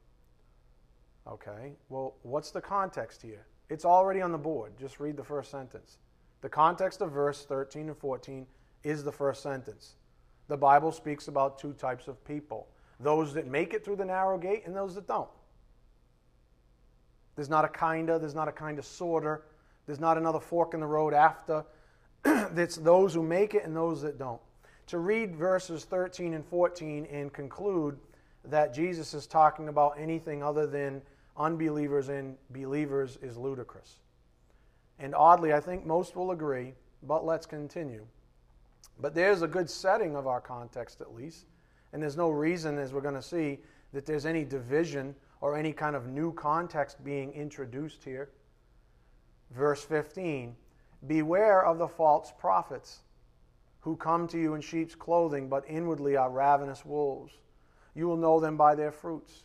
Okay, 1.27 1.73
well, 1.89 2.15
what's 2.23 2.51
the 2.51 2.61
context 2.61 3.23
here? 3.23 3.47
It's 3.69 3.85
already 3.85 4.21
on 4.23 4.33
the 4.33 4.39
board. 4.39 4.73
Just 4.79 5.01
read 5.01 5.17
the 5.17 5.25
first 5.25 5.51
sentence. 5.51 5.99
The 6.41 6.49
context 6.49 7.01
of 7.01 7.13
verse 7.13 7.45
13 7.45 7.89
and 7.89 7.97
14 7.97 8.47
is 8.85 9.03
the 9.03 9.13
first 9.13 9.43
sentence. 9.43 9.95
The 10.49 10.57
Bible 10.57 10.93
speaks 10.93 11.29
about 11.29 11.59
two 11.59 11.73
types 11.73 12.09
of 12.09 12.25
people 12.25 12.69
those 12.99 13.35
that 13.35 13.47
make 13.47 13.75
it 13.75 13.85
through 13.85 13.97
the 13.97 14.05
narrow 14.07 14.39
gate 14.39 14.63
and 14.65 14.75
those 14.75 14.95
that 14.95 15.07
don't. 15.07 15.29
There's 17.35 17.51
not 17.51 17.65
a 17.65 17.69
kinda, 17.69 18.19
there's 18.19 18.35
not 18.35 18.49
a 18.49 18.53
kind 18.53 18.79
of 18.79 18.87
sorter, 18.87 19.43
there's 19.85 20.01
not 20.01 20.17
another 20.17 20.41
fork 20.41 20.73
in 20.73 20.81
the 20.81 20.87
road 20.87 21.13
after 21.13 21.65
it's 22.25 22.77
those 22.77 23.13
who 23.13 23.23
make 23.23 23.55
it 23.55 23.65
and 23.65 23.77
those 23.77 24.01
that 24.03 24.19
don't. 24.19 24.41
To 24.89 24.99
read 24.99 25.37
verses 25.37 25.85
13 25.85 26.33
and 26.33 26.45
14 26.47 27.07
and 27.11 27.33
conclude 27.33 27.99
that 28.45 28.73
Jesus 28.73 29.13
is 29.15 29.27
talking 29.27 29.69
about 29.69 29.97
anything 29.99 30.43
other 30.43 30.67
than 30.67 31.03
unbelievers 31.37 32.09
and 32.09 32.37
believers 32.51 33.19
is 33.23 33.37
ludicrous. 33.37 34.01
And 34.99 35.15
oddly, 35.15 35.53
I 35.53 35.61
think 35.61 35.85
most 35.85 36.17
will 36.17 36.31
agree, 36.31 36.75
but 37.03 37.25
let's 37.25 37.47
continue. 37.47 38.07
But 38.99 39.15
there's 39.15 39.43
a 39.43 39.49
good 39.49 39.69
setting 39.69 40.17
of 40.17 40.27
our 40.27 40.41
context, 40.41 41.01
at 41.01 41.15
least. 41.15 41.47
And 41.93 42.03
there's 42.03 42.17
no 42.17 42.31
reason, 42.31 42.79
as 42.79 42.93
we're 42.93 43.01
going 43.01 43.15
to 43.15 43.23
see, 43.23 43.59
that 43.93 44.07
there's 44.07 44.27
any 44.27 44.45
division 44.45 45.15
or 45.41 45.57
any 45.57 45.73
kind 45.73 45.95
of 45.95 46.09
new 46.09 46.33
context 46.33 47.03
being 47.05 47.33
introduced 47.33 48.03
here. 48.05 48.31
Verse 49.51 49.85
15 49.85 50.57
Beware 51.07 51.65
of 51.65 51.79
the 51.79 51.89
false 51.89 52.33
prophets 52.39 53.01
who 53.81 53.97
come 53.97 54.27
to 54.29 54.39
you 54.39 54.55
in 54.55 54.61
sheep's 54.61 54.95
clothing, 54.95 55.49
but 55.49 55.65
inwardly 55.69 56.17
are 56.17 56.31
ravenous 56.31 56.85
wolves. 56.85 57.33
You 57.95 58.09
will 58.09 58.17
know 58.17 58.41
them 58.41 58.57
by 58.57 58.75
their 58.75 58.91
fruits. 58.91 59.45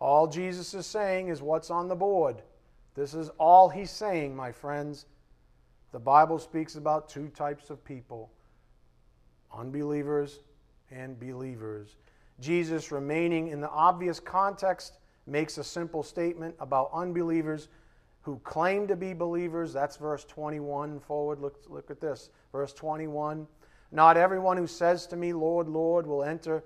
All 0.00 0.26
Jesus 0.26 0.72
is 0.72 0.86
saying 0.86 1.28
is 1.28 1.42
what's 1.42 1.70
on 1.70 1.88
the 1.88 1.94
board. 1.94 2.42
This 2.94 3.14
is 3.14 3.28
all 3.38 3.68
he's 3.68 3.90
saying, 3.90 4.34
my 4.34 4.50
friends. 4.50 5.06
The 5.92 5.98
Bible 5.98 6.38
speaks 6.38 6.76
about 6.76 7.08
two 7.08 7.28
types 7.28 7.70
of 7.70 7.84
people 7.84 8.30
unbelievers 9.52 10.40
and 10.90 11.18
believers. 11.18 11.96
Jesus, 12.40 12.92
remaining 12.92 13.48
in 13.48 13.60
the 13.60 13.68
obvious 13.68 14.20
context, 14.20 14.98
makes 15.26 15.58
a 15.58 15.64
simple 15.64 16.02
statement 16.02 16.54
about 16.60 16.90
unbelievers 16.92 17.68
who 18.22 18.38
claim 18.44 18.86
to 18.86 18.96
be 18.96 19.12
believers. 19.12 19.72
That's 19.72 19.96
verse 19.96 20.24
21 20.24 21.00
forward. 21.00 21.40
Look, 21.40 21.62
look 21.68 21.90
at 21.90 22.00
this. 22.00 22.30
Verse 22.52 22.72
21 22.72 23.46
Not 23.92 24.16
everyone 24.16 24.56
who 24.56 24.66
says 24.66 25.06
to 25.08 25.16
me, 25.16 25.32
Lord, 25.32 25.68
Lord, 25.68 26.06
will 26.06 26.22
enter 26.22 26.64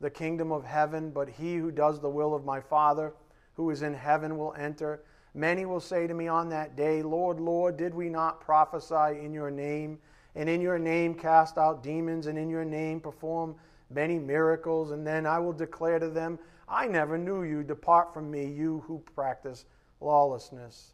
the 0.00 0.10
kingdom 0.10 0.52
of 0.52 0.64
heaven, 0.64 1.10
but 1.10 1.28
he 1.28 1.56
who 1.56 1.70
does 1.70 2.00
the 2.00 2.08
will 2.08 2.34
of 2.34 2.44
my 2.44 2.60
Father 2.60 3.12
who 3.58 3.70
is 3.70 3.82
in 3.82 3.92
heaven 3.92 4.38
will 4.38 4.54
enter. 4.56 5.02
Many 5.34 5.66
will 5.66 5.80
say 5.80 6.06
to 6.06 6.14
me 6.14 6.28
on 6.28 6.48
that 6.50 6.76
day, 6.76 7.02
Lord, 7.02 7.40
Lord, 7.40 7.76
did 7.76 7.92
we 7.92 8.08
not 8.08 8.40
prophesy 8.40 9.20
in 9.20 9.34
your 9.34 9.50
name, 9.50 9.98
and 10.36 10.48
in 10.48 10.60
your 10.60 10.78
name 10.78 11.14
cast 11.14 11.58
out 11.58 11.82
demons, 11.82 12.28
and 12.28 12.38
in 12.38 12.48
your 12.48 12.64
name 12.64 13.00
perform 13.00 13.56
many 13.90 14.18
miracles? 14.18 14.92
And 14.92 15.04
then 15.04 15.26
I 15.26 15.40
will 15.40 15.52
declare 15.52 15.98
to 15.98 16.08
them, 16.08 16.38
I 16.68 16.86
never 16.86 17.18
knew 17.18 17.42
you. 17.42 17.64
Depart 17.64 18.14
from 18.14 18.30
me, 18.30 18.46
you 18.46 18.84
who 18.86 19.02
practice 19.14 19.64
lawlessness. 20.00 20.92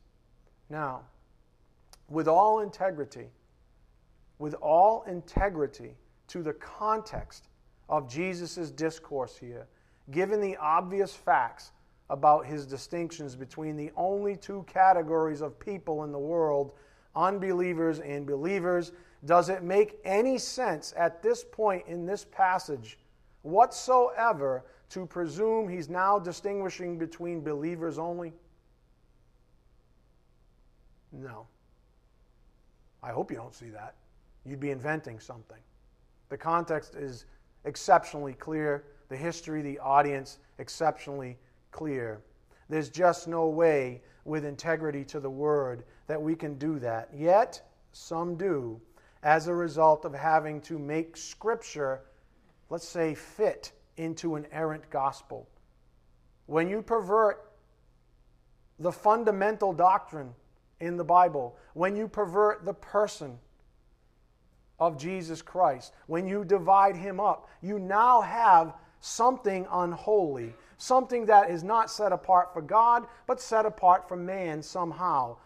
Now, 0.71 1.03
with 2.09 2.29
all 2.29 2.61
integrity, 2.61 3.29
with 4.39 4.55
all 4.55 5.03
integrity 5.03 5.97
to 6.29 6.43
the 6.43 6.55
context 6.55 7.49
of 7.97 8.09
Jesus' 8.09 8.73
discourse 8.73 9.37
here, 9.37 9.69
given 10.11 10.41
the 10.41 10.57
obvious 10.57 11.15
facts 11.15 11.71
about 12.11 12.45
his 12.45 12.67
distinctions 12.67 13.37
between 13.37 13.77
the 13.77 13.93
only 13.97 14.37
two 14.37 14.65
categories 14.67 15.41
of 15.41 15.59
people 15.61 16.03
in 16.03 16.11
the 16.11 16.19
world, 16.19 16.73
unbelievers 17.15 18.01
and 18.01 18.27
believers, 18.27 18.91
does 19.27 19.49
it 19.49 19.63
make 19.63 20.01
any 20.05 20.39
sense 20.39 20.93
at 20.97 21.23
this 21.23 21.45
point 21.45 21.87
in 21.87 22.05
this 22.05 22.25
passage 22.25 22.99
whatsoever 23.43 24.65
to 24.91 25.07
presume 25.07 25.69
he's 25.69 25.89
now 25.89 26.19
distinguishing 26.19 26.99
between 26.99 27.43
believers 27.43 27.97
only? 27.97 28.33
No. 31.13 31.47
I 33.05 33.13
hope 33.13 33.31
you 33.31 33.37
don't 33.37 33.55
see 33.55 33.69
that. 33.69 33.95
You'd 34.45 34.61
be 34.61 34.73
inventing 34.73 35.21
something. 35.21 35.59
The 36.29 36.37
context 36.37 36.97
is 36.97 37.27
exceptionally 37.65 38.35
clear, 38.35 38.85
the 39.09 39.17
history, 39.17 39.63
the 39.63 39.79
audience, 39.79 40.39
exceptionally 40.59 41.39
clear. 41.71 42.21
There's 42.69 42.89
just 42.89 43.29
no 43.29 43.49
way 43.49 44.03
with 44.25 44.45
integrity 44.45 45.05
to 45.05 45.21
the 45.21 45.31
word 45.31 45.85
that 46.07 46.21
we 46.21 46.35
can 46.35 46.59
do 46.59 46.79
that. 46.79 47.11
Yet, 47.15 47.63
some 47.93 48.37
do 48.37 48.81
as 49.23 49.49
a 49.49 49.55
result 49.55 50.05
of 50.05 50.15
having 50.15 50.61
to 50.63 50.79
make 50.79 51.17
Scripture, 51.17 52.03
let's 52.71 52.89
say, 52.89 53.15
fit 53.15 53.73
into 53.97 54.35
an 54.35 54.47
errant 54.53 54.89
gospel. 54.91 55.49
When 56.47 56.69
you 56.69 56.83
pervert 56.83 57.51
the 58.79 58.93
fundamental 58.93 59.73
doctrine 59.73 60.35
in 60.81 60.97
the 60.97 61.05
Bible, 61.05 61.57
when 61.75 61.97
you 61.97 62.09
pervert 62.09 62.65
the 62.65 62.75
person 62.75 63.39
of 64.79 64.99
Jesus 64.99 65.43
Christ, 65.43 65.93
when 66.07 66.27
you 66.27 66.45
divide 66.45 66.97
him 66.97 67.21
up, 67.21 67.49
you 67.63 67.79
now 67.79 68.21
have 68.21 68.75
something 69.01 69.67
unholy, 69.71 70.55
something 70.79 71.27
that 71.27 71.51
is 71.51 71.63
not 71.63 71.91
set 71.91 72.13
apart 72.13 72.53
for 72.53 72.63
God, 72.63 73.07
but 73.27 73.41
set 73.41 73.67
apart 73.67 74.09
for 74.09 74.17
man 74.17 74.63
somehow. 74.63 75.37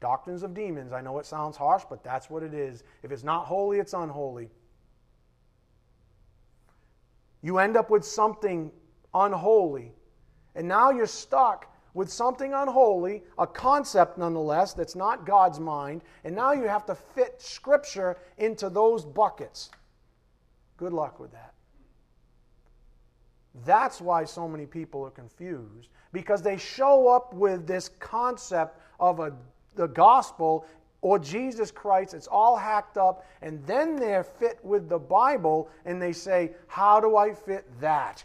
Doctrines 0.00 0.42
of 0.42 0.54
demons. 0.54 0.92
I 0.92 1.00
know 1.00 1.18
it 1.18 1.26
sounds 1.26 1.56
harsh, 1.56 1.84
but 1.88 2.02
that's 2.02 2.28
what 2.28 2.42
it 2.42 2.54
is. 2.54 2.82
If 3.02 3.12
it's 3.12 3.22
not 3.22 3.46
holy, 3.46 3.78
it's 3.78 3.92
unholy. 3.92 4.50
You 7.42 7.58
end 7.58 7.76
up 7.76 7.90
with 7.90 8.04
something 8.04 8.72
unholy. 9.14 9.92
And 10.54 10.66
now 10.66 10.90
you're 10.90 11.06
stuck 11.06 11.71
with 11.94 12.10
something 12.10 12.54
unholy, 12.54 13.22
a 13.38 13.46
concept 13.46 14.16
nonetheless 14.18 14.72
that's 14.72 14.96
not 14.96 15.26
God's 15.26 15.60
mind, 15.60 16.02
and 16.24 16.34
now 16.34 16.52
you 16.52 16.64
have 16.64 16.86
to 16.86 16.94
fit 16.94 17.40
Scripture 17.40 18.16
into 18.38 18.70
those 18.70 19.04
buckets. 19.04 19.70
Good 20.76 20.92
luck 20.92 21.20
with 21.20 21.32
that. 21.32 21.54
That's 23.66 24.00
why 24.00 24.24
so 24.24 24.48
many 24.48 24.64
people 24.64 25.04
are 25.04 25.10
confused, 25.10 25.90
because 26.12 26.42
they 26.42 26.56
show 26.56 27.08
up 27.08 27.34
with 27.34 27.66
this 27.66 27.90
concept 27.98 28.78
of 28.98 29.20
a, 29.20 29.34
the 29.74 29.88
gospel 29.88 30.66
or 31.02 31.18
Jesus 31.18 31.72
Christ, 31.72 32.14
it's 32.14 32.28
all 32.28 32.56
hacked 32.56 32.96
up, 32.96 33.26
and 33.42 33.64
then 33.66 33.96
they're 33.96 34.22
fit 34.22 34.58
with 34.62 34.88
the 34.88 34.98
Bible, 34.98 35.68
and 35.84 36.00
they 36.00 36.12
say, 36.12 36.52
How 36.68 37.00
do 37.00 37.16
I 37.16 37.34
fit 37.34 37.66
that? 37.80 38.24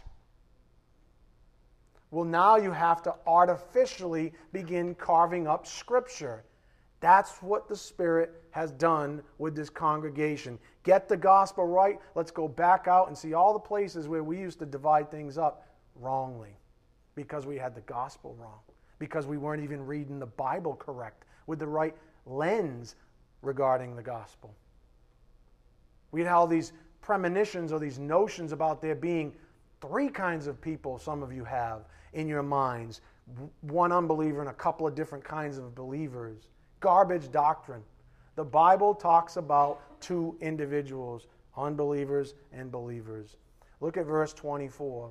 Well, 2.10 2.24
now 2.24 2.56
you 2.56 2.70
have 2.72 3.02
to 3.02 3.14
artificially 3.26 4.32
begin 4.52 4.94
carving 4.94 5.46
up 5.46 5.66
Scripture. 5.66 6.44
That's 7.00 7.42
what 7.42 7.68
the 7.68 7.76
Spirit 7.76 8.42
has 8.50 8.72
done 8.72 9.22
with 9.38 9.54
this 9.54 9.70
congregation. 9.70 10.58
Get 10.82 11.08
the 11.08 11.16
gospel 11.16 11.66
right. 11.66 11.98
Let's 12.14 12.30
go 12.30 12.48
back 12.48 12.88
out 12.88 13.08
and 13.08 13.16
see 13.16 13.34
all 13.34 13.52
the 13.52 13.58
places 13.58 14.08
where 14.08 14.24
we 14.24 14.38
used 14.38 14.58
to 14.60 14.66
divide 14.66 15.10
things 15.10 15.38
up 15.38 15.68
wrongly 15.94 16.56
because 17.14 17.46
we 17.46 17.56
had 17.56 17.74
the 17.74 17.82
gospel 17.82 18.34
wrong, 18.38 18.60
because 18.98 19.26
we 19.26 19.36
weren't 19.36 19.62
even 19.62 19.84
reading 19.84 20.18
the 20.18 20.26
Bible 20.26 20.74
correct 20.74 21.24
with 21.46 21.58
the 21.58 21.66
right 21.66 21.94
lens 22.26 22.96
regarding 23.42 23.94
the 23.94 24.02
gospel. 24.02 24.54
We 26.10 26.22
had 26.22 26.32
all 26.32 26.46
these 26.46 26.72
premonitions 27.00 27.70
or 27.72 27.78
these 27.78 27.98
notions 27.98 28.52
about 28.52 28.80
there 28.80 28.94
being 28.94 29.32
three 29.80 30.08
kinds 30.08 30.46
of 30.46 30.60
people, 30.60 30.98
some 30.98 31.22
of 31.22 31.32
you 31.32 31.44
have 31.44 31.84
in 32.18 32.26
your 32.28 32.42
minds 32.42 33.00
one 33.60 33.92
unbeliever 33.92 34.40
and 34.40 34.50
a 34.50 34.54
couple 34.54 34.86
of 34.86 34.94
different 34.94 35.24
kinds 35.24 35.58
of 35.58 35.74
believers. 35.74 36.48
Garbage 36.80 37.30
doctrine. 37.30 37.82
The 38.36 38.44
Bible 38.44 38.94
talks 38.94 39.36
about 39.36 40.00
two 40.00 40.36
individuals, 40.40 41.26
unbelievers 41.56 42.34
and 42.52 42.70
believers. 42.70 43.36
Look 43.80 43.96
at 43.96 44.06
verse 44.06 44.32
24. 44.32 45.10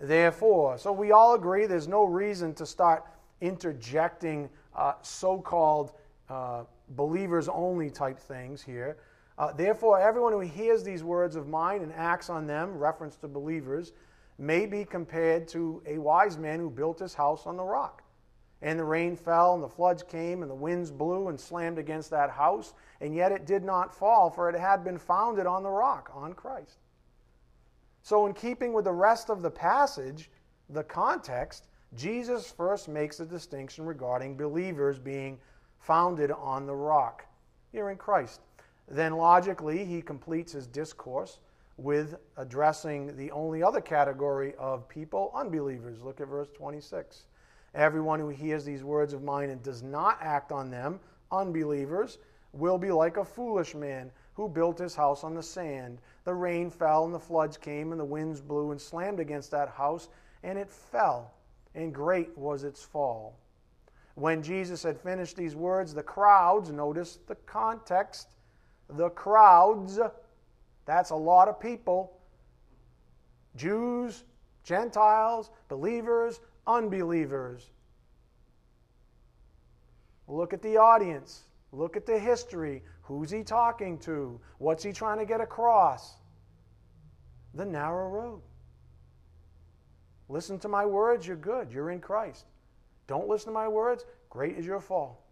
Therefore, 0.00 0.78
so 0.78 0.92
we 0.92 1.12
all 1.12 1.34
agree 1.34 1.66
there's 1.66 1.88
no 1.88 2.04
reason 2.04 2.54
to 2.54 2.66
start 2.66 3.04
interjecting 3.40 4.48
uh, 4.74 4.94
so 5.02 5.38
called 5.38 5.92
uh, 6.28 6.64
believers 6.90 7.48
only 7.48 7.90
type 7.90 8.18
things 8.18 8.62
here. 8.62 8.96
Uh, 9.38 9.52
therefore, 9.52 10.00
everyone 10.00 10.32
who 10.32 10.40
hears 10.40 10.82
these 10.82 11.04
words 11.04 11.36
of 11.36 11.48
mine 11.48 11.82
and 11.82 11.92
acts 11.94 12.28
on 12.28 12.46
them, 12.46 12.76
reference 12.76 13.16
to 13.16 13.28
believers, 13.28 13.92
may 14.38 14.66
be 14.66 14.84
compared 14.84 15.48
to 15.48 15.82
a 15.86 15.98
wise 15.98 16.38
man 16.38 16.60
who 16.60 16.70
built 16.70 17.00
his 17.00 17.14
house 17.14 17.46
on 17.46 17.56
the 17.56 17.64
rock. 17.64 18.02
And 18.62 18.78
the 18.78 18.84
rain 18.84 19.14
fell, 19.14 19.54
and 19.54 19.62
the 19.62 19.68
floods 19.68 20.02
came, 20.02 20.42
and 20.42 20.50
the 20.50 20.54
winds 20.54 20.90
blew 20.90 21.28
and 21.28 21.38
slammed 21.38 21.78
against 21.78 22.10
that 22.10 22.30
house, 22.30 22.74
and 23.00 23.14
yet 23.14 23.30
it 23.30 23.46
did 23.46 23.62
not 23.62 23.94
fall, 23.94 24.30
for 24.30 24.48
it 24.48 24.58
had 24.58 24.82
been 24.82 24.98
founded 24.98 25.46
on 25.46 25.62
the 25.62 25.70
rock, 25.70 26.10
on 26.14 26.32
Christ. 26.32 26.78
So, 28.02 28.26
in 28.26 28.32
keeping 28.32 28.72
with 28.72 28.84
the 28.84 28.92
rest 28.92 29.28
of 29.28 29.42
the 29.42 29.50
passage, 29.50 30.30
the 30.70 30.82
context, 30.82 31.68
Jesus 31.94 32.50
first 32.50 32.88
makes 32.88 33.20
a 33.20 33.26
distinction 33.26 33.84
regarding 33.84 34.36
believers 34.36 34.98
being 34.98 35.38
founded 35.78 36.30
on 36.32 36.66
the 36.66 36.74
rock. 36.74 37.26
Here 37.70 37.90
in 37.90 37.96
Christ. 37.96 38.40
Then, 38.88 39.12
logically, 39.16 39.84
he 39.84 40.00
completes 40.00 40.52
his 40.52 40.66
discourse 40.66 41.38
with 41.78 42.16
addressing 42.36 43.16
the 43.16 43.30
only 43.30 43.62
other 43.62 43.80
category 43.80 44.52
of 44.58 44.88
people, 44.88 45.30
unbelievers. 45.34 46.02
Look 46.02 46.20
at 46.20 46.28
verse 46.28 46.48
26. 46.54 47.24
Everyone 47.74 48.18
who 48.18 48.28
hears 48.28 48.64
these 48.64 48.82
words 48.82 49.12
of 49.12 49.22
mine 49.22 49.50
and 49.50 49.62
does 49.62 49.82
not 49.82 50.18
act 50.20 50.50
on 50.50 50.70
them, 50.70 50.98
unbelievers, 51.30 52.18
will 52.52 52.78
be 52.78 52.90
like 52.90 53.16
a 53.16 53.24
foolish 53.24 53.74
man 53.74 54.10
who 54.34 54.48
built 54.48 54.78
his 54.78 54.96
house 54.96 55.22
on 55.22 55.34
the 55.34 55.42
sand. 55.42 56.00
The 56.24 56.34
rain 56.34 56.68
fell, 56.68 57.04
and 57.04 57.14
the 57.14 57.20
floods 57.20 57.56
came, 57.56 57.92
and 57.92 58.00
the 58.00 58.04
winds 58.04 58.40
blew 58.40 58.72
and 58.72 58.80
slammed 58.80 59.20
against 59.20 59.52
that 59.52 59.68
house, 59.68 60.08
and 60.42 60.58
it 60.58 60.70
fell, 60.70 61.32
and 61.74 61.94
great 61.94 62.36
was 62.36 62.64
its 62.64 62.82
fall. 62.82 63.38
When 64.14 64.42
Jesus 64.42 64.82
had 64.82 64.98
finished 64.98 65.36
these 65.36 65.54
words, 65.54 65.94
the 65.94 66.02
crowds, 66.02 66.72
notice 66.72 67.20
the 67.28 67.36
context, 67.36 68.28
the 68.88 69.10
crowds, 69.10 70.00
that's 70.88 71.10
a 71.10 71.14
lot 71.14 71.48
of 71.48 71.60
people 71.60 72.14
Jews, 73.56 74.24
Gentiles, 74.64 75.50
believers, 75.68 76.40
unbelievers. 76.66 77.70
Look 80.26 80.52
at 80.52 80.62
the 80.62 80.76
audience. 80.78 81.44
Look 81.72 81.96
at 81.96 82.06
the 82.06 82.18
history. 82.18 82.82
Who's 83.02 83.30
he 83.30 83.42
talking 83.42 83.98
to? 84.00 84.40
What's 84.58 84.82
he 84.82 84.92
trying 84.92 85.18
to 85.18 85.26
get 85.26 85.40
across? 85.40 86.14
The 87.54 87.66
narrow 87.66 88.08
road. 88.08 88.42
Listen 90.28 90.58
to 90.60 90.68
my 90.68 90.86
words, 90.86 91.26
you're 91.26 91.36
good. 91.36 91.70
You're 91.70 91.90
in 91.90 92.00
Christ. 92.00 92.46
Don't 93.06 93.28
listen 93.28 93.48
to 93.48 93.54
my 93.54 93.68
words, 93.68 94.06
great 94.30 94.56
is 94.56 94.64
your 94.64 94.80
fall. 94.80 95.22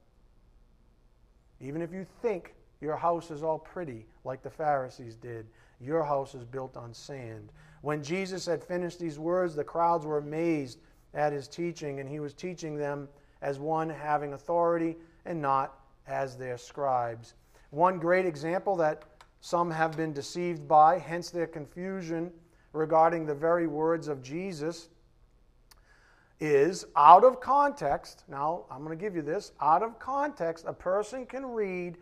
Even 1.61 1.81
if 1.81 1.93
you 1.93 2.07
think 2.21 2.55
your 2.81 2.97
house 2.97 3.31
is 3.31 3.43
all 3.43 3.59
pretty, 3.59 4.07
like 4.27 4.43
the 4.43 4.51
Pharisees 4.51 5.15
did, 5.15 5.47
your 5.81 6.05
house 6.05 6.35
is 6.35 6.45
built 6.45 6.77
on 6.77 6.93
sand. 6.93 7.53
When 7.81 8.03
Jesus 8.03 8.45
had 8.45 8.63
finished 8.63 8.99
these 8.99 9.19
words, 9.19 9.55
the 9.55 9.65
crowds 9.65 10.05
were 10.05 10.19
amazed 10.19 10.81
at 11.15 11.33
his 11.33 11.49
teaching, 11.49 12.01
and 12.01 12.09
he 12.09 12.21
was 12.21 12.35
teaching 12.35 12.77
them 12.77 13.09
as 13.41 13.59
one 13.59 13.89
having 13.89 14.33
authority 14.33 14.97
and 15.25 15.41
not 15.41 15.79
as 16.07 16.37
their 16.37 16.59
scribes. 16.59 17.35
One 17.71 17.99
great 17.99 18.27
example 18.27 18.77
that 18.77 19.05
some 19.41 19.71
have 19.71 19.97
been 19.97 20.13
deceived 20.13 20.67
by, 20.67 20.99
hence 20.99 21.31
their 21.31 21.47
confusion 21.47 22.33
regarding 22.73 23.27
the 23.27 23.35
very 23.35 23.67
words 23.67 24.09
of 24.09 24.23
Jesus, 24.23 24.89
is 26.41 26.85
out 26.97 27.25
of 27.25 27.41
context. 27.41 28.25
Now, 28.29 28.65
I'm 28.71 28.85
going 28.85 28.97
to 28.97 29.03
give 29.03 29.17
you 29.17 29.23
this. 29.23 29.53
Out 29.61 29.83
of 29.83 29.99
context, 29.99 30.65
a 30.67 30.73
person 30.73 31.25
can 31.27 31.47
read 31.47 31.97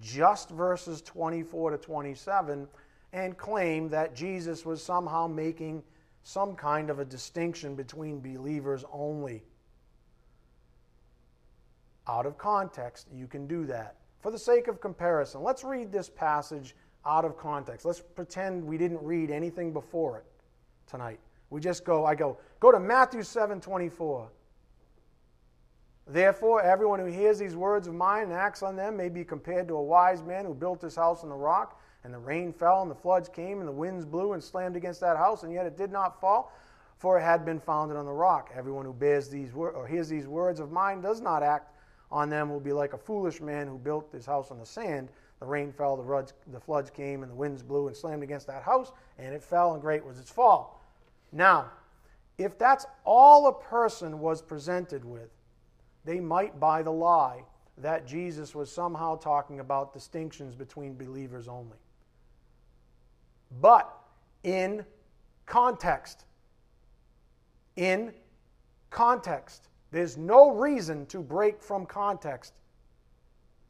just 0.00 0.50
verses 0.50 1.02
24 1.02 1.72
to 1.72 1.78
27 1.78 2.68
and 3.12 3.36
claim 3.36 3.88
that 3.88 4.14
Jesus 4.14 4.64
was 4.64 4.82
somehow 4.82 5.26
making 5.26 5.82
some 6.22 6.54
kind 6.54 6.90
of 6.90 6.98
a 6.98 7.04
distinction 7.04 7.74
between 7.74 8.20
believers 8.20 8.84
only. 8.92 9.42
Out 12.06 12.26
of 12.26 12.36
context, 12.38 13.08
you 13.12 13.26
can 13.26 13.46
do 13.46 13.66
that. 13.66 13.96
For 14.20 14.30
the 14.30 14.38
sake 14.38 14.68
of 14.68 14.80
comparison, 14.80 15.42
let's 15.42 15.64
read 15.64 15.92
this 15.92 16.08
passage 16.08 16.74
out 17.06 17.24
of 17.24 17.38
context. 17.38 17.86
Let's 17.86 18.00
pretend 18.00 18.64
we 18.64 18.76
didn't 18.76 19.02
read 19.02 19.30
anything 19.30 19.72
before 19.72 20.18
it 20.18 20.24
tonight. 20.86 21.20
We 21.50 21.60
just 21.60 21.84
go, 21.84 22.04
I 22.04 22.14
go, 22.14 22.38
go 22.60 22.72
to 22.72 22.80
Matthew 22.80 23.22
7 23.22 23.60
24. 23.60 24.28
Therefore, 26.08 26.62
everyone 26.62 27.00
who 27.00 27.06
hears 27.06 27.38
these 27.38 27.54
words 27.54 27.86
of 27.86 27.94
mine 27.94 28.24
and 28.24 28.32
acts 28.32 28.62
on 28.62 28.76
them 28.76 28.96
may 28.96 29.10
be 29.10 29.24
compared 29.24 29.68
to 29.68 29.74
a 29.74 29.82
wise 29.82 30.22
man 30.22 30.46
who 30.46 30.54
built 30.54 30.80
his 30.80 30.96
house 30.96 31.22
on 31.22 31.28
the 31.28 31.36
rock, 31.36 31.80
and 32.02 32.14
the 32.14 32.18
rain 32.18 32.52
fell, 32.52 32.80
and 32.80 32.90
the 32.90 32.94
floods 32.94 33.28
came, 33.28 33.58
and 33.58 33.68
the 33.68 33.72
winds 33.72 34.06
blew 34.06 34.32
and 34.32 34.42
slammed 34.42 34.76
against 34.76 35.00
that 35.00 35.18
house, 35.18 35.42
and 35.42 35.52
yet 35.52 35.66
it 35.66 35.76
did 35.76 35.92
not 35.92 36.18
fall, 36.18 36.52
for 36.96 37.18
it 37.18 37.22
had 37.22 37.44
been 37.44 37.60
founded 37.60 37.96
on 37.96 38.06
the 38.06 38.12
rock. 38.12 38.50
Everyone 38.54 38.86
who 38.86 38.94
bears 38.94 39.28
these 39.28 39.52
wor- 39.52 39.72
or 39.72 39.86
hears 39.86 40.08
these 40.08 40.26
words 40.26 40.60
of 40.60 40.72
mine 40.72 41.02
does 41.02 41.20
not 41.20 41.42
act 41.42 41.72
on 42.10 42.30
them 42.30 42.48
will 42.48 42.60
be 42.60 42.72
like 42.72 42.94
a 42.94 42.98
foolish 42.98 43.40
man 43.40 43.68
who 43.68 43.76
built 43.76 44.10
his 44.12 44.24
house 44.24 44.50
on 44.50 44.58
the 44.58 44.66
sand. 44.66 45.10
The 45.40 45.46
rain 45.46 45.72
fell, 45.72 45.96
the, 45.96 46.02
roods, 46.02 46.32
the 46.52 46.60
floods 46.60 46.90
came, 46.90 47.22
and 47.22 47.30
the 47.30 47.36
winds 47.36 47.62
blew 47.62 47.86
and 47.86 47.96
slammed 47.96 48.22
against 48.22 48.46
that 48.46 48.62
house, 48.62 48.92
and 49.18 49.34
it 49.34 49.42
fell, 49.42 49.74
and 49.74 49.82
great 49.82 50.04
was 50.04 50.18
its 50.18 50.30
fall. 50.30 50.82
Now, 51.32 51.70
if 52.38 52.56
that's 52.56 52.86
all 53.04 53.46
a 53.48 53.52
person 53.52 54.20
was 54.20 54.40
presented 54.40 55.04
with, 55.04 55.28
they 56.08 56.20
might 56.20 56.58
buy 56.58 56.80
the 56.82 56.90
lie 56.90 57.44
that 57.76 58.06
Jesus 58.06 58.54
was 58.54 58.72
somehow 58.72 59.14
talking 59.14 59.60
about 59.60 59.92
distinctions 59.92 60.54
between 60.54 60.94
believers 60.94 61.48
only. 61.48 61.76
But 63.60 63.94
in 64.42 64.86
context, 65.44 66.24
in 67.76 68.14
context, 68.88 69.68
there's 69.90 70.16
no 70.16 70.50
reason 70.50 71.04
to 71.06 71.18
break 71.18 71.62
from 71.62 71.84
context. 71.84 72.54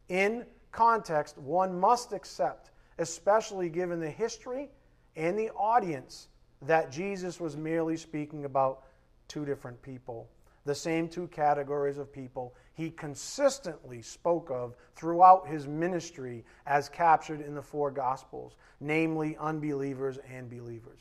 In 0.09 0.47
context, 0.71 1.39
one 1.39 1.77
must 1.77 2.13
accept, 2.13 2.71
especially 2.99 3.69
given 3.69 3.99
the 3.99 4.11
history 4.11 4.69
and 5.17 5.37
the 5.37 5.51
audience 5.51 6.29
that 6.63 6.93
Jesus 6.93 7.41
was 7.41 7.57
merely 7.57 7.97
speaking 7.97 8.45
about 8.45 8.85
two 9.27 9.45
different 9.45 9.83
people, 9.83 10.29
the 10.65 10.75
same 10.75 11.09
two 11.09 11.29
categories 11.29 11.99
of 11.99 12.13
people 12.13 12.55
he 12.75 12.91
consistently 12.91 14.03
spoke 14.03 14.51
of 14.51 14.77
throughout 14.95 15.49
his 15.49 15.67
ministry 15.67 16.45
as 16.67 16.89
captured 16.89 17.41
in 17.41 17.55
the 17.55 17.63
four 17.63 17.91
Gospels, 17.91 18.57
namely 18.81 19.37
unbelievers 19.41 20.19
and 20.33 20.49
believers. 20.49 21.01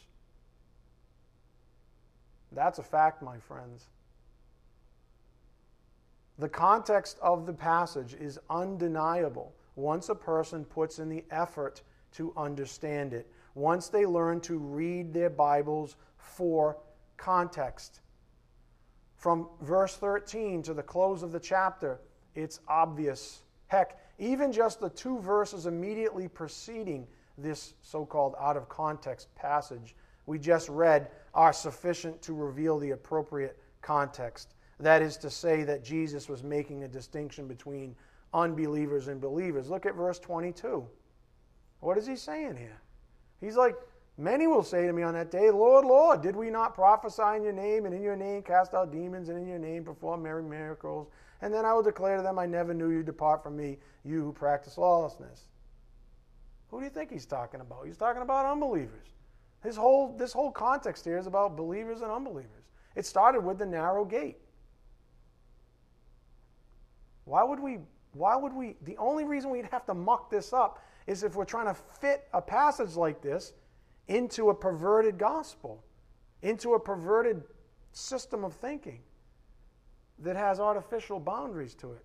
That's 2.51 2.79
a 2.79 2.83
fact, 2.83 3.21
my 3.21 3.37
friends. 3.39 3.89
The 6.39 6.49
context 6.49 7.17
of 7.21 7.45
the 7.45 7.53
passage 7.53 8.13
is 8.13 8.39
undeniable 8.49 9.53
once 9.75 10.09
a 10.09 10.15
person 10.15 10.65
puts 10.65 10.99
in 10.99 11.09
the 11.09 11.23
effort 11.31 11.81
to 12.13 12.33
understand 12.37 13.13
it 13.13 13.29
once 13.53 13.89
they 13.89 14.05
learn 14.05 14.39
to 14.41 14.57
read 14.57 15.13
their 15.13 15.29
Bibles 15.29 15.95
for 16.17 16.77
context. 17.17 18.01
From 19.17 19.49
verse 19.61 19.95
13 19.97 20.63
to 20.63 20.73
the 20.73 20.83
close 20.83 21.23
of 21.23 21.31
the 21.31 21.39
chapter, 21.39 21.99
it's 22.35 22.61
obvious. 22.67 23.41
Heck, 23.67 23.99
even 24.17 24.51
just 24.51 24.79
the 24.79 24.89
two 24.89 25.19
verses 25.19 25.65
immediately 25.65 26.27
preceding 26.27 27.05
this 27.37 27.73
so 27.81 28.05
called 28.05 28.35
out 28.39 28.57
of 28.57 28.69
context 28.69 29.33
passage 29.35 29.95
we 30.27 30.37
just 30.37 30.69
read 30.69 31.09
are 31.33 31.53
sufficient 31.53 32.21
to 32.21 32.33
reveal 32.33 32.77
the 32.77 32.91
appropriate 32.91 33.57
context. 33.81 34.53
That 34.79 35.01
is 35.01 35.17
to 35.17 35.31
say, 35.31 35.63
that 35.63 35.83
Jesus 35.83 36.29
was 36.29 36.43
making 36.43 36.83
a 36.83 36.87
distinction 36.87 37.47
between 37.47 37.95
unbelievers 38.33 39.07
and 39.07 39.19
believers. 39.19 39.69
Look 39.69 39.87
at 39.87 39.95
verse 39.95 40.19
22. 40.19 40.85
What 41.79 41.97
is 41.97 42.05
he 42.05 42.15
saying 42.15 42.57
here? 42.57 42.79
He's 43.39 43.55
like, 43.55 43.75
Many 44.17 44.47
will 44.47 44.63
say 44.63 44.87
to 44.87 44.93
me 44.93 45.03
on 45.03 45.13
that 45.13 45.29
day, 45.29 45.51
Lord, 45.51 45.85
Lord, 45.85 46.21
did 46.21 46.35
we 46.35 46.49
not 46.49 46.73
prophesy 46.73 47.35
in 47.35 47.43
your 47.43 47.53
name, 47.53 47.85
and 47.85 47.93
in 47.93 48.01
your 48.01 48.15
name 48.15 48.41
cast 48.41 48.73
out 48.73 48.91
demons, 48.91 49.29
and 49.29 49.37
in 49.37 49.47
your 49.47 49.59
name 49.59 49.83
perform 49.83 50.23
many 50.23 50.41
miracles? 50.41 51.07
And 51.41 51.53
then 51.53 51.65
I 51.65 51.73
will 51.73 51.83
declare 51.83 52.17
to 52.17 52.23
them, 52.23 52.39
I 52.39 52.47
never 52.47 52.73
knew 52.73 52.89
you. 52.89 53.03
Depart 53.03 53.43
from 53.43 53.55
me, 53.55 53.77
you 54.03 54.23
who 54.23 54.33
practice 54.33 54.77
lawlessness. 54.77 55.45
Who 56.69 56.79
do 56.79 56.85
you 56.85 56.89
think 56.89 57.11
he's 57.11 57.27
talking 57.27 57.61
about? 57.61 57.85
He's 57.85 57.97
talking 57.97 58.23
about 58.23 58.45
unbelievers. 58.47 59.07
His 59.63 59.75
whole, 59.75 60.15
this 60.17 60.33
whole 60.33 60.51
context 60.51 61.05
here 61.05 61.19
is 61.19 61.27
about 61.27 61.55
believers 61.55 62.01
and 62.01 62.11
unbelievers. 62.11 62.65
It 62.95 63.05
started 63.05 63.41
with 63.41 63.59
the 63.59 63.65
narrow 63.67 64.03
gate. 64.03 64.39
Why 67.25 67.43
would 67.43 67.59
we, 67.59 67.79
why 68.13 68.35
would 68.35 68.53
we, 68.53 68.77
the 68.83 68.97
only 68.97 69.25
reason 69.25 69.51
we'd 69.51 69.65
have 69.65 69.85
to 69.85 69.93
muck 69.93 70.31
this 70.31 70.53
up 70.53 70.83
is 71.05 71.23
if 71.23 71.35
we're 71.35 71.45
trying 71.45 71.67
to 71.67 71.73
fit 71.73 72.27
a 72.33 72.41
passage 72.41 72.95
like 72.95 73.21
this 73.21 73.53
into 74.07 74.49
a 74.49 74.55
perverted 74.55 75.17
gospel, 75.17 75.83
into 76.41 76.73
a 76.73 76.79
perverted 76.79 77.43
system 77.91 78.43
of 78.43 78.53
thinking 78.53 78.99
that 80.19 80.35
has 80.35 80.59
artificial 80.59 81.19
boundaries 81.19 81.75
to 81.75 81.91
it. 81.93 82.03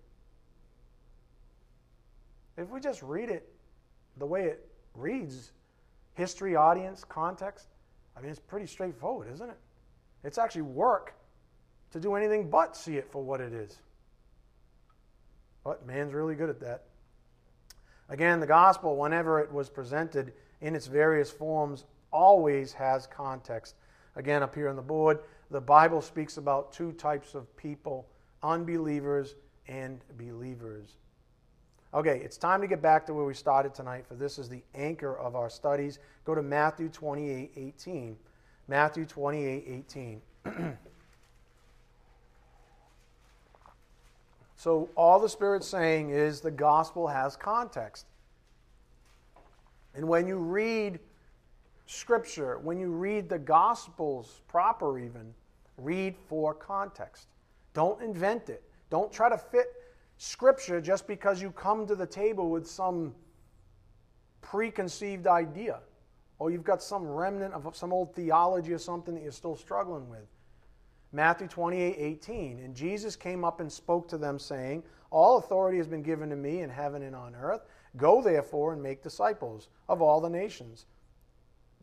If 2.57 2.69
we 2.69 2.79
just 2.79 3.01
read 3.01 3.29
it 3.29 3.49
the 4.17 4.25
way 4.25 4.43
it 4.43 4.67
reads, 4.93 5.51
history, 6.13 6.55
audience, 6.55 7.03
context, 7.03 7.67
I 8.15 8.21
mean, 8.21 8.29
it's 8.29 8.39
pretty 8.39 8.67
straightforward, 8.67 9.31
isn't 9.33 9.49
it? 9.49 9.57
It's 10.23 10.37
actually 10.37 10.61
work 10.63 11.15
to 11.91 11.99
do 11.99 12.15
anything 12.15 12.49
but 12.49 12.75
see 12.75 12.97
it 12.97 13.11
for 13.11 13.23
what 13.23 13.41
it 13.41 13.53
is. 13.53 13.79
But 15.63 15.85
man's 15.87 16.13
really 16.13 16.35
good 16.35 16.49
at 16.49 16.59
that. 16.59 16.83
Again, 18.09 18.39
the 18.39 18.47
gospel, 18.47 18.97
whenever 18.97 19.39
it 19.39 19.51
was 19.51 19.69
presented 19.69 20.33
in 20.61 20.75
its 20.75 20.87
various 20.87 21.31
forms, 21.31 21.85
always 22.13 22.71
has 22.73 23.07
context. 23.07 23.75
Again, 24.15 24.43
up 24.43 24.53
here 24.53 24.69
on 24.69 24.75
the 24.75 24.81
board, 24.81 25.19
the 25.51 25.59
Bible 25.59 26.01
speaks 26.01 26.37
about 26.37 26.71
two 26.71 26.93
types 26.93 27.35
of 27.35 27.55
people 27.57 28.07
unbelievers 28.43 29.35
and 29.67 29.99
believers. 30.17 30.97
Okay, 31.93 32.19
it's 32.23 32.37
time 32.37 32.59
to 32.61 32.67
get 32.67 32.81
back 32.81 33.05
to 33.05 33.13
where 33.13 33.23
we 33.23 33.33
started 33.33 33.73
tonight, 33.73 34.05
for 34.07 34.15
this 34.15 34.39
is 34.39 34.49
the 34.49 34.63
anchor 34.73 35.17
of 35.17 35.35
our 35.35 35.49
studies. 35.49 35.99
Go 36.25 36.33
to 36.35 36.41
Matthew 36.41 36.89
28 36.89 37.51
18. 37.55 38.17
Matthew 38.67 39.05
28 39.05 39.65
18. 39.67 40.21
so, 44.55 44.89
all 44.95 45.19
the 45.19 45.29
Spirit's 45.29 45.67
saying 45.67 46.09
is 46.09 46.41
the 46.41 46.51
gospel 46.51 47.07
has 47.07 47.35
context. 47.35 48.07
And 49.95 50.07
when 50.07 50.27
you 50.27 50.37
read 50.37 50.99
Scripture, 51.85 52.59
when 52.59 52.79
you 52.79 52.89
read 52.89 53.29
the 53.29 53.39
Gospels 53.39 54.41
proper, 54.47 54.99
even, 54.99 55.33
read 55.77 56.15
for 56.27 56.53
context. 56.53 57.27
Don't 57.73 58.01
invent 58.01 58.49
it. 58.49 58.63
Don't 58.89 59.11
try 59.11 59.29
to 59.29 59.37
fit 59.37 59.67
Scripture 60.17 60.79
just 60.79 61.07
because 61.07 61.41
you 61.41 61.51
come 61.51 61.85
to 61.87 61.95
the 61.95 62.05
table 62.05 62.49
with 62.49 62.67
some 62.67 63.13
preconceived 64.41 65.27
idea 65.27 65.79
or 66.39 66.51
you've 66.51 66.63
got 66.63 66.83
some 66.83 67.07
remnant 67.07 67.53
of 67.53 67.75
some 67.75 67.93
old 67.93 68.13
theology 68.15 68.73
or 68.73 68.77
something 68.77 69.15
that 69.15 69.23
you're 69.23 69.31
still 69.31 69.55
struggling 69.55 70.09
with. 70.09 70.27
Matthew 71.13 71.47
28 71.47 71.95
18. 71.97 72.59
And 72.59 72.75
Jesus 72.75 73.15
came 73.15 73.45
up 73.45 73.59
and 73.59 73.71
spoke 73.71 74.07
to 74.09 74.17
them, 74.17 74.39
saying, 74.39 74.83
All 75.11 75.37
authority 75.37 75.77
has 75.77 75.87
been 75.87 76.01
given 76.01 76.29
to 76.29 76.35
me 76.35 76.61
in 76.61 76.69
heaven 76.69 77.03
and 77.03 77.15
on 77.15 77.35
earth. 77.35 77.61
Go 77.95 78.21
therefore 78.21 78.73
and 78.73 78.81
make 78.81 79.03
disciples 79.03 79.69
of 79.87 80.01
all 80.01 80.19
the 80.19 80.29
nations, 80.29 80.87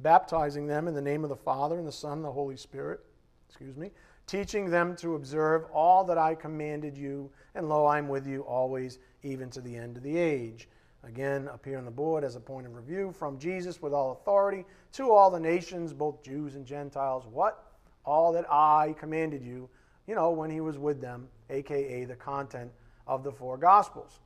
baptizing 0.02 0.66
them 0.66 0.88
in 0.88 0.94
the 0.94 1.02
name 1.02 1.24
of 1.24 1.30
the 1.30 1.36
Father 1.36 1.78
and 1.78 1.86
the 1.86 1.92
Son 1.92 2.18
and 2.18 2.24
the 2.24 2.32
Holy 2.32 2.56
Spirit, 2.56 3.00
excuse 3.48 3.76
me, 3.76 3.90
teaching 4.26 4.70
them 4.70 4.94
to 4.96 5.14
observe 5.14 5.64
all 5.72 6.04
that 6.04 6.18
I 6.18 6.34
commanded 6.34 6.96
you, 6.96 7.30
and 7.54 7.68
lo, 7.68 7.86
I'm 7.86 8.08
with 8.08 8.26
you 8.26 8.42
always, 8.42 8.98
even 9.22 9.50
to 9.50 9.60
the 9.60 9.76
end 9.76 9.96
of 9.96 10.02
the 10.02 10.16
age. 10.16 10.68
Again, 11.02 11.48
here 11.64 11.78
on 11.78 11.84
the 11.84 11.90
board 11.90 12.24
as 12.24 12.36
a 12.36 12.40
point 12.40 12.66
of 12.66 12.74
review 12.74 13.12
from 13.12 13.38
Jesus 13.38 13.80
with 13.80 13.94
all 13.94 14.12
authority 14.12 14.64
to 14.92 15.10
all 15.10 15.30
the 15.30 15.40
nations, 15.40 15.92
both 15.92 16.22
Jews 16.22 16.56
and 16.56 16.66
Gentiles. 16.66 17.26
What? 17.26 17.72
All 18.04 18.32
that 18.32 18.50
I 18.50 18.94
commanded 18.98 19.42
you, 19.42 19.68
you 20.06 20.14
know, 20.14 20.30
when 20.30 20.50
he 20.50 20.60
was 20.60 20.78
with 20.78 21.00
them, 21.00 21.28
aka 21.48 22.04
the 22.04 22.16
content 22.16 22.70
of 23.06 23.24
the 23.24 23.32
four 23.32 23.56
Gospels. 23.56 24.20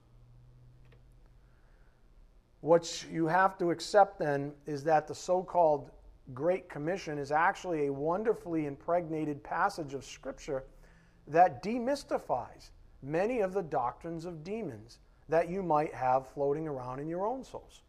What 2.64 3.04
you 3.12 3.26
have 3.26 3.58
to 3.58 3.72
accept 3.72 4.18
then 4.18 4.50
is 4.64 4.82
that 4.84 5.06
the 5.06 5.14
so 5.14 5.42
called 5.42 5.90
Great 6.32 6.66
Commission 6.70 7.18
is 7.18 7.30
actually 7.30 7.88
a 7.88 7.92
wonderfully 7.92 8.64
impregnated 8.64 9.44
passage 9.44 9.92
of 9.92 10.02
Scripture 10.02 10.64
that 11.26 11.62
demystifies 11.62 12.70
many 13.02 13.40
of 13.40 13.52
the 13.52 13.60
doctrines 13.60 14.24
of 14.24 14.42
demons 14.42 15.00
that 15.28 15.50
you 15.50 15.62
might 15.62 15.92
have 15.92 16.26
floating 16.28 16.66
around 16.66 17.00
in 17.00 17.06
your 17.06 17.26
own 17.26 17.44
souls. 17.44 17.82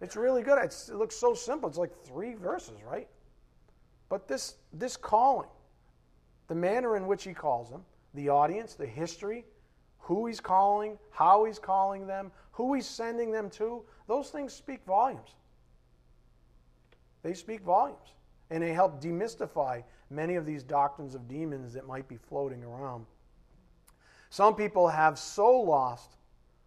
It's 0.00 0.16
really 0.16 0.42
good. 0.42 0.58
It's, 0.60 0.88
it 0.88 0.96
looks 0.96 1.14
so 1.14 1.34
simple. 1.34 1.68
It's 1.68 1.78
like 1.78 1.96
three 2.04 2.34
verses, 2.34 2.82
right? 2.84 3.06
But 4.08 4.26
this, 4.26 4.56
this 4.72 4.96
calling, 4.96 5.50
the 6.48 6.56
manner 6.56 6.96
in 6.96 7.06
which 7.06 7.22
he 7.22 7.32
calls 7.32 7.70
them, 7.70 7.84
the 8.14 8.28
audience, 8.28 8.74
the 8.74 8.86
history, 8.86 9.44
who 10.02 10.26
he's 10.26 10.40
calling, 10.40 10.98
how 11.10 11.44
he's 11.44 11.58
calling 11.58 12.06
them, 12.06 12.30
who 12.50 12.74
he's 12.74 12.86
sending 12.86 13.30
them 13.30 13.48
to, 13.50 13.82
those 14.08 14.30
things 14.30 14.52
speak 14.52 14.84
volumes. 14.84 15.36
They 17.22 17.34
speak 17.34 17.62
volumes. 17.62 18.14
And 18.50 18.62
they 18.62 18.72
help 18.74 19.00
demystify 19.00 19.82
many 20.10 20.34
of 20.34 20.44
these 20.44 20.62
doctrines 20.62 21.14
of 21.14 21.28
demons 21.28 21.72
that 21.72 21.86
might 21.86 22.06
be 22.08 22.16
floating 22.16 22.62
around. 22.62 23.06
Some 24.28 24.54
people 24.54 24.88
have 24.88 25.18
so 25.18 25.60
lost 25.60 26.16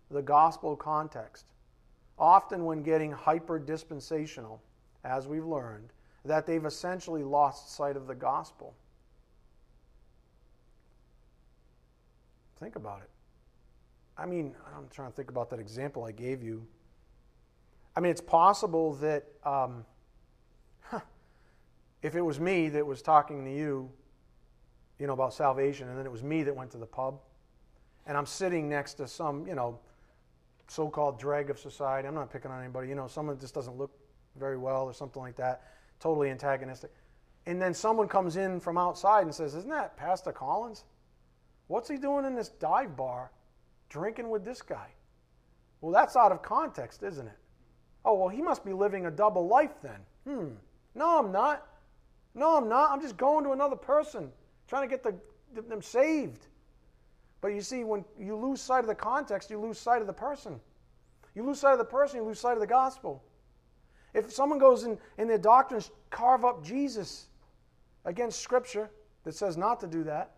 the 0.09 0.21
gospel 0.21 0.75
context, 0.75 1.45
often 2.17 2.63
when 2.63 2.83
getting 2.83 3.11
hyper 3.11 3.59
dispensational, 3.59 4.61
as 5.03 5.27
we've 5.27 5.45
learned, 5.45 5.89
that 6.23 6.47
they've 6.47 6.65
essentially 6.65 7.21
lost 7.21 7.75
sight 7.75 7.97
of 7.97 8.07
the 8.07 8.15
gospel. 8.15 8.73
Think 12.59 12.75
about 12.75 13.01
it. 13.01 13.09
I 14.17 14.25
mean, 14.25 14.55
I'm 14.75 14.87
trying 14.89 15.09
to 15.09 15.15
think 15.15 15.29
about 15.29 15.49
that 15.49 15.59
example 15.59 16.03
I 16.03 16.11
gave 16.11 16.41
you. 16.41 16.65
I 17.95 17.99
mean, 17.99 18.11
it's 18.11 18.21
possible 18.21 18.93
that 18.95 19.25
um, 19.43 19.85
huh, 20.81 21.01
if 22.01 22.15
it 22.15 22.21
was 22.21 22.39
me 22.39 22.69
that 22.69 22.85
was 22.85 23.01
talking 23.01 23.43
to 23.45 23.51
you, 23.51 23.91
you 24.99 25.07
know, 25.07 25.13
about 25.13 25.33
salvation, 25.33 25.89
and 25.89 25.97
then 25.97 26.05
it 26.05 26.11
was 26.11 26.23
me 26.23 26.43
that 26.43 26.55
went 26.55 26.71
to 26.71 26.77
the 26.77 26.85
pub, 26.85 27.19
and 28.05 28.17
I'm 28.17 28.25
sitting 28.25 28.69
next 28.69 28.93
to 28.95 29.07
some, 29.07 29.45
you 29.47 29.55
know, 29.55 29.79
so-called 30.67 31.19
dreg 31.19 31.49
of 31.49 31.59
society. 31.59 32.07
I'm 32.07 32.15
not 32.15 32.31
picking 32.31 32.51
on 32.51 32.59
anybody. 32.61 32.87
You 32.87 32.95
know, 32.95 33.07
someone 33.07 33.35
that 33.35 33.41
just 33.41 33.53
doesn't 33.53 33.77
look 33.77 33.91
very 34.37 34.57
well 34.57 34.83
or 34.83 34.93
something 34.93 35.21
like 35.21 35.35
that, 35.35 35.63
totally 35.99 36.29
antagonistic. 36.29 36.91
And 37.45 37.61
then 37.61 37.73
someone 37.73 38.07
comes 38.07 38.37
in 38.37 38.59
from 38.59 38.77
outside 38.77 39.23
and 39.23 39.35
says, 39.35 39.55
"Isn't 39.55 39.69
that 39.69 39.97
Pastor 39.97 40.31
Collins? 40.31 40.85
What's 41.67 41.89
he 41.89 41.97
doing 41.97 42.25
in 42.25 42.35
this 42.35 42.49
dive 42.49 42.95
bar?" 42.95 43.31
Drinking 43.89 44.29
with 44.29 44.43
this 44.43 44.61
guy. 44.61 44.87
Well, 45.81 45.91
that's 45.91 46.15
out 46.15 46.31
of 46.31 46.41
context, 46.41 47.03
isn't 47.03 47.27
it? 47.27 47.37
Oh, 48.03 48.15
well, 48.15 48.29
he 48.29 48.41
must 48.41 48.63
be 48.63 48.73
living 48.73 49.05
a 49.05 49.11
double 49.11 49.47
life 49.47 49.75
then. 49.81 49.99
Hmm. 50.27 50.47
No, 50.93 51.19
I'm 51.19 51.31
not. 51.31 51.65
No, 52.33 52.57
I'm 52.57 52.69
not. 52.69 52.91
I'm 52.91 53.01
just 53.01 53.17
going 53.17 53.43
to 53.45 53.51
another 53.51 53.75
person, 53.75 54.31
trying 54.67 54.87
to 54.87 54.87
get 54.87 55.03
the, 55.03 55.15
them 55.61 55.81
saved. 55.81 56.47
But 57.41 57.49
you 57.49 57.61
see, 57.61 57.83
when 57.83 58.03
you 58.19 58.35
lose 58.35 58.61
sight 58.61 58.79
of 58.79 58.87
the 58.87 58.95
context, 58.95 59.49
you 59.49 59.59
lose 59.59 59.77
sight 59.77 60.01
of 60.01 60.07
the 60.07 60.13
person. 60.13 60.59
You 61.35 61.45
lose 61.45 61.59
sight 61.59 61.73
of 61.73 61.79
the 61.79 61.85
person, 61.85 62.17
you 62.17 62.25
lose 62.25 62.39
sight 62.39 62.53
of 62.53 62.61
the 62.61 62.67
gospel. 62.67 63.23
If 64.13 64.31
someone 64.31 64.57
goes 64.57 64.85
in, 64.85 64.97
in 65.17 65.27
their 65.27 65.37
doctrines, 65.37 65.91
carve 66.09 66.45
up 66.45 66.63
Jesus 66.63 67.27
against 68.05 68.39
Scripture 68.39 68.89
that 69.25 69.35
says 69.35 69.57
not 69.57 69.79
to 69.81 69.87
do 69.87 70.03
that, 70.05 70.31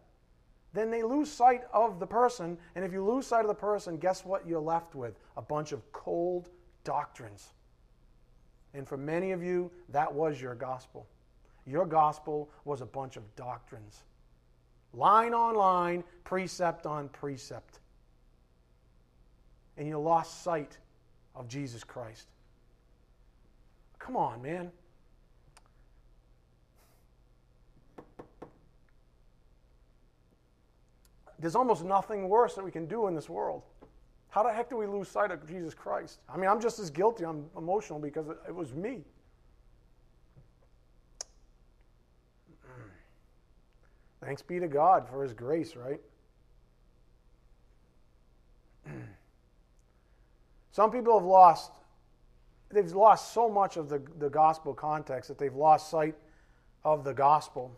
then 0.74 0.92
they 0.92 1.04
lose 1.04 1.32
sight 1.32 1.62
of 1.74 2.00
the 2.00 2.08
person. 2.08 2.58
And 2.76 2.84
if 2.84 2.92
you 2.92 3.04
lose 3.04 3.28
sight 3.28 3.42
of 3.42 3.48
the 3.48 3.54
person, 3.56 3.98
guess 3.98 4.26
what 4.26 4.48
you're 4.48 4.60
left 4.60 4.96
with? 4.96 5.20
A 5.36 5.42
bunch 5.42 5.72
of 5.72 5.92
cold 5.92 6.50
doctrines. 6.84 7.54
And 8.74 8.88
for 8.88 8.98
many 8.98 9.32
of 9.32 9.42
you, 9.42 9.72
that 9.90 10.14
was 10.14 10.42
your 10.42 10.56
gospel. 10.56 11.08
Your 11.66 11.86
gospel 11.86 12.50
was 12.64 12.82
a 12.82 12.86
bunch 12.86 13.18
of 13.18 13.36
doctrines. 13.36 14.04
Line 14.94 15.34
on 15.34 15.56
line, 15.56 16.04
precept 16.24 16.86
on 16.86 17.10
precept. 17.10 17.80
And 19.78 19.88
you 19.88 20.00
lost 20.00 20.44
sight 20.44 20.78
of 21.36 21.48
Jesus 21.48 21.84
Christ. 21.84 22.28
Come 24.00 24.16
on, 24.16 24.42
man. 24.42 24.72
There's 31.40 31.56
almost 31.56 31.84
nothing 31.84 32.30
worse 32.30 32.56
that 32.56 32.64
we 32.64 32.72
can 32.72 32.86
do 32.88 33.08
in 33.08 33.16
this 33.16 33.30
world. 33.30 33.64
How 34.30 34.44
the 34.44 34.52
heck 34.52 34.70
do 34.70 34.78
we 34.78 34.86
lose 34.88 35.10
sight 35.10 35.32
of 35.32 35.48
Jesus 35.48 35.74
Christ? 35.74 36.20
I 36.32 36.38
mean, 36.38 36.50
I'm 36.50 36.62
just 36.62 36.80
as 36.80 36.90
guilty. 36.90 37.24
I'm 37.26 37.46
emotional 37.58 38.00
because 38.00 38.28
it, 38.48 38.54
was 38.54 38.74
me. 38.74 39.04
Thanks 44.24 44.42
be 44.42 44.60
to 44.60 44.68
God 44.68 45.08
for 45.08 45.24
His 45.24 45.34
grace, 45.34 45.76
right? 45.76 46.02
Some 50.72 50.92
people 50.92 51.18
have 51.18 51.26
lost, 51.26 51.72
they've 52.70 52.92
lost 52.92 53.34
so 53.34 53.50
much 53.50 53.78
of 53.78 53.90
the, 53.90 54.02
the 54.20 54.30
gospel 54.30 54.74
context 54.74 55.28
that 55.30 55.38
they've 55.38 55.56
lost 55.56 55.90
sight 55.90 56.16
of 56.84 57.04
the 57.04 57.14
gospel. 57.14 57.72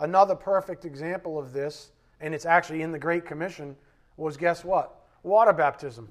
Another 0.00 0.34
perfect 0.34 0.84
example 0.84 1.38
of 1.38 1.52
this 1.52 1.91
and 2.22 2.34
it's 2.34 2.46
actually 2.46 2.82
in 2.82 2.92
the 2.92 2.98
Great 2.98 3.26
Commission, 3.26 3.76
was 4.16 4.36
guess 4.36 4.64
what? 4.64 4.94
Water 5.24 5.52
baptism. 5.52 6.08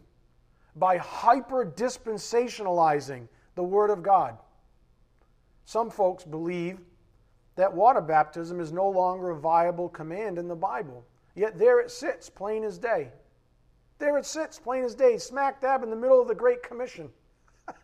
By 0.76 0.97
hyper 0.97 1.66
dispensationalizing 1.66 3.28
the 3.55 3.64
Word 3.64 3.89
of 3.89 4.03
God. 4.03 4.38
Some 5.66 5.89
folks 5.89 6.24
believe 6.24 6.80
that 7.55 7.74
water 7.74 8.01
baptism 8.01 8.59
is 8.59 8.72
no 8.72 8.89
longer 8.89 9.32
a 9.32 9.39
viable 9.39 9.89
command 9.89 10.38
in 10.38 10.47
the 10.47 10.55
Bible. 10.55 11.05
Yet 11.36 11.57
there 11.57 11.80
it 11.80 11.91
sits, 11.91 12.30
plain 12.30 12.64
as 12.64 12.78
day. 12.78 13.09
There 13.99 14.18
it 14.18 14.26
sits, 14.26 14.59
plain 14.59 14.84
as 14.84 14.95
day, 14.95 15.18
smack 15.18 15.62
dab 15.62 15.84
in 15.84 15.89
the 15.89 15.95
middle 15.95 16.22
of 16.22 16.28
the 16.28 16.36
Great 16.36 16.64
Commission. 16.64 17.09
Are 17.68 17.76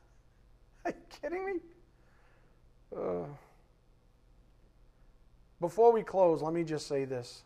you 0.87 0.93
kidding 1.21 1.45
me? 1.45 1.53
Uh. 2.95 3.25
before 5.59 5.91
we 5.91 6.01
close, 6.01 6.41
let 6.41 6.53
me 6.53 6.63
just 6.63 6.87
say 6.87 7.03
this. 7.03 7.43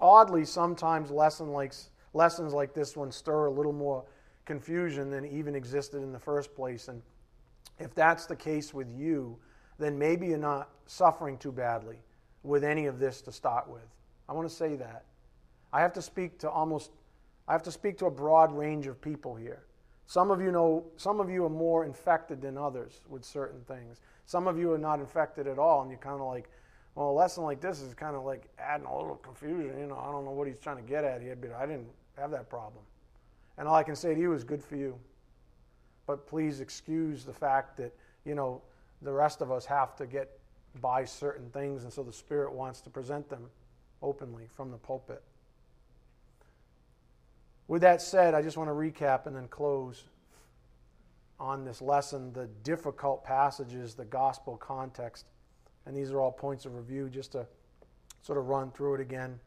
Oddly, 0.00 0.44
sometimes 0.44 1.10
lesson 1.10 1.52
like, 1.52 1.74
lessons 2.14 2.52
like 2.52 2.74
this 2.74 2.96
one 2.96 3.12
stir 3.12 3.46
a 3.46 3.50
little 3.50 3.72
more 3.72 4.04
confusion 4.44 5.10
than 5.10 5.24
even 5.26 5.54
existed 5.54 6.02
in 6.02 6.12
the 6.12 6.18
first 6.18 6.54
place. 6.54 6.88
And 6.88 7.02
if 7.78 7.94
that's 7.94 8.26
the 8.26 8.36
case 8.36 8.72
with 8.74 8.90
you, 8.90 9.38
then 9.78 9.98
maybe 9.98 10.28
you're 10.28 10.38
not 10.38 10.70
suffering 10.86 11.38
too 11.38 11.52
badly 11.52 11.98
with 12.42 12.64
any 12.64 12.86
of 12.86 12.98
this 12.98 13.20
to 13.22 13.32
start 13.32 13.68
with. 13.68 13.86
I 14.28 14.32
want 14.32 14.48
to 14.48 14.54
say 14.54 14.76
that. 14.76 15.04
I 15.72 15.80
have 15.80 15.92
to 15.94 16.02
speak 16.02 16.38
to 16.40 16.50
almost 16.50 16.90
I 17.48 17.52
have 17.52 17.62
to 17.64 17.72
speak 17.72 17.98
to 17.98 18.06
a 18.06 18.10
broad 18.10 18.52
range 18.52 18.86
of 18.86 19.00
people 19.00 19.34
here. 19.34 19.64
Some 20.06 20.30
of 20.30 20.40
you 20.40 20.52
know 20.52 20.84
some 20.96 21.20
of 21.20 21.30
you 21.30 21.44
are 21.44 21.50
more 21.50 21.84
infected 21.84 22.40
than 22.42 22.56
others 22.56 23.00
with 23.08 23.24
certain 23.24 23.60
things. 23.62 24.00
Some 24.26 24.46
of 24.46 24.58
you 24.58 24.72
are 24.72 24.78
not 24.78 25.00
infected 25.00 25.46
at 25.46 25.58
all 25.58 25.82
and 25.82 25.90
you're 25.90 25.98
kind 25.98 26.20
of 26.20 26.26
like, 26.26 26.48
well, 26.94 27.10
a 27.10 27.12
lesson 27.12 27.44
like 27.44 27.60
this 27.60 27.80
is 27.80 27.94
kind 27.94 28.16
of 28.16 28.24
like 28.24 28.48
adding 28.58 28.86
a 28.86 28.96
little 28.96 29.16
confusion, 29.16 29.78
you 29.78 29.86
know, 29.86 29.96
I 29.96 30.10
don't 30.10 30.24
know 30.24 30.32
what 30.32 30.48
he's 30.48 30.58
trying 30.58 30.76
to 30.76 30.82
get 30.82 31.04
at 31.04 31.22
here, 31.22 31.36
but 31.36 31.52
I 31.52 31.66
didn't 31.66 31.88
have 32.16 32.30
that 32.32 32.48
problem. 32.48 32.82
And 33.58 33.68
all 33.68 33.74
I 33.74 33.82
can 33.82 33.96
say 33.96 34.14
to 34.14 34.20
you 34.20 34.32
is 34.32 34.44
good 34.44 34.62
for 34.62 34.76
you. 34.76 34.98
But 36.06 36.26
please 36.26 36.60
excuse 36.60 37.24
the 37.24 37.32
fact 37.32 37.76
that, 37.76 37.94
you 38.24 38.34
know, 38.34 38.62
the 39.02 39.12
rest 39.12 39.40
of 39.40 39.52
us 39.52 39.64
have 39.66 39.94
to 39.96 40.06
get 40.06 40.38
by 40.80 41.04
certain 41.04 41.48
things, 41.50 41.84
and 41.84 41.92
so 41.92 42.02
the 42.02 42.12
Spirit 42.12 42.52
wants 42.52 42.80
to 42.82 42.90
present 42.90 43.28
them 43.28 43.46
openly 44.02 44.44
from 44.56 44.70
the 44.70 44.76
pulpit. 44.76 45.22
With 47.68 47.82
that 47.82 48.02
said, 48.02 48.34
I 48.34 48.42
just 48.42 48.56
want 48.56 48.68
to 48.68 48.74
recap 48.74 49.26
and 49.26 49.36
then 49.36 49.46
close 49.48 50.04
on 51.38 51.64
this 51.64 51.80
lesson 51.80 52.32
the 52.32 52.48
difficult 52.64 53.24
passages, 53.24 53.94
the 53.94 54.04
gospel 54.04 54.56
context. 54.56 55.26
And 55.90 55.98
these 55.98 56.12
are 56.12 56.20
all 56.20 56.30
points 56.30 56.66
of 56.66 56.76
review 56.76 57.08
just 57.08 57.32
to 57.32 57.44
sort 58.22 58.38
of 58.38 58.46
run 58.46 58.70
through 58.70 58.94
it 58.94 59.00
again. 59.00 59.40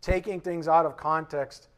Taking 0.00 0.40
things 0.40 0.66
out 0.66 0.84
of 0.84 0.96
context, 0.96 1.68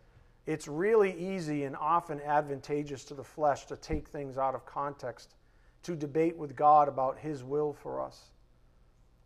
it's 0.46 0.66
really 0.66 1.12
easy 1.12 1.64
and 1.64 1.76
often 1.76 2.18
advantageous 2.22 3.04
to 3.04 3.14
the 3.14 3.22
flesh 3.22 3.66
to 3.66 3.76
take 3.76 4.08
things 4.08 4.38
out 4.38 4.54
of 4.54 4.64
context, 4.64 5.34
to 5.82 5.94
debate 5.94 6.34
with 6.34 6.56
God 6.56 6.88
about 6.88 7.18
His 7.18 7.44
will 7.44 7.74
for 7.74 8.00
us. 8.00 8.30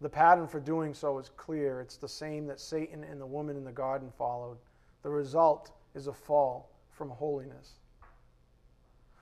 The 0.01 0.09
pattern 0.09 0.49
for 0.49 0.59
doing 0.59 0.93
so 0.93 1.20
is 1.20 1.30
clear. 1.36 1.80
It's 1.80 1.97
the 1.97 2.09
same 2.09 2.49
that 2.49 2.59
Satan 2.59 3.05
and 3.05 3.20
the 3.20 3.26
woman 3.26 3.57
in 3.57 3.62
the 3.62 3.70
garden 3.70 4.11
followed. 4.18 4.59
The 5.05 5.11
result 5.11 5.70
is 5.95 6.09
a 6.09 6.12
fall 6.12 6.68
from 6.90 7.11
holiness. 7.11 7.74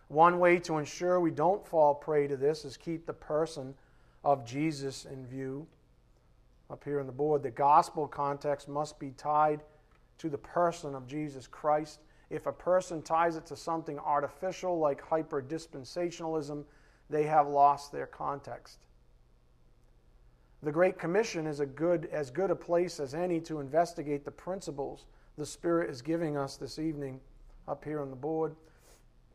One 0.09 0.39
way 0.39 0.59
to 0.61 0.79
ensure 0.79 1.21
we 1.21 1.31
don't 1.31 1.67
fall 1.67 1.95
prey 1.95 2.27
to 2.27 2.39
this 2.39 2.65
is 2.65 2.79
keep 2.79 3.05
the 3.05 3.13
person 3.13 3.75
of 4.25 4.45
Jesus 4.45 5.05
in 5.05 5.27
view. 5.27 5.67
Up 6.71 6.85
here 6.85 7.01
on 7.01 7.07
the 7.07 7.13
board, 7.13 7.43
the 7.43 7.51
gospel 7.51 8.07
context 8.07 8.69
must 8.69 8.99
be 8.99 9.11
tied 9.11 9.61
to 10.19 10.29
the 10.29 10.39
person 10.39 10.95
of 10.95 11.07
Jesus 11.07 11.47
Christ. 11.47 12.01
If 12.29 12.47
a 12.47 12.53
person 12.53 13.03
ties 13.03 13.37
it 13.37 13.47
to 13.47 13.57
something 13.57 13.99
artificial 13.99 14.79
like 14.79 15.01
hyper 15.01 15.43
dispensationalism, 15.43 16.65
they 17.09 17.25
have 17.25 17.49
lost 17.49 17.91
their 17.91 18.07
context. 18.07 18.79
The 20.63 20.71
Great 20.71 20.99
Commission 20.99 21.47
is 21.47 21.61
a 21.61 21.67
good, 21.67 22.09
as 22.13 22.31
good 22.31 22.51
a 22.51 22.57
place 22.57 23.01
as 23.01 23.15
any 23.15 23.41
to 23.41 23.61
investigate 23.61 24.25
the 24.25 24.31
principles 24.31 25.07
the 25.41 25.47
Spirit 25.47 25.89
is 25.89 26.03
giving 26.03 26.37
us 26.37 26.57
this 26.57 26.79
evening 26.79 27.19
up 27.67 27.83
here 27.83 28.03
on 28.03 28.11
the 28.11 28.17
board. 28.17 28.55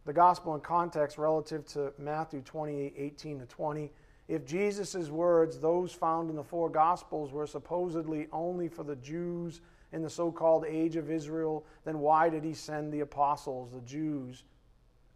The 0.06 0.14
gospel 0.14 0.54
in 0.54 0.62
context 0.62 1.18
relative 1.18 1.66
to 1.70 1.94
Matthew 1.98 2.42
28 2.42 2.94
18 2.96 3.40
to 3.40 3.46
20. 3.48 3.92
If 4.28 4.46
Jesus' 4.46 5.10
words, 5.10 5.60
those 5.60 5.92
found 5.92 6.30
in 6.30 6.36
the 6.36 6.44
four 6.44 6.70
gospels, 6.70 7.32
were 7.32 7.46
supposedly 7.46 8.28
only 8.32 8.68
for 8.68 8.84
the 8.84 8.96
Jews 8.96 9.62
in 9.92 10.02
the 10.02 10.10
so 10.10 10.32
called 10.32 10.66
age 10.66 10.96
of 10.96 11.12
Israel, 11.12 11.66
then 11.86 12.00
why 12.00 12.30
did 12.30 12.44
he 12.44 12.54
send 12.54 12.92
the 12.92 13.02
apostles, 13.02 13.72
the 13.72 13.82
Jews, 13.82 14.44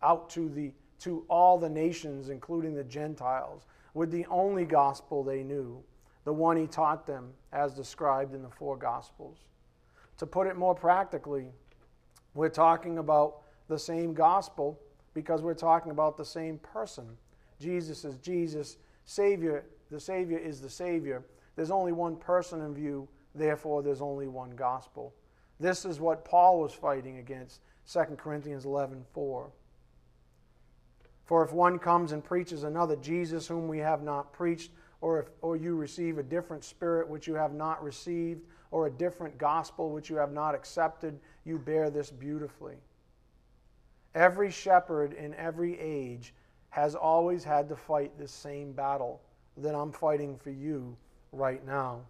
out 0.04 0.30
to, 0.32 0.48
the, 0.48 0.72
to 1.00 1.26
all 1.28 1.58
the 1.58 1.70
nations, 1.70 2.30
including 2.30 2.76
the 2.76 2.84
Gentiles, 2.84 3.66
with 3.94 4.12
the 4.12 4.26
only 4.28 4.66
gospel 4.66 5.24
they 5.24 5.44
knew? 5.44 5.84
the 6.30 6.34
one 6.34 6.58
he 6.58 6.68
taught 6.68 7.08
them 7.08 7.32
as 7.52 7.74
described 7.74 8.36
in 8.36 8.44
the 8.44 8.50
four 8.50 8.78
Gospels. 8.78 9.40
To 10.18 10.28
put 10.28 10.46
it 10.46 10.56
more 10.56 10.76
practically, 10.76 11.48
we're 12.36 12.50
talking 12.50 13.00
about 13.00 13.38
the 13.68 13.80
same 13.80 14.14
gospel 14.14 14.80
because 15.16 15.42
we're 15.42 15.56
talking 15.56 15.92
about 15.92 16.18
the 16.18 16.26
same 16.26 16.60
person. 16.60 17.18
Jesus 17.60 18.06
is 18.06 18.18
Jesus, 18.18 18.78
Savior, 19.10 19.66
the 19.90 20.00
Savior 20.00 20.38
is 20.38 20.62
the 20.62 20.70
Savior. 20.70 21.26
There's 21.56 21.72
only 21.72 21.94
one 21.94 22.16
person 22.16 22.62
in 22.62 22.76
view, 22.76 23.08
therefore, 23.34 23.82
there's 23.82 24.04
only 24.04 24.28
one 24.28 24.52
gospel. 24.52 25.16
This 25.60 25.84
is 25.84 26.00
what 26.00 26.24
Paul 26.24 26.60
was 26.60 26.74
fighting 26.74 27.18
against, 27.18 27.62
2 27.92 28.02
Corinthians 28.18 28.66
11 28.66 29.04
4. 29.12 29.50
For 31.26 31.44
if 31.44 31.52
one 31.52 31.80
comes 31.80 32.12
and 32.12 32.24
preaches 32.24 32.62
another 32.62 32.96
Jesus 32.98 33.48
whom 33.48 33.68
we 33.68 33.80
have 33.80 34.04
not 34.04 34.32
preached, 34.32 34.70
or, 35.02 35.22
if, 35.22 35.30
or 35.42 35.58
you 35.58 35.76
receive 35.76 36.20
a 36.20 36.24
different 36.24 36.64
spirit 36.64 37.10
which 37.10 37.26
you 37.26 37.34
have 37.34 37.54
not 37.54 37.84
received, 37.84 38.46
or 38.70 38.86
a 38.86 38.92
different 38.92 39.40
gospel 39.40 39.90
which 39.90 40.12
you 40.12 40.18
have 40.18 40.34
not 40.34 40.54
accepted, 40.54 41.20
you 41.46 41.58
bear 41.58 41.90
this 41.90 42.12
beautifully. 42.12 42.76
Every 44.14 44.52
shepherd 44.52 45.14
in 45.14 45.34
every 45.34 45.80
age 45.80 46.36
has 46.70 46.96
always 46.96 47.44
had 47.44 47.68
to 47.70 47.76
fight 47.76 48.18
this 48.18 48.32
same 48.32 48.72
battle 48.72 49.22
that 49.58 49.76
I'm 49.76 49.92
fighting 49.92 50.38
for 50.38 50.52
you 50.52 50.96
right 51.32 51.66
now. 51.66 52.02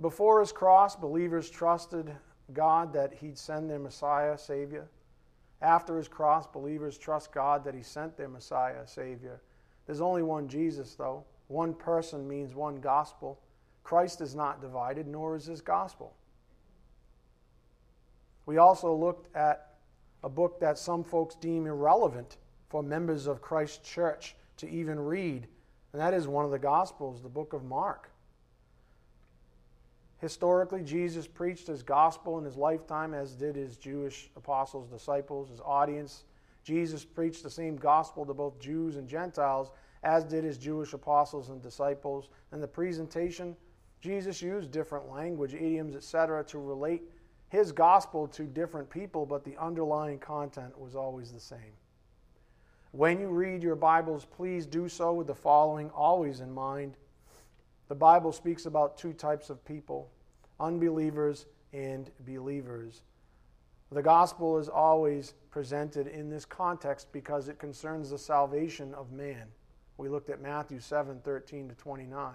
Before 0.00 0.40
his 0.40 0.52
cross, 0.52 0.96
believers 0.96 1.50
trusted 1.50 2.10
God 2.52 2.92
that 2.94 3.14
he'd 3.14 3.38
send 3.38 3.70
their 3.70 3.78
Messiah, 3.78 4.36
Savior. 4.36 4.88
After 5.62 5.96
his 5.96 6.08
cross, 6.08 6.46
believers 6.46 6.96
trust 6.96 7.32
God 7.32 7.64
that 7.64 7.74
he 7.74 7.82
sent 7.82 8.16
their 8.16 8.28
Messiah, 8.28 8.86
Savior. 8.86 9.42
There's 9.86 10.00
only 10.00 10.22
one 10.22 10.48
Jesus, 10.48 10.94
though. 10.94 11.24
One 11.48 11.74
person 11.74 12.26
means 12.26 12.54
one 12.54 12.80
gospel. 12.80 13.38
Christ 13.82 14.20
is 14.20 14.34
not 14.34 14.62
divided, 14.62 15.06
nor 15.06 15.36
is 15.36 15.44
his 15.44 15.60
gospel. 15.60 16.14
We 18.46 18.56
also 18.56 18.94
looked 18.94 19.34
at 19.36 19.69
a 20.22 20.28
book 20.28 20.60
that 20.60 20.78
some 20.78 21.02
folks 21.02 21.34
deem 21.34 21.66
irrelevant 21.66 22.36
for 22.68 22.82
members 22.82 23.26
of 23.26 23.40
Christ's 23.40 23.78
church 23.78 24.36
to 24.58 24.68
even 24.68 24.98
read, 24.98 25.46
and 25.92 26.00
that 26.00 26.14
is 26.14 26.28
one 26.28 26.44
of 26.44 26.50
the 26.50 26.58
Gospels, 26.58 27.22
the 27.22 27.28
book 27.28 27.52
of 27.52 27.64
Mark. 27.64 28.10
Historically, 30.18 30.82
Jesus 30.82 31.26
preached 31.26 31.66
his 31.66 31.82
gospel 31.82 32.38
in 32.38 32.44
his 32.44 32.56
lifetime, 32.56 33.14
as 33.14 33.32
did 33.32 33.56
his 33.56 33.76
Jewish 33.78 34.30
apostles, 34.36 34.86
disciples, 34.90 35.48
his 35.48 35.60
audience. 35.60 36.24
Jesus 36.62 37.04
preached 37.04 37.42
the 37.42 37.50
same 37.50 37.76
gospel 37.76 38.26
to 38.26 38.34
both 38.34 38.60
Jews 38.60 38.96
and 38.96 39.08
Gentiles, 39.08 39.72
as 40.02 40.24
did 40.24 40.44
his 40.44 40.58
Jewish 40.58 40.92
apostles 40.92 41.48
and 41.48 41.62
disciples. 41.62 42.28
In 42.52 42.60
the 42.60 42.68
presentation, 42.68 43.56
Jesus 44.02 44.42
used 44.42 44.70
different 44.70 45.10
language, 45.10 45.54
idioms, 45.54 45.96
etc., 45.96 46.44
to 46.44 46.58
relate 46.58 47.02
his 47.50 47.72
gospel 47.72 48.28
to 48.28 48.44
different 48.44 48.88
people, 48.88 49.26
but 49.26 49.44
the 49.44 49.56
underlying 49.58 50.18
content 50.18 50.78
was 50.78 50.94
always 50.94 51.32
the 51.32 51.40
same. 51.40 51.74
When 52.92 53.20
you 53.20 53.28
read 53.28 53.62
your 53.62 53.76
Bibles, 53.76 54.24
please 54.24 54.66
do 54.66 54.88
so 54.88 55.12
with 55.12 55.26
the 55.26 55.34
following 55.34 55.90
always 55.90 56.40
in 56.40 56.52
mind. 56.52 56.96
The 57.88 57.94
Bible 57.96 58.32
speaks 58.32 58.66
about 58.66 58.96
two 58.96 59.12
types 59.12 59.50
of 59.50 59.64
people 59.64 60.10
unbelievers 60.60 61.46
and 61.72 62.10
believers. 62.26 63.02
The 63.90 64.02
gospel 64.02 64.58
is 64.58 64.68
always 64.68 65.34
presented 65.50 66.06
in 66.06 66.30
this 66.30 66.44
context 66.44 67.10
because 67.12 67.48
it 67.48 67.58
concerns 67.58 68.10
the 68.10 68.18
salvation 68.18 68.94
of 68.94 69.10
man. 69.10 69.48
We 69.96 70.08
looked 70.08 70.30
at 70.30 70.40
Matthew 70.40 70.78
7 70.78 71.20
13 71.24 71.68
to 71.68 71.74
29. 71.74 72.32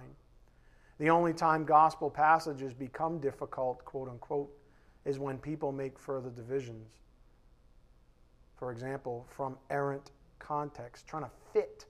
The 0.97 1.09
only 1.09 1.33
time 1.33 1.63
gospel 1.63 2.09
passages 2.09 2.73
become 2.73 3.19
difficult, 3.19 3.85
quote 3.85 4.09
unquote, 4.09 4.49
is 5.05 5.19
when 5.19 5.37
people 5.37 5.71
make 5.71 5.99
further 5.99 6.29
divisions. 6.29 6.89
For 8.55 8.71
example, 8.71 9.25
from 9.29 9.57
errant 9.69 10.11
context, 10.39 11.07
trying 11.07 11.23
to 11.23 11.31
fit, 11.53 11.85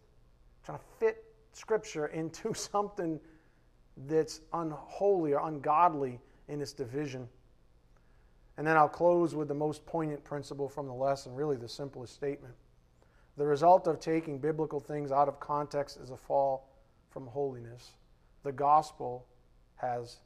trying 0.63 0.77
to 0.77 0.83
fit 0.99 1.23
Scripture 1.53 2.07
into 2.07 2.53
something 2.53 3.19
that's 4.07 4.41
unholy 4.53 5.33
or 5.33 5.47
ungodly 5.47 6.19
in 6.47 6.61
its 6.61 6.73
division. 6.73 7.27
And 8.57 8.65
then 8.65 8.77
I'll 8.77 8.89
close 8.89 9.35
with 9.35 9.47
the 9.47 9.53
most 9.53 9.85
poignant 9.85 10.23
principle 10.23 10.69
from 10.69 10.87
the 10.87 10.93
lesson, 10.93 11.33
really 11.33 11.57
the 11.57 11.67
simplest 11.67 12.13
statement. 12.13 12.53
The 13.37 13.45
result 13.45 13.87
of 13.87 13.99
taking 13.99 14.39
biblical 14.39 14.79
things 14.79 15.11
out 15.11 15.27
of 15.27 15.39
context 15.39 15.97
is 15.97 16.09
a 16.09 16.17
fall 16.17 16.69
from 17.09 17.27
holiness. 17.27 17.93
The 18.43 18.51
gospel 18.51 19.25
has 19.75 20.17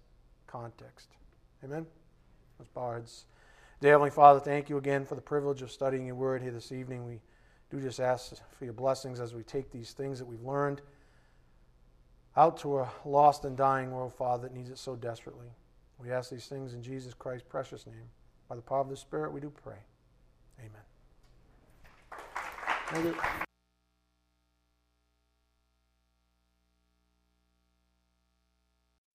context. 0.45 1.09
Amen? 1.63 1.85
Bow 2.67 2.93
heads. 2.93 3.25
Dear 3.81 3.91
Heavenly 3.91 4.11
Father, 4.11 4.39
thank 4.39 4.69
you 4.69 4.77
again 4.77 5.05
for 5.05 5.15
the 5.15 5.21
privilege 5.21 5.61
of 5.61 5.71
studying 5.71 6.05
your 6.05 6.15
word 6.15 6.41
here 6.41 6.51
this 6.51 6.71
evening. 6.71 7.05
We 7.05 7.21
do 7.71 7.79
just 7.81 7.99
ask 7.99 8.35
for 8.57 8.65
your 8.65 8.73
blessings 8.73 9.19
as 9.19 9.33
we 9.33 9.43
take 9.43 9.71
these 9.71 9.93
things 9.93 10.19
that 10.19 10.25
we've 10.25 10.43
learned 10.43 10.81
out 12.35 12.57
to 12.57 12.79
a 12.79 12.89
lost 13.05 13.45
and 13.45 13.55
dying 13.55 13.91
world, 13.91 14.13
Father, 14.13 14.43
that 14.43 14.53
needs 14.53 14.69
it 14.69 14.77
so 14.77 14.95
desperately. 14.95 15.47
We 15.97 16.11
ask 16.11 16.29
these 16.29 16.47
things 16.47 16.73
in 16.73 16.81
Jesus 16.81 17.13
Christ's 17.13 17.47
precious 17.47 17.85
name. 17.85 18.09
By 18.47 18.55
the 18.55 18.61
power 18.61 18.81
of 18.81 18.89
the 18.89 18.97
Spirit, 18.97 19.31
we 19.31 19.41
do 19.41 19.51
pray. 19.63 19.77
Amen. 20.59 20.81
Thank 22.87 23.05
you. 23.05 23.48